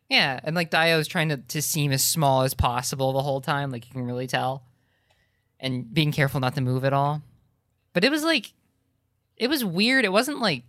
Yeah, 0.08 0.38
and 0.44 0.54
like 0.54 0.70
Dio's 0.70 1.08
trying 1.08 1.30
to, 1.30 1.36
to 1.38 1.60
seem 1.60 1.90
as 1.92 2.04
small 2.04 2.42
as 2.42 2.54
possible 2.54 3.12
the 3.12 3.22
whole 3.22 3.40
time, 3.40 3.70
like 3.72 3.86
you 3.86 3.92
can 3.92 4.06
really 4.06 4.26
tell. 4.28 4.62
And 5.58 5.92
being 5.92 6.12
careful 6.12 6.38
not 6.38 6.54
to 6.54 6.60
move 6.60 6.84
at 6.84 6.92
all. 6.92 7.22
But 7.92 8.04
it 8.04 8.10
was 8.10 8.22
like 8.22 8.52
it 9.36 9.48
was 9.48 9.64
weird. 9.64 10.04
It 10.04 10.12
wasn't 10.12 10.40
like 10.40 10.62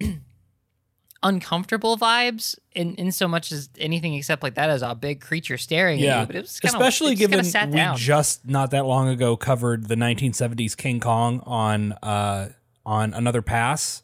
uncomfortable 1.22 1.96
vibes 1.96 2.56
in, 2.74 2.94
in 2.94 3.10
so 3.10 3.26
much 3.26 3.50
as 3.50 3.68
anything 3.78 4.14
except 4.14 4.42
like 4.42 4.54
that 4.54 4.70
as 4.70 4.82
a 4.82 4.94
big 4.94 5.20
creature 5.20 5.58
staring 5.58 5.98
at 5.98 6.04
Yeah. 6.04 6.20
you. 6.20 6.26
But 6.26 6.36
it 6.36 6.40
was 6.42 6.60
kind 6.60 6.74
Especially 6.74 7.12
it 7.12 7.16
given 7.16 7.38
kinda 7.38 7.50
sat 7.50 7.68
we 7.70 7.76
down. 7.76 7.96
just 7.96 8.46
not 8.46 8.70
that 8.70 8.86
long 8.86 9.08
ago 9.08 9.36
covered 9.36 9.88
the 9.88 9.96
1970s 9.96 10.76
King 10.76 11.00
Kong 11.00 11.40
on 11.44 11.92
uh 12.02 12.50
on 12.86 13.12
another 13.14 13.42
pass. 13.42 14.02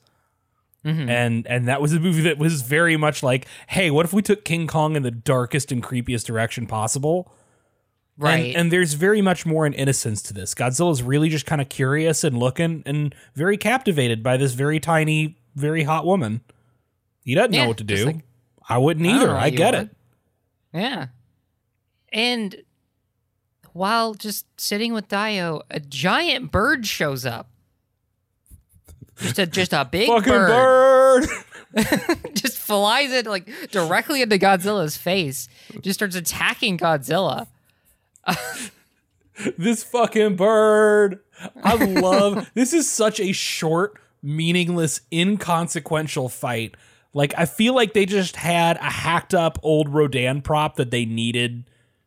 Mhm. 0.85 1.09
And 1.09 1.47
and 1.47 1.67
that 1.69 1.81
was 1.81 1.93
a 1.95 2.01
movie 2.01 2.21
that 2.23 2.37
was 2.39 2.61
very 2.63 2.97
much 2.97 3.23
like, 3.23 3.47
hey, 3.69 3.91
what 3.91 4.05
if 4.05 4.13
we 4.13 4.21
took 4.23 4.45
King 4.45 4.67
Kong 4.67 4.97
in 4.97 5.03
the 5.03 5.11
darkest 5.11 5.73
and 5.73 5.83
creepiest 5.83 6.25
direction 6.27 6.67
possible? 6.67 7.33
Right. 8.17 8.55
And, 8.55 8.71
there's 8.71 8.93
very 8.93 9.21
much 9.21 9.45
more 9.45 9.67
an 9.67 9.73
innocence 9.73 10.23
to 10.23 10.33
this. 10.35 10.55
Godzilla's 10.55 11.03
really 11.03 11.29
just 11.29 11.47
kind 11.47 11.61
of 11.61 11.69
curious 11.69 12.23
and 12.23 12.39
looking 12.39 12.83
and 12.87 13.13
very 13.35 13.57
captivated 13.57 14.23
by 14.23 14.37
this 14.37 14.53
very 14.53 14.79
tiny, 14.79 15.37
very 15.57 15.83
hot 15.83 16.07
woman. 16.07 16.41
He 17.25 17.35
doesn't 17.35 17.55
Yeah, 17.55 17.63
know 17.63 17.69
what 17.69 17.79
to 17.79 17.85
do. 17.85 18.05
like- 18.07 18.25
I 18.69 18.79
wouldn't 18.79 19.05
either. 19.07 19.27
know 19.29 19.37
I, 19.37 19.51
get 19.51 19.75
it. 19.75 19.91
Yeah. 20.73 21.07
And 22.13 22.55
while 23.73 24.15
just 24.15 24.47
sitting 24.61 24.93
with 24.93 25.09
Dio, 25.09 25.63
a 25.71 25.81
giant 25.81 26.53
bird 26.53 26.87
shows 26.87 27.27
up. 27.27 27.49
Just 29.19 29.39
a 29.39 29.47
just 29.47 29.73
a 29.73 29.85
big 29.85 30.09
Fucking 30.09 30.33
bird, 30.33 31.29
bird. 31.29 31.29
just 32.35 32.59
flies 32.59 33.13
it 33.13 33.27
like 33.27 33.49
directly 33.71 34.23
into 34.23 34.39
Godzilla's 34.39 34.97
face. 34.97 35.49
Just 35.81 35.99
starts 35.99 36.17
attacking 36.17 36.79
Godzilla. 36.79 37.47
this 39.59 39.83
fucking 39.83 40.37
bird. 40.37 41.21
I 41.63 41.75
love 41.75 42.51
this 42.55 42.73
is 42.73 42.91
such 42.91 43.21
a 43.21 43.33
short, 43.33 43.99
meaningless, 44.23 45.01
inconsequential 45.13 46.29
fight. 46.29 46.77
Like 47.13 47.35
I 47.37 47.47
feel 47.47 47.75
like 47.75 47.93
they 47.93 48.07
just 48.07 48.37
had 48.37 48.77
a 48.77 48.91
hacked 48.91 49.35
up 49.35 49.59
old 49.63 49.89
Rodan 49.89 50.43
prop 50.43 50.77
that 50.77 50.91
they 50.91 51.05
needed. 51.05 51.65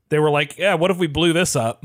They 0.09 0.19
were 0.19 0.29
like, 0.29 0.57
yeah, 0.57 0.75
what 0.75 0.91
if 0.91 0.97
we 0.97 1.07
blew 1.07 1.33
this 1.33 1.55
up? 1.55 1.83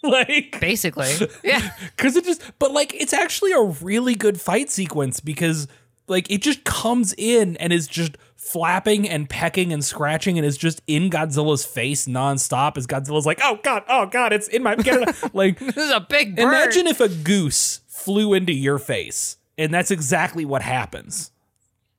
like 0.02 0.58
Basically. 0.60 1.12
Yeah. 1.44 1.70
cuz 1.96 2.16
it 2.16 2.24
just 2.24 2.42
but 2.58 2.72
like 2.72 2.94
it's 2.94 3.12
actually 3.12 3.52
a 3.52 3.62
really 3.62 4.14
good 4.14 4.40
fight 4.40 4.70
sequence 4.70 5.20
because 5.20 5.68
like 6.08 6.30
it 6.30 6.42
just 6.42 6.64
comes 6.64 7.14
in 7.16 7.56
and 7.58 7.72
is 7.72 7.86
just 7.86 8.16
flapping 8.36 9.08
and 9.08 9.28
pecking 9.28 9.72
and 9.72 9.84
scratching 9.84 10.38
and 10.38 10.46
is 10.46 10.56
just 10.56 10.82
in 10.86 11.10
Godzilla's 11.10 11.64
face 11.64 12.06
nonstop 12.06 12.76
as 12.76 12.86
Godzilla's 12.86 13.26
like, 13.26 13.38
"Oh 13.42 13.60
god, 13.62 13.84
oh 13.88 14.06
god, 14.06 14.32
it's 14.32 14.48
in 14.48 14.62
my 14.62 14.74
like 15.32 15.58
This 15.58 15.76
is 15.76 15.90
a 15.90 16.00
big 16.00 16.34
bird. 16.34 16.42
Imagine 16.44 16.86
if 16.86 17.00
a 17.00 17.08
goose 17.08 17.80
flew 17.86 18.34
into 18.34 18.52
your 18.52 18.78
face, 18.78 19.36
and 19.56 19.72
that's 19.72 19.90
exactly 19.90 20.44
what 20.44 20.62
happens. 20.62 21.30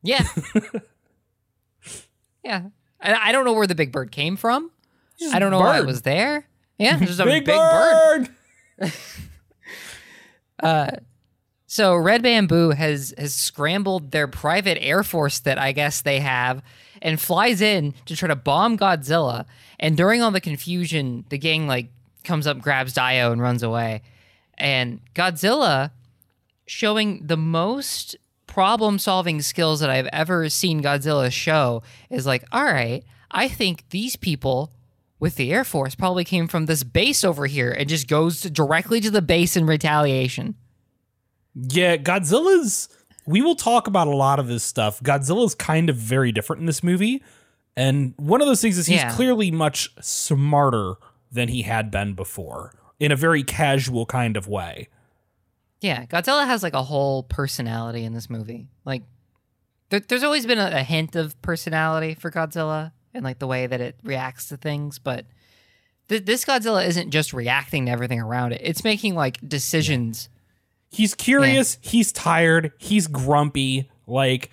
Yeah. 0.04 0.28
yeah. 2.44 2.64
I, 3.00 3.30
I 3.30 3.32
don't 3.32 3.46
know 3.46 3.54
where 3.54 3.68
the 3.68 3.76
big 3.76 3.92
bird 3.92 4.12
came 4.12 4.36
from. 4.36 4.72
I 5.32 5.40
don't 5.40 5.52
know 5.52 5.60
why 5.60 5.80
it 5.80 5.86
was 5.86 6.02
there. 6.02 6.48
Yeah, 6.82 6.98
just 7.00 7.20
a 7.20 7.26
Big, 7.26 7.46
big, 7.46 7.56
bird. 7.56 8.30
bird. 8.80 8.92
Uh, 10.62 10.92
so 11.66 11.96
Red 11.96 12.22
Bamboo 12.22 12.70
has 12.70 13.14
has 13.18 13.34
scrambled 13.34 14.12
their 14.12 14.28
private 14.28 14.78
air 14.80 15.04
force 15.04 15.40
that 15.40 15.58
I 15.58 15.72
guess 15.72 16.02
they 16.02 16.20
have 16.20 16.62
and 17.02 17.20
flies 17.20 17.62
in 17.62 17.96
to 18.06 18.16
try 18.16 18.28
to 18.28 18.36
bomb 18.36 18.78
Godzilla. 18.78 19.46
And 19.80 19.98
during 19.98 20.22
all 20.22 20.30
the 20.30 20.40
confusion, 20.42 21.26
the 21.30 21.40
gang 21.40 21.66
like 21.66 21.90
comes 22.24 22.46
up, 22.46 22.60
grabs 22.60 22.94
Dio, 22.94 23.32
and 23.32 23.42
runs 23.42 23.64
away. 23.64 24.04
And 24.58 25.00
Godzilla, 25.16 25.90
showing 26.68 27.26
the 27.26 27.38
most 27.38 28.16
problem 28.46 29.00
solving 29.00 29.42
skills 29.42 29.80
that 29.80 29.90
I've 29.90 30.10
ever 30.14 30.48
seen 30.50 30.84
Godzilla 30.84 31.32
show, 31.32 31.82
is 32.12 32.28
like, 32.28 32.44
all 32.52 32.66
right, 32.66 33.04
I 33.32 33.48
think 33.48 33.86
these 33.90 34.16
people 34.16 34.72
with 35.22 35.36
the 35.36 35.54
Air 35.54 35.64
Force 35.64 35.96
probably 35.96 36.26
came 36.26 36.48
from 36.50 36.66
this 36.66 36.84
base 36.84 37.24
over 37.24 37.46
here 37.46 37.72
and 37.72 37.88
just 37.88 38.08
goes 38.10 38.42
to, 38.42 38.50
directly 38.50 39.00
to 39.00 39.12
the 39.12 39.22
base 39.22 39.56
in 39.56 39.66
retaliation. 39.66 40.56
Yeah, 41.56 41.96
Godzilla's. 41.96 42.90
We 43.28 43.42
will 43.42 43.56
talk 43.56 43.88
about 43.88 44.08
a 44.08 44.16
lot 44.16 44.40
of 44.40 44.48
this 44.48 44.64
stuff. 44.64 45.00
Godzilla's 45.02 45.54
kind 45.54 45.90
of 45.90 45.96
very 45.96 46.32
different 46.32 46.62
in 46.62 46.66
this 46.66 46.84
movie. 46.84 47.24
And 47.78 48.16
one 48.18 48.42
of 48.42 48.48
those 48.48 48.62
things 48.62 48.78
is 48.78 48.88
he's 48.88 48.98
Yeah. 48.98 49.12
clearly 49.16 49.52
much 49.52 49.90
smarter 50.02 50.96
than 51.32 51.48
he 51.50 51.62
had 51.62 51.92
been 51.92 52.14
before 52.16 52.74
in 53.00 53.12
a 53.12 53.16
very 53.16 53.44
casual 53.44 54.06
kind 54.08 54.36
of 54.36 54.48
way. 54.48 54.90
Yeah, 55.82 56.06
Godzilla 56.06 56.46
has 56.46 56.64
like 56.64 56.74
a 56.74 56.84
whole 56.84 57.24
personality 57.24 58.04
in 58.06 58.14
this 58.14 58.30
movie. 58.30 58.68
Like, 58.86 59.04
there, 59.90 60.00
there's 60.00 60.24
always 60.24 60.46
been 60.46 60.60
a, 60.60 60.72
a 60.78 60.84
hint 60.84 61.16
of 61.16 61.40
personality 61.42 62.16
for 62.16 62.32
Godzilla 62.32 62.92
and 63.14 63.24
like 63.24 63.40
the 63.40 63.48
way 63.48 63.68
that 63.68 63.82
it 63.82 63.96
reacts 64.04 64.48
to 64.50 64.58
things, 64.58 65.00
but 65.00 65.26
th- 66.10 66.26
this 66.26 66.46
Godzilla 66.46 66.86
isn't 66.88 67.12
just 67.12 67.34
reacting 67.34 67.86
to 67.86 67.92
everything 67.92 68.20
around 68.20 68.54
it. 68.54 68.62
It's 68.64 68.84
making 68.84 69.16
like 69.16 69.38
decisions. 69.48 70.30
He's 70.90 71.14
curious, 71.16 71.78
he's 71.82 72.12
tired, 72.12 72.74
he's 72.78 73.08
grumpy. 73.08 73.90
Like 74.08 74.52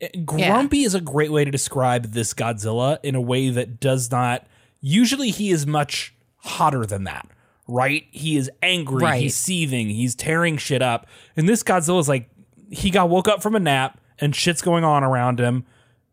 eh, 0.00 0.08
grumpy 0.24 0.82
is 0.82 0.94
a 0.94 1.00
great 1.00 1.30
way 1.30 1.44
to 1.44 1.50
describe 1.50 2.06
this 2.12 2.34
Godzilla 2.34 2.98
in 3.02 3.14
a 3.14 3.20
way 3.20 3.50
that 3.50 3.78
does 3.80 4.10
not 4.10 4.46
usually 4.80 5.30
he 5.30 5.50
is 5.50 5.66
much 5.66 6.14
hotter 6.38 6.84
than 6.86 7.04
that. 7.04 7.26
Right? 7.68 8.06
He 8.12 8.36
is 8.36 8.48
angry, 8.62 9.02
Right. 9.02 9.22
he's 9.22 9.36
seething, 9.36 9.88
he's 9.90 10.14
tearing 10.14 10.56
shit 10.56 10.82
up. 10.82 11.06
And 11.36 11.48
this 11.48 11.62
Godzilla 11.64 11.98
is 12.00 12.08
like 12.08 12.30
he 12.70 12.90
got 12.90 13.08
woke 13.08 13.28
up 13.28 13.42
from 13.42 13.54
a 13.56 13.60
nap 13.60 14.00
and 14.18 14.34
shit's 14.34 14.62
going 14.62 14.82
on 14.84 15.04
around 15.04 15.38
him 15.40 15.64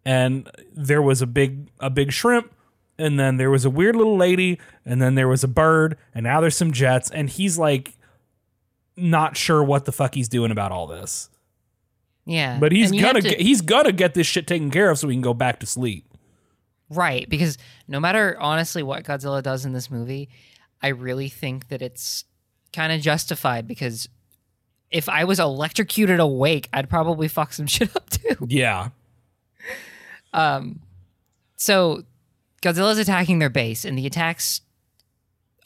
and 0.05 0.49
there 0.73 1.01
was 1.01 1.21
a 1.21 1.27
big 1.27 1.69
a 1.79 1.89
big 1.89 2.11
shrimp 2.11 2.51
and 2.97 3.19
then 3.19 3.37
there 3.37 3.49
was 3.49 3.65
a 3.65 3.69
weird 3.69 3.95
little 3.95 4.17
lady 4.17 4.59
and 4.85 5.01
then 5.01 5.15
there 5.15 5.27
was 5.27 5.43
a 5.43 5.47
bird 5.47 5.97
and 6.13 6.23
now 6.23 6.39
there's 6.41 6.55
some 6.57 6.71
jets 6.71 7.09
and 7.09 7.29
he's 7.29 7.57
like 7.57 7.97
not 8.95 9.35
sure 9.35 9.63
what 9.63 9.85
the 9.85 9.91
fuck 9.91 10.13
he's 10.15 10.29
doing 10.29 10.51
about 10.51 10.71
all 10.71 10.85
this. 10.87 11.29
Yeah, 12.25 12.57
But 12.59 12.71
he's 12.71 12.91
And 12.91 12.99
you 12.99 13.05
have 13.05 13.13
gonna 13.15 13.21
to- 13.23 13.29
get, 13.29 13.41
he's 13.41 13.61
gonna 13.61 13.91
get 13.91 14.13
this 14.13 14.27
shit 14.27 14.47
taken 14.47 14.71
care 14.71 14.89
of 14.89 14.97
so 14.99 15.07
we 15.07 15.13
can 15.13 15.21
go 15.21 15.33
back 15.33 15.59
to 15.59 15.65
sleep. 15.65 16.05
Right, 16.89 17.27
because 17.27 17.57
no 17.87 17.99
matter 17.99 18.37
honestly 18.39 18.83
what 18.83 19.03
Godzilla 19.03 19.41
does 19.41 19.65
in 19.65 19.73
this 19.73 19.89
movie, 19.89 20.29
I 20.81 20.89
really 20.89 21.27
think 21.29 21.67
that 21.69 21.81
it's 21.81 22.23
kind 22.71 22.93
of 22.93 23.01
justified 23.01 23.67
because 23.67 24.07
if 24.91 25.09
I 25.09 25.23
was 25.23 25.39
electrocuted 25.39 26.19
awake, 26.19 26.69
I'd 26.71 26.89
probably 26.89 27.27
fuck 27.27 27.51
some 27.51 27.65
shit 27.67 27.93
up 27.95 28.09
too. 28.09 28.45
Yeah. 28.47 28.89
So 31.55 32.03
Godzilla's 32.61 32.97
attacking 32.97 33.39
their 33.39 33.49
base, 33.49 33.85
and 33.85 33.97
the 33.97 34.05
attacks 34.05 34.61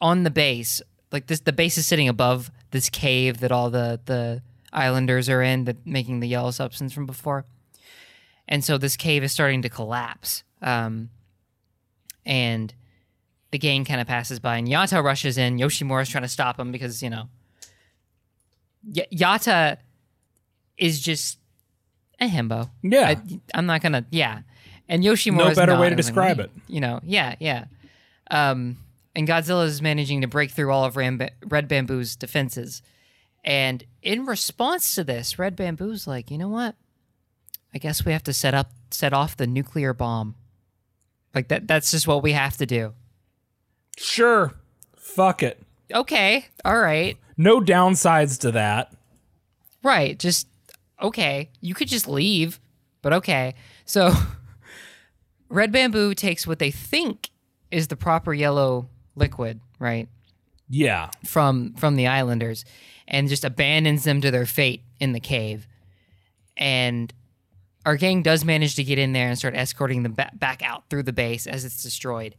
on 0.02 0.24
the 0.24 0.30
base, 0.30 0.82
like 1.12 1.28
this, 1.28 1.40
the 1.42 1.54
base 1.54 1.78
is 1.78 1.86
sitting 1.86 2.08
above 2.08 2.52
this 2.72 2.90
cave 2.90 3.40
that 3.40 3.52
all 3.52 3.70
the 3.70 4.00
the 4.06 4.42
islanders 4.74 5.30
are 5.30 5.42
in, 5.42 5.64
that 5.66 5.86
making 5.86 6.20
the 6.20 6.28
yellow 6.28 6.52
substance 6.52 6.94
from 6.94 7.06
before. 7.06 7.46
And 8.48 8.64
so 8.64 8.78
this 8.78 8.96
cave 8.96 9.24
is 9.24 9.32
starting 9.32 9.62
to 9.64 9.70
collapse. 9.70 10.44
Um, 10.62 11.10
and 12.26 12.74
the 13.52 13.58
gang 13.58 13.86
kind 13.86 14.02
of 14.02 14.08
passes 14.08 14.40
by, 14.40 14.58
and 14.58 14.68
Yata 14.68 15.04
rushes 15.04 15.38
in. 15.38 15.58
Yoshimura's 15.58 16.10
trying 16.10 16.24
to 16.24 16.28
stop 16.30 16.60
him 16.60 16.72
because 16.72 17.02
you 17.02 17.10
know 17.10 17.30
y- 18.84 19.08
Yata 19.14 19.78
is 20.78 21.00
just 21.00 21.40
a 22.20 22.28
himbo. 22.28 22.70
Yeah. 22.84 23.16
I, 23.16 23.40
I'm 23.54 23.66
not 23.66 23.82
gonna. 23.82 24.06
Yeah, 24.12 24.42
and 24.90 25.04
Yoshimura. 25.04 25.50
No 25.50 25.56
better 25.56 25.80
way 25.80 25.90
to 25.90 25.96
describe 25.96 26.40
it. 26.40 26.52
You 26.68 26.82
know. 26.82 27.00
Yeah. 27.04 27.36
Yeah. 27.40 27.66
Um, 28.30 28.78
and 29.16 29.28
Godzilla 29.28 29.66
is 29.66 29.82
managing 29.82 30.22
to 30.22 30.28
break 30.28 30.52
through 30.52 30.72
all 30.72 30.86
of 30.86 30.96
Red 30.96 31.68
Bamboo's 31.68 32.16
defenses, 32.16 32.82
and 33.44 33.84
in 34.02 34.26
response 34.26 34.94
to 34.96 35.04
this, 35.04 35.40
Red 35.40 35.56
Bamboo's 35.56 36.06
like, 36.06 36.30
you 36.30 36.38
know 36.38 36.50
what? 36.50 36.76
I 37.74 37.78
guess 37.78 38.06
we 38.06 38.12
have 38.12 38.24
to 38.24 38.34
set 38.34 38.54
up, 38.54 38.72
set 38.92 39.14
off 39.14 39.38
the 39.38 39.48
nuclear 39.48 39.94
bomb. 39.94 40.36
Like 41.34 41.50
that. 41.50 41.68
That's 41.68 41.92
just 41.92 42.08
what 42.08 42.24
we 42.24 42.32
have 42.32 42.58
to 42.58 42.66
do. 42.66 42.94
Sure. 43.98 44.54
Fuck 44.96 45.44
it. 45.44 45.62
Okay. 45.94 46.48
All 46.66 46.80
right. 46.80 47.18
No 47.38 47.62
downsides 47.62 48.40
to 48.40 48.52
that. 48.52 48.94
Right. 49.84 50.18
Just 50.18 50.48
okay. 51.02 51.50
You 51.62 51.74
could 51.76 51.88
just 51.88 52.08
leave, 52.08 52.60
but 53.02 53.14
okay. 53.14 53.56
So 53.86 54.12
Red 55.50 55.72
Bamboo 55.72 56.14
takes 56.14 56.46
what 56.46 56.60
they 56.60 56.72
think 56.72 57.30
is 57.72 57.88
the 57.88 57.96
proper 57.96 58.34
yellow 58.34 58.90
liquid, 59.16 59.60
right? 59.80 60.08
Yeah. 60.70 61.10
From 61.26 61.74
from 61.76 61.96
the 61.96 62.08
islanders 62.08 62.66
and 63.08 63.30
just 63.30 63.46
abandons 63.46 64.04
them 64.04 64.20
to 64.22 64.32
their 64.32 64.46
fate 64.46 64.84
in 65.00 65.14
the 65.14 65.20
cave. 65.20 65.68
and 66.58 67.14
our 67.86 67.96
gang 67.96 68.22
does 68.22 68.44
manage 68.44 68.76
to 68.76 68.84
get 68.84 69.00
in 69.00 69.14
there 69.14 69.30
and 69.30 69.38
start 69.38 69.56
escorting 69.56 70.04
them 70.04 70.14
ba- 70.14 70.32
back 70.34 70.62
out 70.62 70.90
through 70.90 71.04
the 71.04 71.14
base 71.14 71.48
as 71.48 71.64
it's 71.64 71.82
destroyed. 71.82 72.36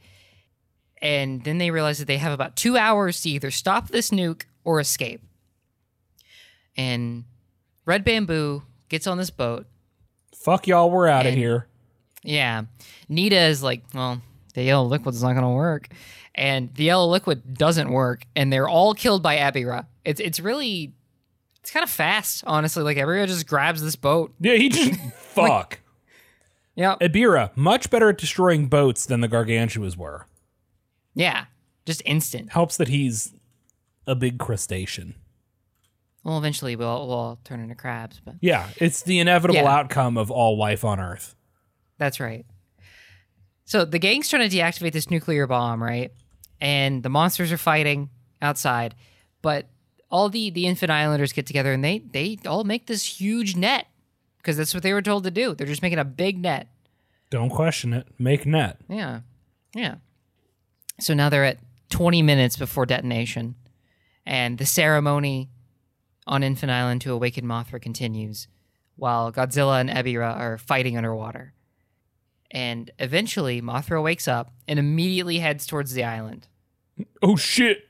And 1.00 1.42
then 1.44 1.56
they 1.56 1.70
realize 1.70 1.98
that 2.00 2.04
they 2.06 2.18
have 2.18 2.32
about 2.32 2.54
two 2.54 2.76
hours 2.76 3.22
to 3.22 3.30
either 3.30 3.50
stop 3.50 3.88
this 3.88 4.10
nuke 4.10 4.42
or 4.62 4.78
escape. 4.78 5.22
And 6.76 7.24
Red 7.86 8.04
Bamboo 8.04 8.62
gets 8.90 9.06
on 9.06 9.16
this 9.16 9.30
boat. 9.30 9.66
Fuck 10.34 10.66
y'all, 10.66 10.90
we're 10.90 11.08
out 11.08 11.24
of 11.24 11.32
here. 11.32 11.66
Yeah. 12.22 12.62
Nita 13.08 13.38
is 13.38 13.62
like, 13.62 13.82
well, 13.94 14.20
the 14.54 14.62
yellow 14.64 14.86
liquid's 14.86 15.22
not 15.22 15.32
going 15.32 15.42
to 15.44 15.48
work. 15.50 15.88
And 16.34 16.72
the 16.74 16.84
yellow 16.84 17.06
liquid 17.08 17.54
doesn't 17.54 17.90
work. 17.90 18.22
And 18.36 18.52
they're 18.52 18.68
all 18.68 18.94
killed 18.94 19.22
by 19.22 19.36
Ebirah. 19.36 19.86
It's, 20.04 20.20
it's 20.20 20.40
really, 20.40 20.92
it's 21.60 21.70
kind 21.70 21.82
of 21.84 21.90
fast, 21.90 22.44
honestly. 22.46 22.82
Like, 22.82 22.96
Ebirah 22.96 23.26
just 23.26 23.46
grabs 23.46 23.82
this 23.82 23.96
boat. 23.96 24.32
Yeah, 24.40 24.54
he 24.54 24.68
just 24.68 25.00
fuck. 25.16 25.80
Yeah. 26.74 26.96
Ebirah, 27.00 27.56
much 27.56 27.90
better 27.90 28.08
at 28.10 28.18
destroying 28.18 28.66
boats 28.68 29.04
than 29.06 29.20
the 29.20 29.28
gargantuas 29.28 29.96
were. 29.96 30.26
Yeah. 31.14 31.46
Just 31.86 32.02
instant. 32.04 32.52
Helps 32.52 32.76
that 32.76 32.88
he's 32.88 33.32
a 34.06 34.14
big 34.14 34.38
crustacean. 34.38 35.14
Well, 36.22 36.38
eventually 36.38 36.76
we'll, 36.76 37.06
we'll 37.08 37.16
all 37.16 37.38
turn 37.44 37.60
into 37.60 37.74
crabs, 37.74 38.20
but 38.24 38.34
Yeah, 38.40 38.68
it's 38.76 39.02
the 39.02 39.18
inevitable 39.18 39.60
Yeah. 39.62 39.70
outcome 39.72 40.16
of 40.18 40.30
all 40.30 40.56
life 40.58 40.84
on 40.84 41.00
Earth. 41.00 41.34
That's 41.98 42.20
right. 42.20 42.46
So 43.64 43.84
the 43.84 43.98
gang's 43.98 44.28
trying 44.28 44.48
to 44.48 44.56
deactivate 44.56 44.92
this 44.92 45.10
nuclear 45.10 45.46
bomb, 45.46 45.82
right? 45.82 46.12
And 46.60 47.02
the 47.02 47.10
monsters 47.10 47.52
are 47.52 47.58
fighting 47.58 48.08
outside, 48.40 48.94
but 49.42 49.68
all 50.10 50.28
the 50.28 50.50
the 50.50 50.66
Infant 50.66 50.90
Islanders 50.90 51.32
get 51.32 51.46
together 51.46 51.72
and 51.72 51.84
they 51.84 51.98
they 51.98 52.38
all 52.46 52.64
make 52.64 52.86
this 52.86 53.20
huge 53.20 53.56
net 53.56 53.86
because 54.38 54.56
that's 54.56 54.72
what 54.72 54.82
they 54.82 54.94
were 54.94 55.02
told 55.02 55.24
to 55.24 55.30
do. 55.30 55.54
They're 55.54 55.66
just 55.66 55.82
making 55.82 55.98
a 55.98 56.04
big 56.04 56.38
net. 56.38 56.68
Don't 57.30 57.50
question 57.50 57.92
it. 57.92 58.06
Make 58.18 58.46
net. 58.46 58.78
Yeah, 58.88 59.20
yeah. 59.74 59.96
So 60.98 61.12
now 61.12 61.28
they're 61.28 61.44
at 61.44 61.58
20 61.90 62.22
minutes 62.22 62.56
before 62.56 62.86
detonation, 62.86 63.54
and 64.24 64.56
the 64.56 64.64
ceremony 64.66 65.50
on 66.26 66.42
Infant 66.42 66.72
Island 66.72 67.02
to 67.02 67.12
awaken 67.12 67.44
Mothra 67.44 67.80
continues, 67.80 68.48
while 68.96 69.30
Godzilla 69.30 69.80
and 69.80 69.90
Ebirah 69.90 70.36
are 70.36 70.58
fighting 70.58 70.96
underwater. 70.96 71.52
And 72.50 72.90
eventually, 72.98 73.60
Mothra 73.60 74.02
wakes 74.02 74.26
up 74.26 74.52
and 74.66 74.78
immediately 74.78 75.38
heads 75.38 75.66
towards 75.66 75.92
the 75.92 76.04
island. 76.04 76.46
Oh 77.22 77.36
shit. 77.36 77.84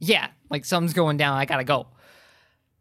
Yeah, 0.00 0.28
like 0.50 0.64
something's 0.64 0.94
going 0.94 1.16
down. 1.16 1.36
I 1.38 1.44
gotta 1.44 1.64
go. 1.64 1.86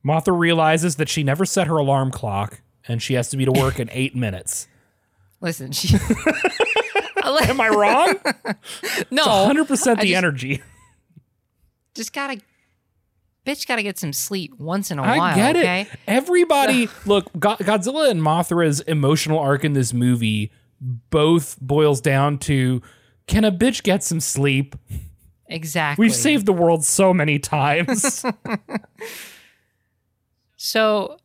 Mothra 0.06 0.38
realizes 0.38 0.96
that 0.96 1.08
she 1.10 1.22
never 1.24 1.46
set 1.46 1.68
her 1.68 1.78
alarm 1.78 2.10
clock 2.12 2.62
and 2.88 3.02
she 3.02 3.14
has 3.14 3.30
to 3.30 3.38
be 3.38 3.46
to 3.46 3.52
work 3.52 3.80
in 3.80 3.90
eight 3.92 4.16
minutes. 4.16 4.68
Listen, 5.42 5.72
she. 5.72 5.96
Am 7.24 7.62
I 7.62 7.70
wrong? 7.70 8.16
no, 9.12 9.24
100% 9.26 9.68
the 9.68 10.08
just- 10.08 10.14
energy. 10.14 10.62
just 11.94 12.14
gotta. 12.14 12.42
Bitch, 13.46 13.68
gotta 13.68 13.82
get 13.84 13.98
some 13.98 14.14
sleep 14.14 14.54
once 14.60 14.92
in 14.92 15.00
a 15.00 15.04
I 15.04 15.18
while. 15.18 15.22
I 15.22 15.36
get 15.36 15.56
okay? 15.56 15.82
it. 15.82 15.88
Everybody, 16.08 16.90
look, 17.08 17.32
Go- 17.40 17.56
Godzilla 17.58 18.10
and 18.12 18.22
Mothra's 18.22 18.82
emotional 18.82 19.40
arc 19.40 19.64
in 19.64 19.74
this 19.74 19.94
movie 19.94 20.52
both 20.82 21.60
boils 21.62 22.02
down 22.02 22.38
to 22.40 22.82
can 23.28 23.44
a 23.46 23.52
bitch 23.52 23.84
get 23.84 24.04
some 24.04 24.20
sleep? 24.20 24.76
Exactly. 25.48 26.04
We've 26.04 26.16
saved 26.16 26.46
the 26.46 26.54
world 26.54 26.84
so 26.84 27.14
many 27.14 27.38
times. 27.40 28.26
So, 30.58 31.18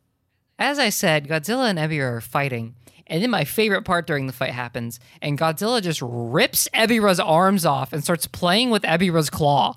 as 0.58 0.78
I 0.78 0.88
said, 0.88 1.28
Godzilla 1.28 1.68
and 1.68 1.78
Ebirah 1.78 2.16
are 2.16 2.20
fighting. 2.20 2.74
And 3.06 3.22
then 3.22 3.30
my 3.30 3.44
favorite 3.44 3.82
part 3.84 4.06
during 4.06 4.26
the 4.26 4.32
fight 4.32 4.50
happens, 4.52 4.98
and 5.22 5.38
Godzilla 5.38 5.80
just 5.82 6.00
rips 6.02 6.68
Ebirah's 6.74 7.20
arms 7.20 7.64
off 7.64 7.92
and 7.92 8.02
starts 8.02 8.26
playing 8.26 8.70
with 8.70 8.82
Ebirah's 8.82 9.30
claw. 9.30 9.74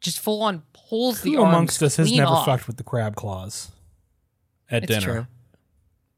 Just 0.00 0.18
full 0.20 0.42
on 0.42 0.62
pulls 0.72 1.22
the 1.22 1.32
Who 1.34 1.42
arms 1.42 1.54
amongst 1.54 1.82
us 1.82 1.96
has 1.96 2.12
never 2.12 2.30
off. 2.32 2.46
fucked 2.46 2.66
with 2.66 2.76
the 2.76 2.82
crab 2.84 3.16
claws 3.16 3.70
at 4.70 4.82
It's 4.84 4.92
dinner? 4.92 5.12
true. 5.14 5.26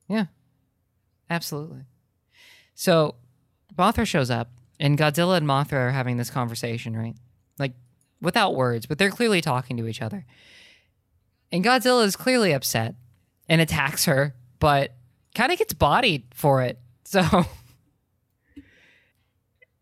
Yeah, 0.08 0.24
absolutely. 1.28 1.82
So, 2.80 3.16
Mothra 3.78 4.06
shows 4.06 4.30
up, 4.30 4.52
and 4.78 4.96
Godzilla 4.96 5.36
and 5.36 5.46
Mothra 5.46 5.74
are 5.74 5.90
having 5.90 6.16
this 6.16 6.30
conversation, 6.30 6.96
right? 6.96 7.14
Like, 7.58 7.74
without 8.22 8.54
words, 8.54 8.86
but 8.86 8.96
they're 8.96 9.10
clearly 9.10 9.42
talking 9.42 9.76
to 9.76 9.86
each 9.86 10.00
other. 10.00 10.24
And 11.52 11.62
Godzilla 11.62 12.06
is 12.06 12.16
clearly 12.16 12.52
upset 12.52 12.94
and 13.50 13.60
attacks 13.60 14.06
her, 14.06 14.34
but 14.60 14.94
kind 15.34 15.52
of 15.52 15.58
gets 15.58 15.74
bodied 15.74 16.24
for 16.32 16.62
it. 16.62 16.78
So, 17.04 17.44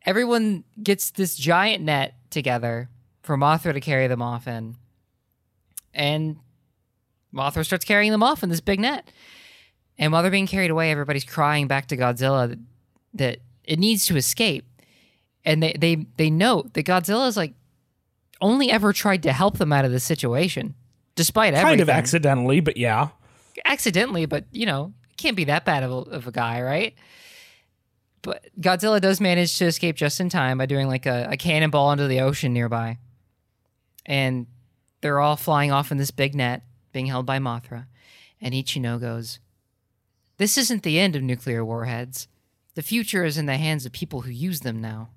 everyone 0.04 0.64
gets 0.82 1.10
this 1.12 1.36
giant 1.36 1.84
net 1.84 2.16
together 2.30 2.88
for 3.22 3.36
Mothra 3.36 3.74
to 3.74 3.80
carry 3.80 4.08
them 4.08 4.22
off 4.22 4.48
in. 4.48 4.74
And 5.94 6.38
Mothra 7.32 7.64
starts 7.64 7.84
carrying 7.84 8.10
them 8.10 8.24
off 8.24 8.42
in 8.42 8.48
this 8.48 8.60
big 8.60 8.80
net. 8.80 9.08
And 9.98 10.12
while 10.12 10.22
they're 10.22 10.32
being 10.32 10.48
carried 10.48 10.72
away, 10.72 10.90
everybody's 10.90 11.22
crying 11.22 11.68
back 11.68 11.86
to 11.88 11.96
Godzilla 11.96 12.58
that, 13.18 13.38
it 13.64 13.78
needs 13.78 14.06
to 14.06 14.16
escape. 14.16 14.64
And 15.44 15.62
they, 15.62 15.74
they, 15.78 16.06
they 16.16 16.30
note 16.30 16.74
that 16.74 16.84
Godzilla 16.84 17.28
is 17.28 17.36
like 17.36 17.54
only 18.40 18.70
ever 18.70 18.92
tried 18.92 19.22
to 19.24 19.32
help 19.32 19.58
them 19.58 19.72
out 19.72 19.84
of 19.84 19.92
the 19.92 20.00
situation, 20.00 20.74
despite 21.14 21.54
everything. 21.54 21.64
Kind 21.64 21.80
everything. 21.80 21.94
of 21.94 21.98
accidentally, 21.98 22.60
but 22.60 22.76
yeah. 22.76 23.08
Accidentally, 23.64 24.26
but 24.26 24.44
you 24.52 24.66
know, 24.66 24.92
can't 25.16 25.36
be 25.36 25.44
that 25.44 25.64
bad 25.64 25.82
of 25.82 25.90
a, 25.90 26.10
of 26.10 26.26
a 26.26 26.32
guy, 26.32 26.62
right? 26.62 26.94
But 28.22 28.46
Godzilla 28.60 29.00
does 29.00 29.20
manage 29.20 29.56
to 29.58 29.66
escape 29.66 29.96
just 29.96 30.20
in 30.20 30.28
time 30.28 30.58
by 30.58 30.66
doing 30.66 30.88
like 30.88 31.06
a, 31.06 31.28
a 31.30 31.36
cannonball 31.36 31.92
into 31.92 32.06
the 32.06 32.20
ocean 32.20 32.52
nearby. 32.52 32.98
And 34.06 34.46
they're 35.00 35.20
all 35.20 35.36
flying 35.36 35.70
off 35.70 35.92
in 35.92 35.98
this 35.98 36.10
big 36.10 36.34
net, 36.34 36.62
being 36.92 37.06
held 37.06 37.26
by 37.26 37.38
Mothra. 37.38 37.86
And 38.40 38.54
Ichino 38.54 39.00
goes, 39.00 39.38
This 40.38 40.58
isn't 40.58 40.82
the 40.82 40.98
end 40.98 41.14
of 41.16 41.22
nuclear 41.22 41.64
warheads. 41.64 42.28
The 42.78 42.82
future 42.82 43.24
is 43.24 43.36
in 43.36 43.46
the 43.46 43.56
hands 43.56 43.84
of 43.86 43.90
people 43.90 44.20
who 44.20 44.30
use 44.30 44.60
them 44.60 44.80
now. 44.80 45.08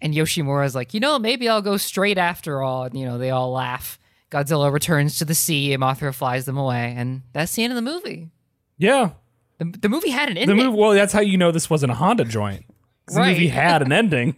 And 0.00 0.14
Yoshimura's 0.14 0.74
like, 0.74 0.94
you 0.94 1.00
know, 1.00 1.18
maybe 1.18 1.50
I'll 1.50 1.60
go 1.60 1.76
straight 1.76 2.16
after 2.16 2.62
all. 2.62 2.84
And, 2.84 2.98
you 2.98 3.04
know, 3.04 3.18
they 3.18 3.28
all 3.28 3.52
laugh. 3.52 3.98
Godzilla 4.30 4.72
returns 4.72 5.18
to 5.18 5.26
the 5.26 5.34
sea 5.34 5.74
and 5.74 5.82
Mothra 5.82 6.14
flies 6.14 6.46
them 6.46 6.56
away. 6.56 6.94
And 6.96 7.20
that's 7.34 7.54
the 7.54 7.62
end 7.62 7.72
of 7.72 7.76
the 7.76 7.82
movie. 7.82 8.30
Yeah. 8.78 9.10
The, 9.58 9.66
the 9.66 9.90
movie 9.90 10.08
had 10.08 10.30
an 10.30 10.36
The 10.36 10.40
ending. 10.40 10.56
movie, 10.56 10.78
well, 10.78 10.92
that's 10.92 11.12
how 11.12 11.20
you 11.20 11.36
know 11.36 11.52
this 11.52 11.68
wasn't 11.68 11.92
a 11.92 11.96
Honda 11.96 12.24
joint. 12.24 12.64
'Cause 13.04 13.16
The 13.16 13.24
movie 13.26 13.48
had 13.48 13.82
an 13.82 13.92
ending. 13.92 14.34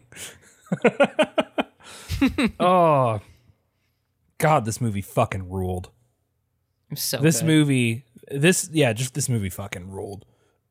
oh, 2.58 3.20
God, 4.38 4.64
this 4.64 4.80
movie 4.80 5.02
fucking 5.02 5.48
ruled. 5.48 5.90
so 6.96 7.18
this 7.18 7.42
good. 7.42 7.46
movie, 7.46 8.04
this, 8.28 8.68
yeah, 8.72 8.92
just 8.92 9.14
this 9.14 9.28
movie 9.28 9.50
fucking 9.50 9.88
ruled. 9.88 10.24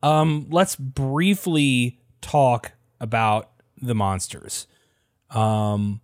Um, 0.06 0.46
let's 0.52 0.76
briefly 0.76 2.00
talk 2.22 2.74
about 3.02 3.50
the 3.82 3.96
monsters. 3.96 4.68
Um, 5.32 6.00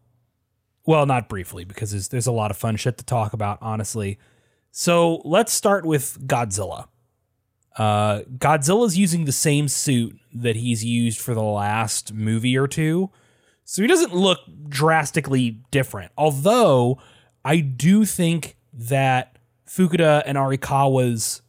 well, 0.87 1.05
not 1.05 1.29
briefly 1.29 1.65
because 1.65 1.91
there's, 1.91 2.07
there's 2.07 2.25
a 2.25 2.31
lot 2.31 2.49
of 2.49 2.57
fun 2.57 2.77
shit 2.77 2.97
to 2.97 3.05
talk 3.05 3.31
about, 3.33 3.59
honestly. 3.61 4.17
So 4.71 5.21
let's 5.23 5.53
start 5.53 5.85
with 5.85 6.17
Godzilla. 6.25 6.87
Uh, 7.77 8.21
Godzilla's 8.39 8.97
using 8.97 9.25
the 9.25 9.31
same 9.31 9.67
suit 9.67 10.17
that 10.33 10.55
he's 10.55 10.83
used 10.83 11.21
for 11.21 11.35
the 11.35 11.43
last 11.43 12.11
movie 12.11 12.57
or 12.57 12.67
two. 12.67 13.11
So 13.65 13.83
he 13.83 13.87
doesn't 13.87 14.15
look 14.15 14.39
drastically 14.67 15.61
different. 15.69 16.11
Although 16.17 16.99
I 17.45 17.59
do 17.59 18.05
think 18.05 18.57
that 18.73 19.37
Fukuda 19.69 20.23
and 20.25 20.39
Arikawa's 20.39 21.43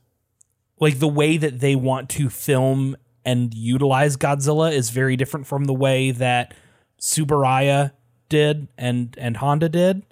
like 0.83 0.99
the 0.99 1.07
way 1.07 1.37
that 1.37 1.61
they 1.61 1.77
want 1.77 2.09
to 2.11 2.29
film 2.29 2.97
and 3.25 3.55
utilize 3.55 4.17
Godzilla 4.17 4.73
is 4.73 4.91
very 4.91 5.17
different 5.17 5.47
from 5.47 5.67
the 5.67 5.73
way 5.73 6.11
that 6.11 6.55
Tsuburaya 7.01 7.93
did 8.29 8.67
and 8.77 9.15
and 9.17 9.37
Honda 9.37 9.69
did. 9.69 10.03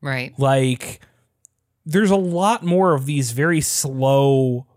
Right. 0.00 0.38
Like 0.38 1.00
there's 1.84 2.12
a 2.12 2.16
lot 2.16 2.62
more 2.62 2.94
of 2.94 3.06
these 3.06 3.32
very 3.32 3.60
slow 3.60 4.68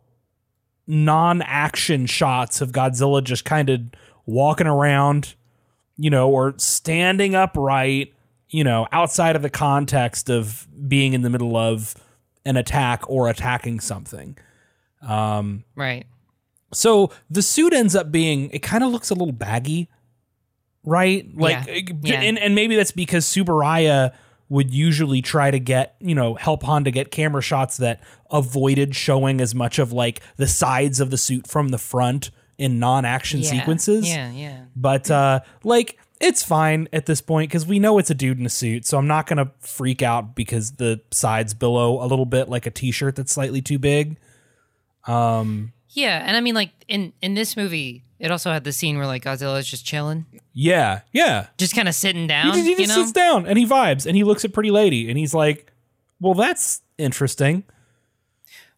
non-action 0.88 2.08
shots 2.08 2.60
of 2.60 2.72
Godzilla 2.72 3.24
just 3.24 3.46
kind 3.46 3.70
of 3.70 3.82
walking 4.26 4.66
around, 4.66 5.36
you 5.98 6.10
know, 6.10 6.32
or 6.32 6.56
standing 6.58 7.36
upright, 7.36 8.12
you 8.50 8.64
know, 8.64 8.88
outside 8.92 9.36
of 9.36 9.44
the 9.44 9.52
context 9.52 10.32
of 10.32 10.68
being 10.88 11.14
in 11.14 11.22
the 11.22 11.30
middle 11.30 11.56
of 11.56 11.94
an 12.44 12.58
attack 12.58 13.08
or 13.08 13.30
attacking 13.30 13.80
something. 13.80 14.36
Right. 15.76 16.06
So 16.74 17.12
the 17.30 17.42
suit 17.42 17.74
ends 17.74 17.96
up 17.96 18.12
being 18.12 18.50
it 18.52 18.60
kind 18.60 18.84
of 18.84 18.92
looks 18.92 19.10
a 19.10 19.14
little 19.14 19.32
baggy, 19.32 19.90
right? 20.84 21.26
Like 21.36 21.68
Yeah. 21.68 21.94
Yeah. 22.04 22.22
and 22.22 22.38
and 22.40 22.56
maybe 22.56 22.76
that's 22.76 22.92
because 22.92 23.26
Tsuburaya 23.26 24.14
would 24.50 24.72
usually 24.72 25.22
try 25.24 25.50
to 25.50 25.60
get, 25.60 25.96
you 26.00 26.14
know, 26.14 26.36
help 26.36 26.64
Honda 26.64 26.92
get 26.92 27.10
camera 27.12 27.42
shots 27.42 27.78
that 27.78 28.00
avoided 28.30 28.96
showing 28.96 29.42
as 29.42 29.56
much 29.56 29.80
of 29.80 29.92
like 29.92 30.22
the 30.38 30.48
sides 30.48 31.00
of 31.00 31.10
the 31.10 31.18
suit 31.18 31.48
from 31.48 31.70
the 31.70 31.80
front 31.80 32.30
in 32.58 32.78
non-action 32.80 33.40
Yeah. 33.42 33.50
sequences. 33.50 34.08
Yeah, 34.08 34.32
yeah. 34.32 34.66
But 34.76 35.10
uh 35.10 35.40
like 35.64 35.98
it's 36.22 36.44
fine 36.44 36.88
at 36.94 37.06
this 37.08 37.20
point 37.22 37.50
because 37.50 37.66
we 37.66 37.80
know 37.80 37.98
it's 37.98 38.10
a 38.10 38.14
dude 38.16 38.40
in 38.40 38.46
a 38.46 38.50
suit, 38.50 38.86
so 38.86 38.98
I'm 38.98 39.08
not 39.08 39.28
gonna 39.28 39.52
freak 39.60 40.02
out 40.02 40.36
because 40.36 40.74
the 40.74 41.02
sides 41.12 41.54
billow 41.54 42.04
a 42.04 42.08
little 42.08 42.26
bit 42.26 42.48
like 42.48 42.66
a 42.66 42.72
t-shirt 42.72 43.16
that's 43.16 43.32
slightly 43.34 43.62
too 43.62 43.80
big. 43.80 44.18
Um, 45.08 45.74
yeah, 45.90 46.24
and 46.26 46.36
I 46.36 46.42
mean, 46.42 46.56
like 46.56 46.72
in 46.88 47.14
in 47.22 47.34
this 47.36 47.56
movie, 47.56 48.04
it 48.20 48.32
also 48.32 48.52
had 48.52 48.64
the 48.64 48.72
scene 48.72 48.98
where 48.98 49.08
like 49.08 49.24
Godzilla's 49.24 49.68
just 49.68 49.86
chilling, 49.86 50.26
Yeah, 50.54 51.02
yeah. 51.14 51.48
just 51.58 51.76
kind 51.76 51.88
of 51.88 51.96
sitting 51.96 52.24
He 52.24 52.28
down. 52.28 52.54
just, 52.54 52.66
he 52.66 52.72
you 52.82 52.88
know, 52.88 52.94
sits 52.96 53.12
down 53.12 53.46
and 53.46 53.58
he 53.58 53.66
vibes 53.66 54.06
and 54.06 54.16
he 54.16 54.24
looks 54.24 54.44
at 54.46 54.52
Pretty 54.54 54.72
Lady 54.72 55.10
and 55.10 55.18
he's 55.18 55.34
like, 55.34 55.72
"Well, 56.20 56.34
that's 56.34 56.82
interesting." 56.98 57.64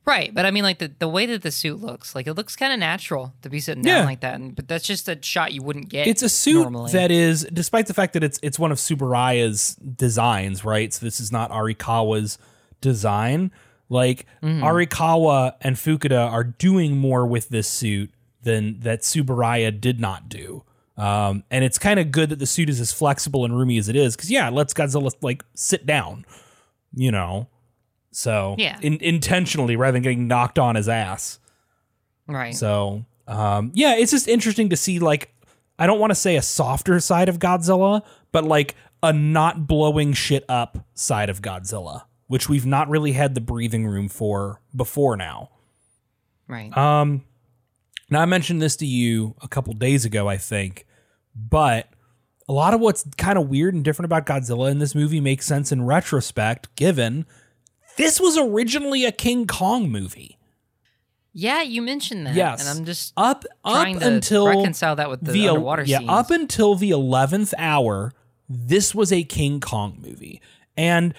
right? 0.06 0.34
But 0.34 0.46
I 0.46 0.52
mean, 0.52 0.64
like 0.64 0.80
the 0.80 0.92
the 1.00 1.08
way 1.10 1.26
that 1.26 1.42
the 1.42 1.52
suit 1.52 1.82
looks, 1.82 2.16
like 2.16 2.28
it 2.28 2.34
looks 2.34 2.56
kind 2.56 2.72
of 2.72 2.80
natural 2.80 3.34
to 3.42 3.50
be 3.50 3.60
sitting 3.60 3.84
Yeah. 3.84 3.96
down 3.98 4.06
like 4.06 4.22
that. 4.22 4.36
And, 4.36 4.56
but 4.56 4.68
that's 4.68 4.86
just 4.86 5.10
a 5.10 5.18
shot 5.22 5.52
you 5.54 5.62
wouldn't 5.62 5.90
get. 5.90 6.08
It's 6.08 6.24
a 6.24 6.30
suit 6.30 6.62
normally. 6.62 6.92
that 6.94 7.12
is, 7.12 7.46
despite 7.52 7.88
the 7.88 7.94
fact 7.94 8.14
that 8.14 8.24
it's 8.24 8.40
it's 8.42 8.58
one 8.58 8.72
of 8.72 8.78
Tsuburaya's 8.78 9.76
designs, 9.76 10.64
right? 10.64 10.94
So 10.94 11.06
this 11.06 11.20
is 11.20 11.32
not 11.32 11.52
Arikawa's 11.52 12.38
design. 12.80 13.52
Like 13.90 14.26
Mm-hmm. 14.44 14.64
Arikawa 14.64 15.54
and 15.62 15.76
Fukuda 15.76 16.32
are 16.32 16.44
doing 16.44 16.98
more 16.98 17.26
with 17.26 17.50
this 17.50 17.68
suit 17.68 18.12
than 18.44 18.80
that 18.82 19.02
Tsuburaya 19.02 19.80
did 19.80 20.00
not 20.00 20.30
do. 20.30 20.64
Um, 20.98 21.44
and 21.52 21.64
it's 21.64 21.78
kind 21.78 22.00
of 22.00 22.12
good 22.12 22.30
that 22.30 22.40
the 22.40 22.46
suit 22.48 22.70
is 22.70 22.80
as 22.80 22.92
flexible 22.92 23.46
and 23.46 23.56
roomy 23.58 23.78
as 23.78 23.88
it 23.88 23.96
is, 23.96 24.16
because 24.16 24.32
yeah, 24.32 24.48
it 24.48 24.54
lets 24.54 24.74
Godzilla 24.74 25.12
like 25.22 25.44
sit 25.54 25.86
down, 25.86 26.26
you 26.94 27.12
know. 27.12 27.48
So 28.12 28.56
Yeah. 28.58 28.80
in, 28.82 28.98
intentionally 29.02 29.76
rather 29.76 29.94
than 29.94 30.02
getting 30.02 30.28
knocked 30.28 30.58
on 30.58 30.76
his 30.76 30.90
ass. 30.90 31.40
right. 32.28 32.56
So, 32.56 33.06
um, 33.28 33.72
yeah, 33.76 33.96
it's 33.96 34.12
just 34.12 34.28
interesting 34.28 34.70
to 34.70 34.76
see 34.78 34.98
like 35.00 35.34
I 35.80 35.86
don't 35.86 36.00
want 36.00 36.10
to 36.10 36.16
say 36.16 36.36
a 36.36 36.42
softer 36.42 37.00
side 37.00 37.30
of 37.30 37.38
Godzilla, 37.38 38.02
but 38.32 38.44
like 38.44 38.74
a 39.04 39.14
not 39.14 39.68
blowing 39.68 40.14
shit 40.14 40.44
up 40.50 40.80
side 40.96 41.30
of 41.30 41.42
Godzilla, 41.44 42.06
which 42.28 42.48
we've 42.50 42.66
not 42.66 42.90
really 42.90 43.14
had 43.14 43.36
the 43.36 43.42
breathing 43.42 43.88
room 43.88 44.08
for 44.08 44.62
before 44.76 45.16
now. 45.18 45.50
right. 46.48 46.76
Um, 46.78 47.24
now 48.10 48.22
I 48.22 48.26
mentioned 48.26 48.62
this 48.62 48.76
to 48.78 48.86
you 48.86 49.36
a 49.42 49.48
couple 49.48 49.74
days 49.74 50.06
ago, 50.06 50.28
I 50.30 50.38
think, 50.38 50.86
but 51.36 51.90
a 52.48 52.54
lot 52.54 52.74
of 52.74 52.80
what's 52.80 53.06
kind 53.18 53.38
of 53.38 53.50
weird 53.50 53.74
and 53.74 53.84
different 53.84 54.06
about 54.06 54.26
Godzilla 54.26 54.72
in 54.72 54.80
this 54.80 54.96
movie 54.96 55.20
makes 55.20 55.46
sense 55.46 55.72
in 55.72 55.86
retrospect, 55.86 56.74
given 56.76 57.26
this 57.98 58.20
was 58.20 58.38
originally 58.38 59.04
a 59.04 59.12
King 59.12 59.46
Kong 59.48 59.90
movie. 59.90 60.38
yeah, 61.34 61.62
you 61.62 61.82
mentioned 61.82 62.26
that. 62.28 62.36
Yes. 62.36 62.62
and 62.62 62.70
I'm 62.80 62.86
just 62.86 63.12
up 63.18 63.44
trying 63.66 63.98
up 63.98 64.02
to 64.04 64.08
until 64.08 64.48
reconcile 64.48 64.96
that 64.96 65.10
with 65.10 65.22
the, 65.22 65.32
the 65.34 65.50
underwater 65.50 65.84
yeah 65.84 65.98
scenes. 66.00 66.10
up 66.10 66.32
until 66.32 66.76
the 66.76 66.92
11th 66.92 67.54
hour 67.58 68.14
this 68.50 68.96
was 68.96 69.12
a 69.12 69.24
king 69.24 69.60
kong 69.60 69.98
movie 70.02 70.42
and 70.78 71.14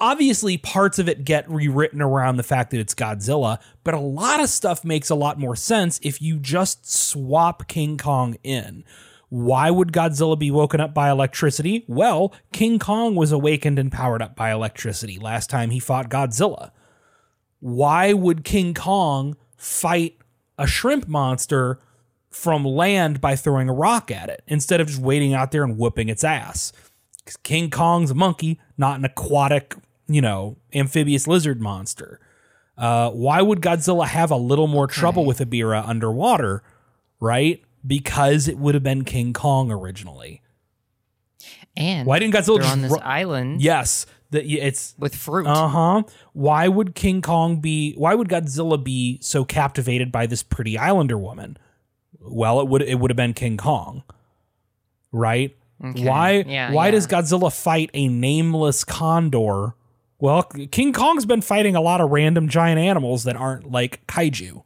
obviously 0.00 0.58
parts 0.58 0.98
of 0.98 1.08
it 1.08 1.24
get 1.24 1.48
rewritten 1.48 2.02
around 2.02 2.36
the 2.36 2.42
fact 2.42 2.70
that 2.70 2.80
it's 2.80 2.94
godzilla 2.94 3.58
but 3.84 3.94
a 3.94 4.00
lot 4.00 4.40
of 4.40 4.48
stuff 4.48 4.84
makes 4.84 5.10
a 5.10 5.14
lot 5.14 5.38
more 5.38 5.54
sense 5.54 6.00
if 6.02 6.20
you 6.20 6.38
just 6.38 6.90
swap 6.90 7.68
king 7.68 7.96
kong 7.96 8.36
in 8.42 8.84
why 9.28 9.70
would 9.70 9.92
Godzilla 9.92 10.36
be 10.36 10.50
woken 10.50 10.80
up 10.80 10.92
by 10.92 11.08
electricity? 11.08 11.84
Well, 11.86 12.34
King 12.52 12.80
Kong 12.80 13.14
was 13.14 13.30
awakened 13.30 13.78
and 13.78 13.92
powered 13.92 14.22
up 14.22 14.34
by 14.34 14.50
electricity 14.50 15.20
last 15.20 15.48
time 15.48 15.70
he 15.70 15.78
fought 15.78 16.10
Godzilla 16.10 16.72
why 17.60 18.12
would 18.12 18.42
King 18.42 18.74
Kong 18.74 19.36
fight 19.56 20.16
a 20.58 20.66
shrimp 20.66 21.06
monster 21.06 21.78
from 22.30 22.64
land 22.64 23.20
by 23.20 23.36
throwing 23.36 23.68
a 23.68 23.72
rock 23.74 24.10
at 24.10 24.28
it 24.28 24.42
instead 24.46 24.80
of 24.80 24.88
just 24.88 25.00
waiting 25.00 25.34
out 25.34 25.52
there 25.52 25.62
and 25.62 25.78
whooping 25.78 26.08
its 26.08 26.24
ass? 26.24 26.72
'Cause 27.24 27.36
King 27.36 27.70
Kong's 27.70 28.10
a 28.10 28.14
monkey, 28.14 28.58
not 28.80 28.98
an 28.98 29.04
aquatic, 29.04 29.76
you 30.08 30.20
know, 30.20 30.56
amphibious 30.74 31.28
lizard 31.28 31.60
monster. 31.60 32.18
Uh, 32.76 33.10
why 33.10 33.42
would 33.42 33.60
Godzilla 33.60 34.06
have 34.06 34.30
a 34.30 34.36
little 34.36 34.66
more 34.66 34.86
trouble 34.88 35.24
with 35.26 35.38
Ebirah 35.38 35.86
underwater, 35.86 36.62
right? 37.20 37.62
Because 37.86 38.48
it 38.48 38.56
would 38.58 38.74
have 38.74 38.82
been 38.82 39.04
King 39.04 39.32
Kong 39.34 39.70
originally. 39.70 40.40
and 41.76 42.06
Why 42.06 42.18
didn't 42.18 42.34
Godzilla 42.34 42.58
just 42.60 42.72
on 42.72 42.82
this 42.82 42.92
ru- 42.92 42.98
island 42.98 43.60
Yes, 43.62 44.06
that 44.30 44.44
it's 44.50 44.94
with 44.98 45.14
fruit? 45.14 45.46
uh 45.46 45.68
huh. 45.68 46.02
Why 46.32 46.68
would 46.68 46.94
King 46.94 47.20
Kong 47.20 47.60
be? 47.60 47.92
Why 47.94 48.14
would 48.14 48.28
Godzilla 48.28 48.82
be 48.82 49.18
so 49.20 49.44
captivated 49.44 50.10
by 50.10 50.26
this 50.26 50.42
pretty 50.42 50.78
Islander 50.78 51.18
woman? 51.18 51.58
Well, 52.18 52.60
it 52.60 52.68
would 52.68 52.82
it 52.82 52.98
would 52.98 53.10
have 53.10 53.16
been 53.16 53.34
King 53.34 53.56
Kong, 53.58 54.04
right? 55.12 55.54
Okay. 55.82 56.06
Why? 56.06 56.44
Yeah, 56.46 56.72
why 56.72 56.86
yeah. 56.86 56.90
does 56.92 57.06
Godzilla 57.06 57.52
fight 57.52 57.90
a 57.94 58.08
nameless 58.08 58.84
condor? 58.84 59.74
Well, 60.18 60.42
King 60.42 60.92
Kong's 60.92 61.24
been 61.24 61.40
fighting 61.40 61.74
a 61.74 61.80
lot 61.80 62.00
of 62.02 62.10
random 62.10 62.48
giant 62.48 62.78
animals 62.78 63.24
that 63.24 63.36
aren't 63.36 63.70
like 63.70 64.06
kaiju. 64.06 64.62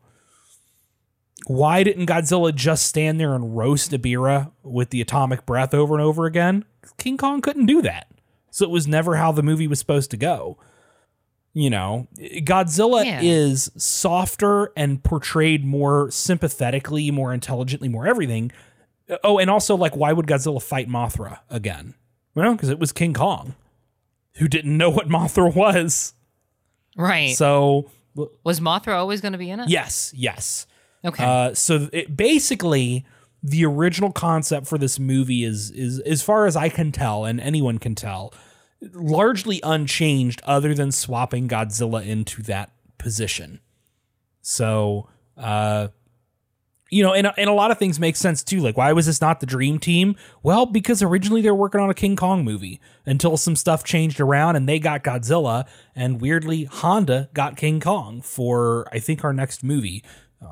Why 1.47 1.83
didn't 1.85 2.07
Godzilla 2.07 2.55
just 2.55 2.87
stand 2.87 3.21
there 3.21 3.35
and 3.35 3.57
roast 3.57 3.91
Ebirah 3.93 4.51
with 4.63 4.91
the 4.91 5.01
atomic 5.01 5.45
breath 5.47 5.75
over 5.75 5.95
and 5.95 6.03
over 6.03 6.27
again? 6.27 6.65
King 6.97 7.17
Kong 7.17 7.41
couldn't 7.41 7.67
do 7.67 7.83
that. 7.83 8.09
So 8.51 8.65
it 8.65 8.71
was 8.71 8.87
never 8.89 9.17
how 9.17 9.31
the 9.33 9.43
movie 9.43 9.67
was 9.69 9.79
supposed 9.79 10.11
to 10.13 10.17
go. 10.17 10.59
You 11.53 11.71
know, 11.71 12.09
Godzilla 12.19 13.05
Yeah. 13.05 13.21
is 13.23 13.71
softer 13.77 14.73
and 14.77 15.05
portrayed 15.05 15.65
more 15.65 16.11
sympathetically, 16.11 17.11
more 17.11 17.33
intelligently, 17.33 17.89
more 17.89 18.07
everything. 18.07 18.51
Oh, 19.23 19.39
and 19.39 19.51
also, 19.51 19.77
like, 19.77 19.97
why 19.97 20.13
would 20.13 20.27
Godzilla 20.27 20.63
fight 20.63 20.89
Mothra 20.89 21.41
again? 21.51 21.95
Well, 22.35 22.53
because 22.55 22.71
it 22.71 22.79
was 22.79 22.93
King 22.93 23.15
Kong 23.15 23.55
who 24.37 24.49
didn't 24.49 24.77
know 24.77 24.91
what 24.91 25.09
Mothra 25.09 25.55
was. 25.55 26.15
right. 26.97 27.37
So, 27.37 27.91
was 28.45 28.61
Mothra 28.61 28.95
always 28.95 29.21
going 29.21 29.33
to 29.33 29.39
be 29.39 29.51
in 29.51 29.61
it? 29.61 29.69
yes, 29.69 30.13
yes. 30.17 30.67
Okay. 31.05 31.25
Uh, 31.25 31.53
so 31.55 31.89
it, 31.93 32.17
basically, 32.17 33.05
the 33.43 33.65
original 33.67 34.11
concept 34.11 34.67
for 34.67 34.79
this 34.79 34.99
movie 34.99 35.45
is 35.45 35.71
is 35.71 35.99
as 36.01 36.23
far 36.23 36.47
as 36.47 36.57
I 36.57 36.69
can 36.71 36.93
tell, 36.93 37.25
and 37.27 37.41
anyone 37.41 37.79
can 37.79 37.95
tell, 37.95 38.33
largely 38.81 39.61
unchanged, 39.63 40.41
other 40.45 40.75
than 40.75 40.93
swapping 40.93 41.47
Godzilla 41.49 42.07
into 42.07 42.43
that 42.45 42.71
position. 42.97 43.61
So, 44.41 45.09
uh, 45.37 45.89
you 46.95 47.03
know, 47.03 47.13
and 47.13 47.31
and 47.37 47.51
a 47.51 47.53
lot 47.53 47.71
of 47.71 47.79
things 47.79 47.99
make 47.99 48.15
sense 48.17 48.45
too. 48.45 48.61
Like, 48.61 48.77
why 48.77 48.93
was 48.93 49.07
this 49.07 49.21
not 49.21 49.41
the 49.41 49.47
Dream 49.47 49.79
Team? 49.79 50.15
Well, 50.43 50.65
because 50.67 51.03
originally 51.03 51.43
they 51.43 51.51
were 51.51 51.57
working 51.57 51.81
on 51.81 51.91
a 51.91 51.95
King 51.95 52.15
Kong 52.15 52.45
movie 52.45 52.81
until 53.05 53.37
some 53.37 53.57
stuff 53.57 53.83
changed 53.83 54.21
around 54.21 54.55
and 54.57 54.69
they 54.69 54.79
got 54.79 55.03
Godzilla, 55.03 55.67
and 55.97 56.21
weirdly 56.21 56.65
Honda 56.65 57.29
got 57.35 57.57
King 57.57 57.81
Kong 57.81 58.23
for 58.23 58.87
I 58.93 59.01
think 59.01 59.25
our 59.25 59.33
next 59.33 59.65
movie. 59.65 60.05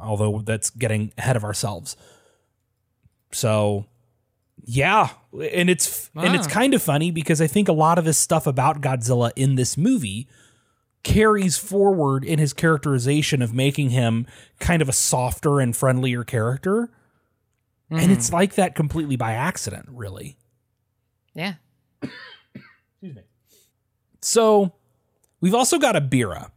Although 0.02 0.40
that's 0.44 0.70
getting 0.70 1.12
ahead 1.18 1.36
of 1.36 1.44
ourselves. 1.44 1.96
So, 3.30 3.86
yeah, 4.64 5.10
and 5.32 5.68
it's 5.70 6.10
and 6.14 6.34
it's 6.34 6.46
Ah. 6.46 6.50
kind 6.50 6.74
of 6.74 6.82
funny 6.82 7.10
because 7.10 7.40
I 7.40 7.46
think 7.46 7.68
a 7.68 7.72
lot 7.72 7.98
of 7.98 8.04
this 8.04 8.18
stuff 8.18 8.46
about 8.46 8.80
Godzilla 8.80 9.32
in 9.36 9.54
this 9.56 9.76
movie 9.76 10.28
carries 11.02 11.58
forward 11.58 12.24
in 12.24 12.38
his 12.38 12.52
characterization 12.52 13.42
of 13.42 13.52
making 13.52 13.90
him 13.90 14.26
kind 14.60 14.82
of 14.82 14.88
a 14.88 14.92
softer 14.92 15.60
and 15.60 15.76
friendlier 15.76 16.24
character. 16.24 16.90
And 17.90 18.00
mm-hmm. 18.00 18.12
it's 18.12 18.32
like 18.32 18.54
that 18.54 18.74
completely 18.74 19.16
by 19.16 19.32
accident, 19.32 19.86
really. 19.90 20.38
yeah. 21.34 21.54
Excuse 22.02 23.16
me. 23.16 23.22
So 24.20 24.72
we've 25.40 25.54
also 25.54 25.78
got 25.78 25.94
Ebirah, 25.96 26.50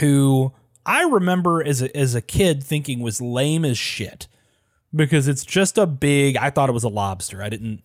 who 0.00 0.52
I 0.84 1.02
remember 1.02 1.62
as 1.62 1.82
a, 1.82 1.94
as 1.96 2.14
a 2.14 2.22
kid 2.22 2.62
thinking 2.62 3.00
was 3.00 3.20
lame 3.20 3.64
as 3.64 3.78
shit 3.78 4.26
because 4.94 5.28
it's 5.28 5.44
just 5.44 5.78
a 5.78 5.86
big. 5.86 6.36
I 6.36 6.50
thought 6.50 6.68
it 6.68 6.72
was 6.72 6.84
a 6.84 6.88
lobster. 6.88 7.42
I 7.42 7.48
didn't, 7.48 7.82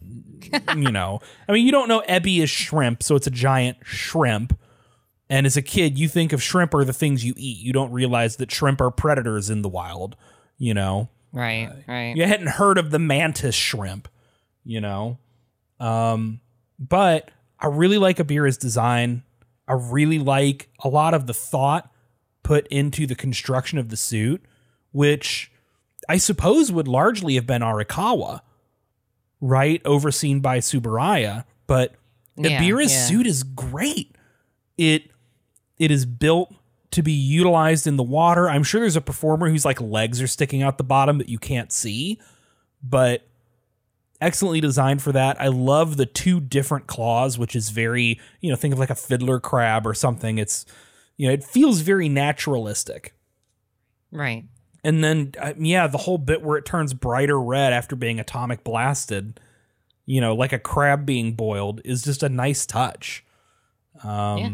you 0.76 0.92
know. 0.92 1.20
I 1.50 1.52
mean, 1.52 1.66
you 1.66 1.72
don't 1.72 1.88
know 1.88 2.04
ebi 2.08 2.42
is 2.42 2.50
shrimp, 2.50 3.04
so 3.04 3.16
it's 3.16 3.28
a 3.28 3.32
giant 3.32 3.78
shrimp. 3.84 4.58
And 5.32 5.48
as 5.48 5.56
a 5.56 5.62
kid, 5.62 5.98
you 5.98 6.10
think 6.10 6.34
of 6.34 6.44
shrimp 6.44 6.74
are 6.74 6.84
the 6.84 6.94
things 6.94 7.24
you 7.24 7.34
eat. 7.38 7.58
You 7.58 7.72
don't 7.72 7.92
realize 7.92 8.36
that 8.36 8.52
shrimp 8.52 8.82
are 8.82 8.92
predators 8.92 9.50
in 9.50 9.62
the 9.62 9.70
wild. 9.70 10.18
You 10.58 10.74
know. 10.74 11.10
Right. 11.34 11.72
right. 11.88 12.16
You 12.16 12.26
hadn't 12.26 12.48
heard 12.48 12.78
of 12.78 12.92
the 12.92 13.00
mantis 13.00 13.56
shrimp, 13.56 14.10
you 14.66 14.82
know. 14.82 15.18
Um, 15.80 16.42
but 16.78 17.32
I 17.60 17.68
really 17.68 17.98
like 17.98 18.18
Ebirah's 18.18 18.58
design. 18.58 19.24
I 19.68 19.74
really 19.74 20.20
like 20.20 20.70
a 20.84 20.90
lot 20.90 21.14
of 21.14 21.28
the 21.28 21.34
thought 21.34 21.90
put 22.44 22.68
into 22.68 23.08
the 23.08 23.16
construction 23.16 23.78
of 23.78 23.90
the 23.90 23.98
suit, 23.98 24.44
which 24.92 25.52
I 26.10 26.18
suppose 26.18 26.72
would 26.72 26.88
largely 26.88 27.36
have 27.36 27.48
been 27.48 27.62
Arikawa, 27.62 28.42
right? 29.40 29.82
Overseen 29.86 30.42
by 30.42 30.58
Tsuburaya, 30.58 31.46
but 31.68 31.96
Yeah, 32.36 32.60
Ebirah's 32.60 32.92
yeah. 32.92 33.06
suit 33.06 33.28
is 33.28 33.44
great. 33.44 34.16
It 34.78 35.11
it 35.82 35.90
is 35.90 36.06
built 36.06 36.54
to 36.92 37.02
be 37.02 37.12
utilized 37.12 37.88
in 37.88 37.98
the 37.98 38.04
water. 38.04 38.48
I'm 38.48 38.62
sure 38.62 38.82
there's 38.82 38.96
a 38.96 39.02
performer 39.02 39.50
whose 39.50 39.66
like 39.66 39.82
legs 39.82 40.22
are 40.22 40.28
sticking 40.28 40.62
out 40.62 40.78
the 40.78 40.84
bottom 40.84 41.18
that 41.18 41.28
you 41.28 41.40
can't 41.40 41.72
see, 41.72 42.20
but 42.84 43.28
excellently 44.22 44.62
designed 44.62 45.02
for 45.02 45.12
that. 45.12 45.42
I 45.42 45.48
love 45.48 45.98
the 45.98 46.06
two 46.06 46.40
different 46.40 46.86
claws, 46.86 47.40
which 47.40 47.56
is 47.56 47.70
very, 47.70 48.20
you 48.42 48.52
know, 48.52 48.56
think 48.56 48.74
of 48.76 48.80
like 48.80 48.92
a 48.92 48.96
fiddler 48.96 49.40
crab 49.40 49.88
or 49.88 49.96
something. 49.96 50.38
It's 50.38 50.68
you 51.18 51.28
know, 51.28 51.34
it 51.34 51.44
feels 51.44 51.82
very 51.82 52.08
naturalistic. 52.10 53.16
Right. 54.12 54.46
And 54.84 55.04
then, 55.04 55.34
uh, 55.40 55.54
yeah, 55.58 55.88
the 55.88 55.98
whole 55.98 56.20
bit 56.20 56.44
where 56.44 56.58
it 56.58 56.66
turns 56.66 56.94
brighter 56.94 57.42
red 57.42 57.74
after 57.74 57.96
being 57.96 58.20
atomic 58.20 58.64
blasted, 58.64 59.40
you 60.06 60.22
know, 60.22 60.36
like 60.36 60.54
a 60.54 60.60
crab 60.60 61.08
being 61.08 61.34
boiled, 61.34 61.82
is 61.86 62.04
just 62.04 62.22
a 62.22 62.30
nice 62.30 62.68
touch. 62.68 63.26
Um, 64.04 64.38
Yeah. 64.38 64.50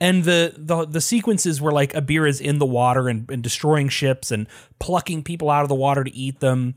And 0.00 0.22
the, 0.24 0.54
the 0.56 0.84
the 0.86 1.00
sequences 1.00 1.60
where 1.60 1.72
like 1.72 1.92
Ebirah 1.92 2.28
is 2.28 2.40
in 2.40 2.58
the 2.58 2.66
water 2.66 3.08
and, 3.08 3.28
and 3.30 3.42
destroying 3.42 3.88
ships 3.88 4.30
and 4.30 4.46
plucking 4.78 5.24
people 5.24 5.50
out 5.50 5.62
of 5.62 5.68
the 5.68 5.74
water 5.74 6.04
to 6.04 6.14
eat 6.14 6.38
them, 6.38 6.76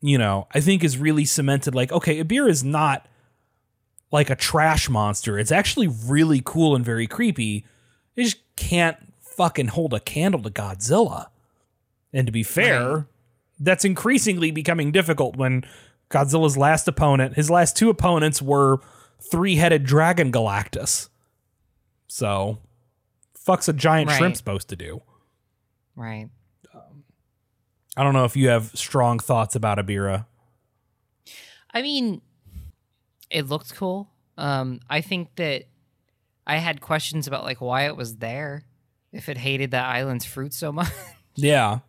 you 0.00 0.18
know, 0.18 0.46
I 0.54 0.60
think 0.60 0.84
is 0.84 0.98
really 0.98 1.24
cemented. 1.24 1.74
Like, 1.74 1.90
okay, 1.90 2.22
Ebirah 2.22 2.48
is 2.50 2.62
not 2.62 3.06
like 4.12 4.30
a 4.30 4.36
trash 4.36 4.88
monster. 4.88 5.36
It's 5.38 5.50
actually 5.50 5.88
really 5.88 6.40
cool 6.44 6.76
and 6.76 6.84
very 6.84 7.08
creepy. 7.08 7.66
It 8.14 8.22
just 8.22 8.38
can't 8.56 8.96
fucking 9.20 9.68
hold 9.68 9.92
a 9.92 10.00
candle 10.00 10.42
to 10.42 10.50
Godzilla. 10.50 11.26
And 12.12 12.26
to 12.26 12.32
be 12.32 12.42
fair, 12.44 12.94
Right. 12.94 13.04
that's 13.58 13.84
increasingly 13.84 14.50
becoming 14.52 14.92
difficult 14.92 15.36
when 15.36 15.64
Godzilla's 16.10 16.56
last 16.56 16.86
opponent, 16.88 17.34
his 17.34 17.50
last 17.50 17.76
two 17.76 17.90
opponents 17.90 18.40
were 18.40 18.78
three-headed 19.30 19.84
dragon 19.84 20.30
Galactus. 20.32 21.08
So, 22.08 22.58
fuck's 23.34 23.68
a 23.68 23.72
giant 23.72 24.08
Right. 24.10 24.18
shrimp 24.18 24.36
supposed 24.36 24.68
to 24.70 24.76
do? 24.76 25.02
Right. 25.94 26.28
I 27.96 28.04
don't 28.04 28.12
know 28.12 28.24
if 28.24 28.36
you 28.36 28.48
have 28.48 28.70
strong 28.76 29.18
thoughts 29.18 29.56
about 29.56 29.78
Ebirah. 29.78 30.26
I 31.74 31.82
mean, 31.82 32.22
it 33.28 33.48
looked 33.48 33.74
cool. 33.74 34.08
Um, 34.36 34.80
I 34.88 35.00
think 35.00 35.34
that 35.36 35.64
I 36.46 36.58
had 36.58 36.80
questions 36.80 37.26
about 37.26 37.42
like 37.44 37.60
why 37.60 37.86
it 37.86 37.96
was 37.96 38.16
there, 38.18 38.62
if 39.12 39.28
it 39.28 39.36
hated 39.36 39.72
that 39.72 39.84
island's 39.86 40.24
fruit 40.24 40.54
so 40.54 40.70
much. 40.72 40.92
Yeah. 41.34 41.80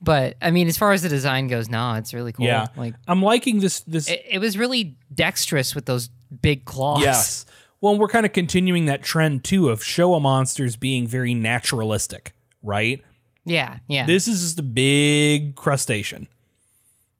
but 0.00 0.36
I 0.40 0.50
mean, 0.52 0.68
as 0.68 0.78
far 0.78 0.92
as 0.92 1.02
the 1.02 1.10
design 1.10 1.48
goes, 1.48 1.68
no, 1.68 1.94
it's 1.94 2.14
really 2.14 2.32
cool. 2.32 2.46
Yeah. 2.46 2.68
Like 2.74 2.94
I'm 3.06 3.22
liking 3.22 3.60
this 3.60 3.80
this 3.80 4.08
it, 4.08 4.24
it 4.28 4.38
was 4.38 4.56
really 4.56 4.96
dexterous 5.12 5.74
with 5.74 5.84
those 5.84 6.08
big 6.40 6.64
claws. 6.64 7.02
Yes. 7.02 7.46
Well, 7.80 7.98
we're 7.98 8.08
kind 8.08 8.26
of 8.26 8.32
continuing 8.32 8.86
that 8.86 9.02
trend 9.02 9.44
too 9.44 9.70
of 9.70 9.80
Showa 9.80 10.20
monsters 10.20 10.76
being 10.76 11.06
very 11.06 11.34
naturalistic, 11.34 12.34
right? 12.62 13.02
Yeah. 13.44 13.78
Yeah. 13.88 14.06
This 14.06 14.28
is 14.28 14.42
just 14.42 14.58
a 14.58 14.62
big 14.62 15.56
crustacean, 15.56 16.28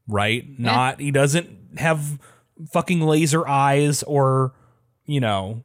right? 0.07 0.45
Not 0.59 1.01
he 1.01 1.11
doesn't 1.11 1.79
have 1.79 2.19
fucking 2.73 3.01
laser 3.01 3.47
eyes 3.49 4.03
or, 4.03 4.53
you 5.07 5.21
know, 5.21 5.65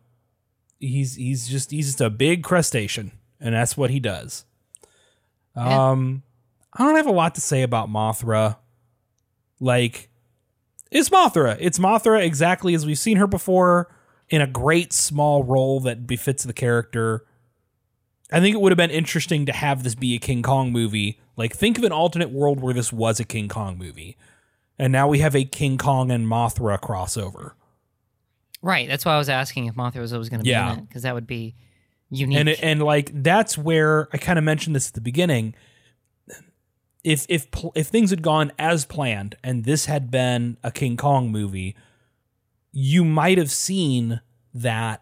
he's 0.79 1.15
he's 1.15 1.47
just 1.47 1.71
he's 1.71 1.87
just 1.87 2.01
a 2.01 2.09
big 2.09 2.43
crustacean, 2.43 3.11
and 3.39 3.53
that's 3.53 3.75
what 3.75 3.89
he 3.89 3.99
does. 3.99 4.45
Yeah. 5.55 5.91
Um, 5.91 6.23
I 6.73 6.83
don't 6.83 6.95
have 6.95 7.07
a 7.07 7.11
lot 7.11 7.35
to 7.35 7.41
say 7.41 7.61
about 7.63 7.89
Mothra. 7.89 8.57
Like, 9.59 10.09
it's 10.91 11.09
Mothra. 11.09 11.57
It's 11.59 11.79
Mothra 11.79 12.21
exactly 12.21 12.73
as 12.75 12.85
we've 12.85 12.99
seen 12.99 13.17
her 13.17 13.27
before 13.27 13.94
in 14.29 14.41
a 14.41 14.47
great 14.47 14.91
small 14.93 15.43
role 15.43 15.79
that 15.81 16.07
befits 16.07 16.43
the 16.43 16.53
character. 16.53 17.25
I 18.31 18.39
think 18.39 18.55
it 18.55 18.61
would 18.61 18.71
have 18.71 18.77
been 18.77 18.89
interesting 18.91 19.45
to 19.45 19.51
have 19.53 19.83
this 19.83 19.95
be 19.95 20.15
a 20.15 20.19
King 20.19 20.41
Kong 20.41 20.71
movie. 20.71 21.19
Like, 21.37 21.53
think 21.55 21.77
of 21.77 21.83
an 21.83 21.91
alternate 21.91 22.31
world 22.31 22.59
where 22.59 22.73
this 22.73 22.91
was 22.91 23.19
a 23.19 23.23
King 23.25 23.47
Kong 23.49 23.77
movie. 23.77 24.17
And 24.79 24.91
now 24.91 25.07
we 25.07 25.19
have 25.19 25.35
a 25.35 25.45
King 25.45 25.77
Kong 25.77 26.09
and 26.11 26.25
Mothra 26.27 26.79
crossover. 26.79 27.51
right. 28.61 28.87
That's 28.87 29.05
why 29.05 29.13
I 29.13 29.17
was 29.17 29.29
asking 29.29 29.67
if 29.67 29.75
Mothra 29.75 29.99
was 30.01 30.11
always 30.11 30.27
going 30.29 30.41
to 30.43 30.49
Yeah. 30.49 30.67
be 30.69 30.73
in 30.73 30.79
it 30.79 30.87
because 30.89 31.03
that 31.03 31.13
would 31.13 31.27
be 31.27 31.55
unique. 32.09 32.39
and 32.39 32.49
and 32.49 32.81
like 32.81 33.11
that's 33.23 33.57
where 33.57 34.09
I 34.11 34.17
kind 34.17 34.39
of 34.39 34.43
mentioned 34.45 34.75
this 34.75 34.87
at 34.87 34.95
the 34.95 35.01
beginning. 35.01 35.53
If 37.03 37.25
if 37.29 37.47
if 37.75 37.87
things 37.87 38.09
had 38.09 38.23
gone 38.23 38.51
as 38.57 38.85
planned 38.85 39.35
and 39.43 39.63
this 39.65 39.85
had 39.85 40.09
been 40.09 40.57
a 40.63 40.71
King 40.71 40.97
Kong 40.97 41.31
movie, 41.31 41.75
you 42.77 43.05
might 43.05 43.37
have 43.37 43.49
seen 43.49 44.19
that. 44.53 45.01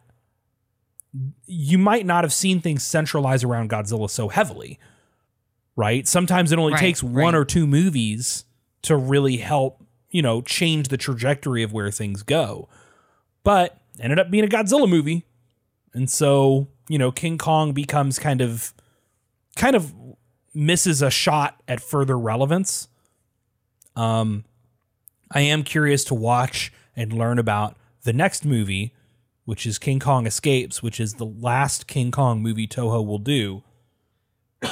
You 1.46 1.78
might 1.80 2.06
not 2.06 2.24
have 2.24 2.32
seen 2.32 2.62
things 2.62 2.84
centralize 2.84 3.44
around 3.44 3.70
Godzilla 3.72 4.10
so 4.10 4.30
heavily, 4.30 4.80
right? 5.76 6.08
Sometimes 6.08 6.52
it 6.52 6.60
only 6.60 6.74
Right, 6.74 6.80
takes 6.80 7.02
one 7.04 7.34
right. 7.34 7.36
or 7.36 7.46
two 7.46 7.66
movies 7.68 8.46
to 8.84 8.96
really 8.96 9.38
help, 9.38 9.84
you 10.10 10.22
know, 10.22 10.42
change 10.42 10.88
the 10.90 10.98
trajectory 10.98 11.64
of 11.64 11.74
where 11.74 11.90
things 11.92 12.22
go. 12.24 12.70
But 13.44 13.78
ended 14.00 14.20
up 14.20 14.30
being 14.32 14.44
a 14.44 14.48
Godzilla 14.48 14.88
movie, 14.88 15.26
and 15.94 16.10
so, 16.10 16.68
you 16.90 16.98
know, 17.00 17.12
King 17.12 17.38
Kong 17.38 17.74
becomes 17.74 18.20
kind 18.20 18.42
of 18.42 18.74
kind 19.56 19.76
of 19.76 19.94
misses 20.54 21.02
a 21.02 21.10
shot 21.10 21.62
at 21.68 21.80
further 21.80 22.18
relevance. 22.18 22.88
Um 23.96 24.46
I 25.32 25.42
am 25.42 25.64
curious 25.64 26.04
to 26.06 26.14
watch 26.16 26.72
and 26.96 27.14
learn 27.14 27.40
about 27.40 27.76
the 28.04 28.14
next 28.14 28.46
movie, 28.46 28.94
which 29.46 29.66
is 29.66 29.80
King 29.80 30.00
Kong 30.00 30.26
Escapes, 30.26 30.84
which 30.84 31.00
is 31.00 31.16
the 31.16 31.26
last 31.26 31.88
King 31.88 32.12
Kong 32.12 32.42
movie 32.42 32.68
Toho 32.68 33.06
will 33.06 33.20
do. 33.20 33.64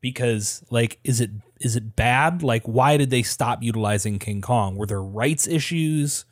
because 0.00 0.62
like 0.70 0.98
is 1.02 1.20
it 1.20 1.30
is 1.60 1.76
it 1.76 1.96
bad? 1.96 2.42
Like 2.42 2.64
why 2.64 2.96
did 2.96 3.10
they 3.10 3.22
stop 3.22 3.62
utilizing 3.62 4.18
King 4.18 4.40
Kong? 4.40 4.76
Were 4.76 4.86
there 4.86 5.02
rights 5.02 5.46
issues? 5.48 6.24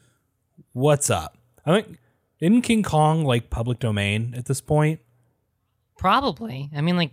What's 0.72 1.11
up? 1.11 1.38
I 1.64 1.72
think 1.80 1.98
isn't 2.42 2.62
King 2.62 2.82
Kong 2.82 3.24
like 3.24 3.50
public 3.50 3.78
domain 3.78 4.34
at 4.36 4.46
this 4.46 4.61
point? 4.61 5.00
Probably. 5.96 6.68
I 6.74 6.80
mean, 6.80 6.96
like, 6.96 7.12